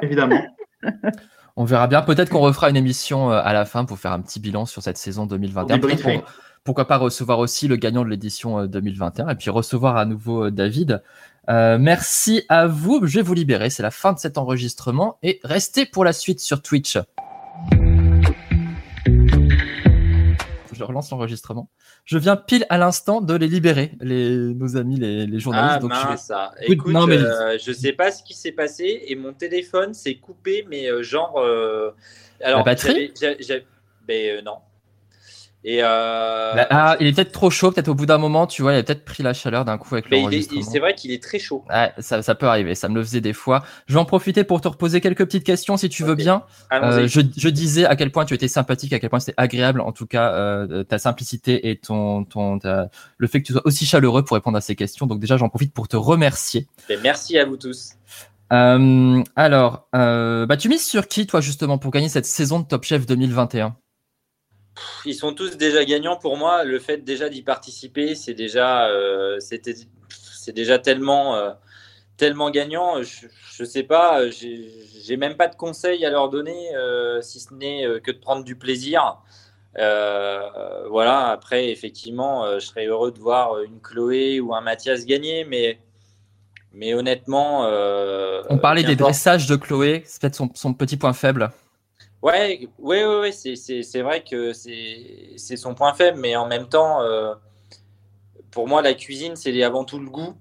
Évidemment. 0.02 0.42
On 1.58 1.66
verra 1.66 1.88
bien. 1.88 2.02
Peut-être 2.02 2.30
qu'on 2.30 2.40
refera 2.40 2.70
une 2.70 2.78
émission 2.78 3.32
euh, 3.32 3.42
à 3.44 3.52
la 3.54 3.66
fin 3.66 3.84
pour 3.86 4.00
faire 4.00 4.14
un 4.14 4.22
petit 4.22 4.40
bilan 4.40 4.66
sur 4.66 4.82
cette 4.82 4.98
saison 4.98 5.26
2021. 5.26 5.80
Peut-être 5.80 5.98
Débriefer. 5.98 6.20
pour- 6.20 6.32
pourquoi 6.64 6.86
pas 6.88 6.98
recevoir 6.98 7.40
aussi 7.40 7.68
le 7.68 7.76
gagnant 7.76 8.04
de 8.04 8.10
l'édition 8.10 8.60
euh, 8.60 8.68
2021 8.68 9.30
et 9.30 9.36
puis 9.36 9.50
recevoir 9.50 9.98
à 9.98 10.06
nouveau 10.06 10.46
euh, 10.46 10.52
David. 10.52 11.02
Euh, 11.50 11.78
merci 11.80 12.44
à 12.50 12.68
vous. 12.68 13.02
Je 13.04 13.16
vais 13.18 13.22
vous 13.24 13.34
libérer. 13.34 13.70
C'est 13.72 13.82
la 13.84 13.92
fin 13.92 14.14
de 14.14 14.20
cet 14.20 14.38
enregistrement 14.38 15.18
et 15.24 15.40
restez 15.44 15.86
pour 15.88 16.06
la 16.06 16.14
suite 16.14 16.40
sur 16.40 16.62
Twitch. 16.62 16.98
Je 20.82 20.88
relance 20.88 21.10
l'enregistrement. 21.12 21.70
Je 22.06 22.18
viens 22.18 22.36
pile 22.36 22.66
à 22.70 22.78
l'instant 22.78 23.22
de 23.22 23.34
les 23.36 23.48
libérer, 23.48 23.94
les, 24.02 24.36
nos 24.36 24.78
amis, 24.78 24.98
les, 25.00 25.26
les 25.26 25.40
journalistes. 25.40 25.76
Ah 25.78 25.80
donc 25.80 25.94
je 25.94 26.00
vais- 26.02 26.06
mince, 26.10 26.26
ça. 26.26 26.52
Écoute, 26.62 26.74
Écoute, 26.74 26.94
non, 26.94 27.08
mais- 27.08 27.18
euh, 27.18 27.58
je 27.60 27.72
sais 27.72 27.94
pas 27.94 28.12
ce 28.12 28.24
qui 28.24 28.34
s'est 28.34 28.52
passé 28.52 29.04
et 29.08 29.16
mon 29.16 29.34
téléphone 29.34 29.94
s'est 29.94 30.16
coupé, 30.16 30.66
mais 30.70 30.88
euh, 30.92 31.04
genre. 31.04 31.38
euh, 31.38 31.92
alors, 32.44 32.60
La 32.60 32.64
batterie? 32.66 33.14
j'a- 33.20 33.56
ben, 34.08 34.38
euh, 34.38 34.42
non. 34.42 34.56
Et 35.64 35.84
euh, 35.84 36.54
ah, 36.72 36.98
il 37.00 37.06
est 37.06 37.14
peut-être 37.14 37.32
trop 37.32 37.52
chaud, 37.52 37.72
peut-être 37.72 37.88
au 37.88 37.94
bout 37.94 38.08
d'un 38.08 38.18
moment, 38.18 38.48
tu 38.48 38.64
vois, 38.64 38.74
il 38.74 38.78
a 38.78 38.84
peut-être 38.84 39.06
pris 39.06 39.22
la 39.22 39.34
chaleur 39.34 39.64
d'un 39.64 39.78
coup 39.78 39.94
avec 39.94 40.10
il- 40.58 40.64
c'est 40.64 40.80
vrai 40.80 40.96
qu'il 40.96 41.12
est 41.12 41.22
très 41.22 41.38
chaud. 41.38 41.64
Ouais, 41.70 41.92
ça, 42.00 42.24
ça 42.24 42.34
peut 42.34 42.48
arriver, 42.48 42.74
ça 42.74 42.90
me 42.90 42.96
le 42.96 43.04
faisait 43.04 43.22
des 43.22 43.34
fois. 43.34 43.64
Je 43.86 43.94
vais 43.94 44.00
en 44.00 44.06
profiter 44.06 44.44
pour 44.44 44.60
te 44.62 44.68
reposer 44.68 45.02
quelques 45.02 45.24
petites 45.24 45.44
questions 45.44 45.78
si 45.78 45.88
tu 45.88 46.04
veux 46.04 46.16
bien. 46.16 46.44
Euh, 46.88 47.08
je, 47.08 47.22
je 47.38 47.50
disais 47.50 47.86
à 47.86 47.96
quel 47.96 48.12
point 48.12 48.26
tu 48.26 48.34
étais 48.34 48.48
sympathique, 48.48 48.92
à 48.94 49.00
quel 49.00 49.12
point 49.12 49.20
c'était 49.20 49.36
agréable, 49.38 49.82
en 49.82 49.92
tout 49.92 50.08
cas, 50.08 50.32
euh, 50.34 50.84
ta 50.84 50.98
simplicité 50.98 51.70
et 51.70 51.76
ton, 51.78 52.24
ton, 52.24 52.58
ta- 52.58 52.90
le 53.18 53.28
fait 53.28 53.42
que 53.42 53.46
tu 53.48 53.54
sois 53.54 53.62
aussi 53.66 53.86
chaleureux 53.86 54.24
pour 54.24 54.34
répondre 54.36 54.58
à 54.58 54.62
ces 54.62 54.76
questions. 54.76 55.06
Donc 55.06 55.20
déjà, 55.20 55.38
j'en 55.38 55.50
profite 55.50 55.74
pour 55.76 55.88
te 55.88 55.96
remercier. 55.96 56.68
Ben, 56.90 57.00
merci 57.04 57.38
à 57.38 57.46
vous 57.46 57.58
tous. 57.58 57.92
Euh, 58.52 59.24
alors, 59.36 59.88
euh, 59.96 60.46
bah, 60.46 60.58
tu 60.58 60.68
mises 60.70 60.86
sur 60.86 61.08
qui, 61.08 61.26
toi, 61.28 61.40
justement, 61.40 61.78
pour 61.78 61.92
gagner 61.92 62.10
cette 62.10 62.26
saison 62.26 62.60
de 62.60 62.66
Top 62.66 62.84
Chef 62.84 63.06
2021 63.06 63.70
Pff, 63.70 63.78
Ils 65.06 65.16
sont 65.16 65.34
tous 65.34 65.58
déjà 65.58 65.84
gagnants 65.86 66.18
pour 66.18 66.38
moi. 66.38 66.64
Le 66.64 66.80
fait 66.80 66.98
déjà 66.98 67.30
d'y 67.30 67.42
participer, 67.42 68.16
c'est 68.16 68.34
déjà, 68.34 68.88
euh, 68.88 69.40
c'est 69.40 70.54
déjà 70.54 70.80
tellement, 70.80 71.36
euh, 71.36 71.52
tellement 72.18 72.50
gagnant. 72.50 73.02
Je, 73.04 73.28
je 73.54 73.64
sais 73.64 73.84
pas, 73.84 74.30
j'ai 74.30 75.18
même 75.18 75.36
pas 75.36 75.48
de 75.48 75.56
conseils 75.56 76.06
à 76.06 76.10
leur 76.10 76.30
donner, 76.30 76.76
euh, 76.76 77.22
si 77.22 77.40
ce 77.40 77.54
n'est 77.54 77.86
euh, 77.86 78.00
que 78.00 78.12
de 78.12 78.18
prendre 78.18 78.44
du 78.44 78.56
plaisir. 78.56 79.18
Voilà. 79.76 81.30
Après, 81.30 81.70
effectivement, 81.70 82.60
je 82.60 82.66
serais 82.66 82.86
heureux 82.86 83.12
de 83.12 83.20
voir 83.20 83.62
une 83.62 83.80
Chloé 83.82 84.40
ou 84.40 84.54
un 84.54 84.62
Mathias 84.62 85.06
gagner, 85.06 85.46
mais, 85.46 85.80
mais 86.74 86.94
honnêtement, 86.94 87.62
On 88.50 88.58
parlait 88.58 88.84
des 88.84 88.96
dressages 88.96 89.48
de 89.48 89.56
Chloé, 89.56 90.04
c'est 90.06 90.22
peut-être 90.22 90.36
son, 90.36 90.50
son 90.54 90.74
petit 90.74 90.98
point 90.98 91.14
faible. 91.14 91.52
Ouais, 92.22 92.68
ouais, 92.78 93.04
ouais, 93.04 93.20
ouais, 93.20 93.32
c'est, 93.32 94.02
vrai 94.02 94.24
que 94.24 94.54
c'est, 94.54 95.58
son 95.58 95.74
point 95.74 95.94
faible, 95.94 96.20
mais 96.20 96.36
en 96.36 96.46
même 96.48 96.70
temps, 96.70 97.02
euh, 97.02 97.34
pour 98.52 98.68
moi, 98.68 98.82
la 98.84 98.94
cuisine, 98.94 99.36
c'est 99.36 99.64
avant 99.64 99.86
tout 99.86 100.00
le 100.00 100.10
goût. 100.10 100.36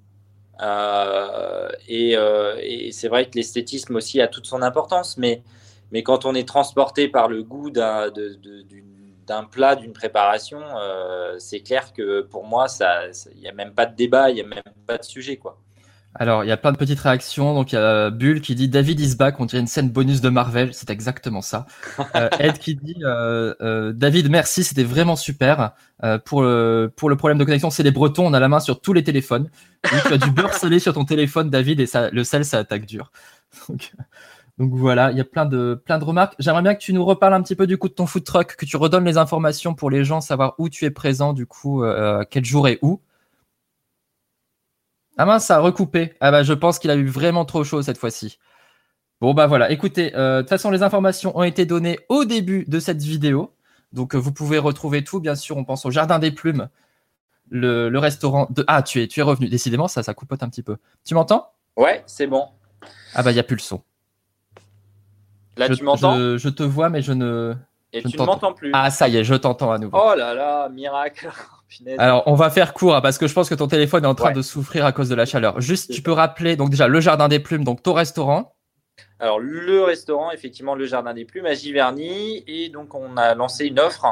Euh, 0.61 1.71
et, 1.89 2.17
euh, 2.17 2.57
et 2.61 2.93
c'est 2.93 3.09
vrai 3.09 3.27
que 3.31 3.37
l'esthétisme 3.37 3.97
aussi 3.97 4.21
a 4.21 4.29
toute 4.29 4.47
son 4.47 4.63
importance, 4.63 5.17
mais, 5.17 5.43
quand 6.05 6.27
on 6.27 6.35
est 6.35 6.47
transporté 6.47 7.09
par 7.09 7.29
le 7.29 7.43
goût 7.43 7.71
d'un, 7.71 8.11
plat, 9.51 9.75
d'une 9.77 9.93
préparation, 9.95 10.61
c'est 11.39 11.61
clair 11.61 11.93
que 11.95 12.21
pour 12.23 12.45
moi, 12.45 12.67
il 13.35 13.41
n'y 13.41 13.49
a 13.49 13.53
même 13.53 13.75
pas 13.75 13.87
de 13.87 13.97
débat, 13.97 14.31
il 14.31 14.35
n'y 14.35 14.43
a 14.43 14.47
même 14.47 14.63
pas 14.87 14.99
de 14.99 15.05
sujet, 15.05 15.37
quoi. 15.39 15.59
Alors, 16.15 16.43
il 16.45 16.49
y 16.49 16.53
a 16.53 16.57
plein 16.57 16.73
de 16.73 16.77
petites 16.77 16.99
réactions. 16.99 17.55
Donc, 17.55 17.73
il 17.73 17.77
y 17.77 17.79
a 17.79 18.11
Bull 18.11 18.41
qui 18.41 18.55
dit 18.55 18.69
David 18.69 18.99
is 18.99 19.15
back, 19.15 19.39
on 19.39 19.47
dirait 19.47 19.61
une 19.61 19.69
scène 19.69 19.91
bonus 19.91 20.21
de 20.21 20.29
Marvel. 20.29 20.75
C'est 20.75 20.91
exactement 20.91 21.43
ça. 21.43 21.67
Euh, 22.17 22.29
Ed 22.41 22.59
qui 22.59 22.75
dit 22.75 22.97
euh, 23.05 23.55
euh, 23.61 23.93
David, 23.93 24.31
merci, 24.31 24.65
c'était 24.65 24.83
vraiment 24.83 25.15
super. 25.15 25.73
Euh, 26.03 26.19
pour, 26.19 26.43
le, 26.43 26.93
pour 26.95 27.09
le 27.09 27.17
problème 27.17 27.39
de 27.39 27.45
connexion, 27.45 27.71
c'est 27.71 27.85
les 27.85 27.93
Bretons, 27.93 28.27
on 28.27 28.33
a 28.33 28.41
la 28.41 28.49
main 28.49 28.59
sur 28.59 28.81
tous 28.81 28.93
les 28.93 29.05
téléphones. 29.05 29.49
Tu 29.85 30.13
as 30.13 30.19
du 30.19 30.31
beurre 30.31 30.55
salé 30.55 30.81
sur 30.81 30.95
ton 30.95 31.05
téléphone, 31.05 31.51
David, 31.51 31.79
et 31.79 31.87
ça, 31.87 32.11
le 32.11 32.25
sel, 32.25 32.45
ça 32.45 32.59
attaque 32.59 32.87
dur. 32.87 33.13
Donc, 33.69 33.93
donc 34.61 34.75
voilà, 34.75 35.11
il 35.11 35.17
y 35.17 35.21
a 35.23 35.25
plein 35.25 35.47
de, 35.47 35.81
plein 35.87 35.99
de 35.99 36.05
remarques. 36.05 36.35
J'aimerais 36.39 36.61
bien 36.61 36.75
que 36.75 36.81
tu 36.81 36.93
nous 36.93 37.03
reparles 37.03 37.33
un 37.33 37.41
petit 37.43 37.57
peu 37.57 37.67
du 37.67 37.79
coup 37.79 37.89
de 37.89 37.95
ton 37.95 38.05
food 38.05 38.25
truck, 38.25 38.57
que 38.57 38.67
tu 38.67 38.77
redonnes 38.77 39.07
les 39.07 39.17
informations 39.17 39.73
pour 39.73 39.89
les 39.89 40.05
gens, 40.05 40.21
savoir 40.21 40.55
où 40.59 40.69
tu 40.69 40.85
es 40.85 40.91
présent, 40.91 41.33
du 41.33 41.47
coup, 41.47 41.83
euh, 41.83 42.25
quel 42.29 42.45
jour 42.45 42.69
et 42.69 42.79
où. 42.83 43.01
Ah 45.21 45.27
mince, 45.27 45.45
ça 45.45 45.57
a 45.57 45.59
recoupé. 45.59 46.15
Ah 46.21 46.31
bah 46.31 46.43
je 46.43 46.55
pense 46.55 46.79
qu'il 46.79 46.91
a 46.91 46.95
eu 46.95 47.05
vraiment 47.05 47.45
trop 47.45 47.63
chaud 47.63 47.83
cette 47.83 47.99
fois-ci. 47.99 48.39
Bon 49.21 49.35
bah 49.35 49.47
voilà, 49.47 49.71
écoutez, 49.71 50.17
euh, 50.17 50.39
de 50.39 50.41
toute 50.41 50.49
façon 50.49 50.71
les 50.71 50.83
informations 50.83 51.37
ont 51.37 51.43
été 51.43 51.67
données 51.67 51.99
au 52.09 52.25
début 52.25 52.65
de 52.67 52.81
cette 52.81 53.03
vidéo. 53.03 53.53
Donc 53.93 54.15
euh, 54.15 54.19
vous 54.19 54.33
pouvez 54.33 54.57
retrouver 54.57 55.05
tout, 55.05 55.21
bien 55.21 55.35
sûr, 55.35 55.59
on 55.59 55.65
pense 55.65 55.85
au 55.85 55.91
Jardin 55.91 56.19
des 56.19 56.31
Plumes, 56.31 56.71
le, 57.51 57.91
le 57.91 57.99
restaurant 57.99 58.47
de... 58.49 58.65
Ah, 58.67 58.81
tu 58.83 59.03
es, 59.03 59.09
tu 59.09 59.21
es 59.21 59.23
revenu, 59.23 59.51
décidément, 59.51 59.89
ça, 59.89 60.03
ça 60.03 60.15
coupote 60.15 60.43
un 60.43 60.49
petit 60.49 60.63
peu. 60.63 60.79
Tu 61.05 61.13
m'entends? 61.13 61.53
Ouais, 61.77 62.03
c'est 62.07 62.27
bon. 62.27 62.47
Ah 63.15 63.23
bah 63.23 63.31
il 63.31 63.35
n'y 63.35 63.41
a 63.41 63.43
plus 63.43 63.57
le 63.57 63.61
son. 63.61 63.83
Là, 65.59 65.67
je, 65.69 65.75
tu 65.75 65.85
m'entends? 65.85 66.17
je, 66.17 66.39
je 66.39 66.49
te 66.49 66.63
vois, 66.63 66.89
mais 66.89 67.03
je 67.03 67.13
ne... 67.13 67.55
et 67.93 68.01
je 68.01 68.09
tu 68.09 68.19
ne 68.19 68.25
m'entends 68.25 68.55
plus. 68.55 68.71
Ah 68.73 68.89
ça 68.89 69.07
y 69.07 69.19
est, 69.19 69.25
je 69.25 69.35
t'entends 69.35 69.71
à 69.71 69.77
nouveau. 69.77 69.99
Oh 70.03 70.15
là 70.17 70.33
là, 70.33 70.71
miracle. 70.71 71.31
Alors, 71.99 72.23
on 72.27 72.35
va 72.35 72.51
faire 72.51 72.75
court 72.75 72.95
hein, 72.97 73.01
parce 73.01 73.19
que 73.19 73.27
je 73.27 73.35
pense 73.35 73.49
que 73.49 73.55
ton 73.55 73.69
téléphone 73.69 74.05
est 74.05 74.09
en 74.09 74.15
train 74.15 74.29
Ouais. 74.29 74.35
de 74.35 74.43
souffrir 74.43 74.85
à 74.85 74.93
cause 74.93 75.09
de 75.09 75.15
la 75.15 75.25
chaleur. 75.27 75.61
Juste, 75.61 75.93
tu 75.93 76.03
peux 76.03 76.13
rappeler, 76.13 76.57
donc 76.57 76.71
déjà, 76.71 76.89
le 76.89 77.01
Jardin 77.01 77.29
des 77.29 77.39
Plumes, 77.41 77.65
donc 77.65 77.83
ton 77.83 77.93
restaurant. 77.93 78.55
Alors, 79.19 79.39
le 79.39 79.83
restaurant, 79.83 80.31
effectivement, 80.31 80.75
le 80.75 80.87
Jardin 80.87 81.15
des 81.15 81.25
Plumes 81.25 81.47
à 81.47 81.55
Giverny. 81.55 82.43
Et 82.47 82.69
donc, 82.71 82.95
on 82.95 83.17
a 83.17 83.35
lancé 83.35 83.67
une 83.67 83.79
offre 83.79 84.07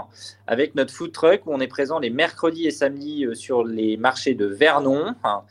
avec 0.47 0.75
notre 0.75 0.93
food 0.95 1.13
truck 1.13 1.47
où 1.47 1.53
on 1.53 1.61
est 1.61 1.67
présent 1.69 1.99
les 1.99 2.11
mercredis 2.11 2.67
et 2.67 2.71
samedis 2.71 3.25
euh, 3.27 3.35
sur 3.35 3.65
les 3.65 3.97
marchés 3.97 4.35
de 4.35 4.47
Vernon 4.47 5.15
hein, 5.25 5.43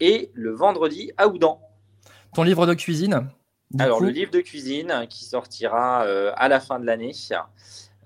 et 0.00 0.30
le 0.34 0.52
vendredi 0.52 1.12
à 1.16 1.28
Oudan. 1.28 1.60
Ton 2.34 2.42
livre 2.42 2.66
de 2.66 2.74
cuisine. 2.74 3.28
Alors, 3.78 3.98
coup. 3.98 4.04
le 4.04 4.10
livre 4.10 4.30
de 4.30 4.40
cuisine 4.40 5.06
qui 5.10 5.24
sortira 5.24 6.04
euh, 6.04 6.32
à 6.36 6.48
la 6.48 6.60
fin 6.60 6.78
de 6.78 6.86
l'année. 6.86 7.12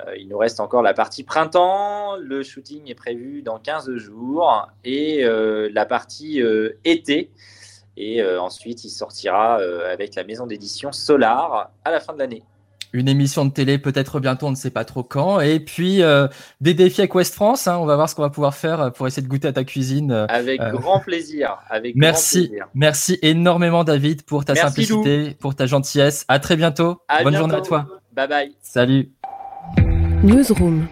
Euh, 0.06 0.16
il 0.18 0.28
nous 0.28 0.38
reste 0.38 0.60
encore 0.60 0.82
la 0.82 0.94
partie 0.94 1.24
printemps. 1.24 2.16
Le 2.16 2.42
shooting 2.42 2.88
est 2.90 2.94
prévu 2.94 3.42
dans 3.42 3.58
15 3.58 3.90
jours. 3.96 4.68
Et 4.84 5.24
euh, 5.24 5.68
la 5.72 5.86
partie 5.86 6.42
euh, 6.42 6.78
été. 6.84 7.30
Et 7.96 8.24
ensuite, 8.24 8.84
il 8.84 8.88
sortira 8.88 9.56
avec 9.92 10.14
la 10.14 10.24
maison 10.24 10.46
d'édition 10.46 10.90
Solar 10.90 11.70
à 11.84 11.90
la 11.90 12.00
fin 12.00 12.14
de 12.14 12.18
l'année. 12.18 12.42
une 12.94 13.08
émission 13.08 13.44
de 13.44 13.52
télé 13.52 13.76
peut-être 13.78 14.20
bientôt, 14.20 14.46
on 14.46 14.50
ne 14.52 14.56
sait 14.56 14.70
pas 14.70 14.86
trop 14.86 15.02
quand. 15.02 15.38
Et 15.40 15.60
puis 15.60 16.02
euh, 16.02 16.26
des 16.62 16.72
défis 16.72 17.02
avec 17.02 17.14
West 17.14 17.34
France. 17.34 17.66
hein, 17.68 17.76
on 17.78 17.84
va 17.84 17.96
voir 17.96 18.08
ce 18.08 18.14
qu'on 18.14 18.22
va 18.22 18.30
pouvoir 18.30 18.54
faire 18.54 18.90
pour 18.92 19.06
essayer 19.06 19.22
de 19.22 19.28
goûter 19.28 19.48
à 19.48 19.52
ta 19.52 19.64
cuisine. 19.64 20.12
euh. 20.12 20.26
Avec 20.30 20.62
Euh, 20.62 20.70
grand 20.70 21.00
plaisir. 21.00 21.58
Avec 21.68 21.94
Merci, 21.94 22.38
Grand 22.44 22.48
plaisir. 22.48 22.66
merci 22.74 23.18
énormément 23.20 23.84
David 23.84 24.22
pour 24.22 24.46
ta 24.46 24.54
Merci, 24.54 24.68
simplicité, 24.86 25.36
pour 25.38 25.54
ta 25.54 25.66
gentillesse. 25.66 26.24
À 26.28 26.38
très 26.38 26.56
bientôt. 26.56 27.02
À 27.06 27.22
Bonne 27.22 27.32
bientôt. 27.32 27.48
journée 27.50 27.56
à 27.56 27.60
toi. 27.60 27.86
Bye 28.12 28.28
bye. 28.28 28.56
Salut. 28.62 29.10
Newsroom. 30.22 30.88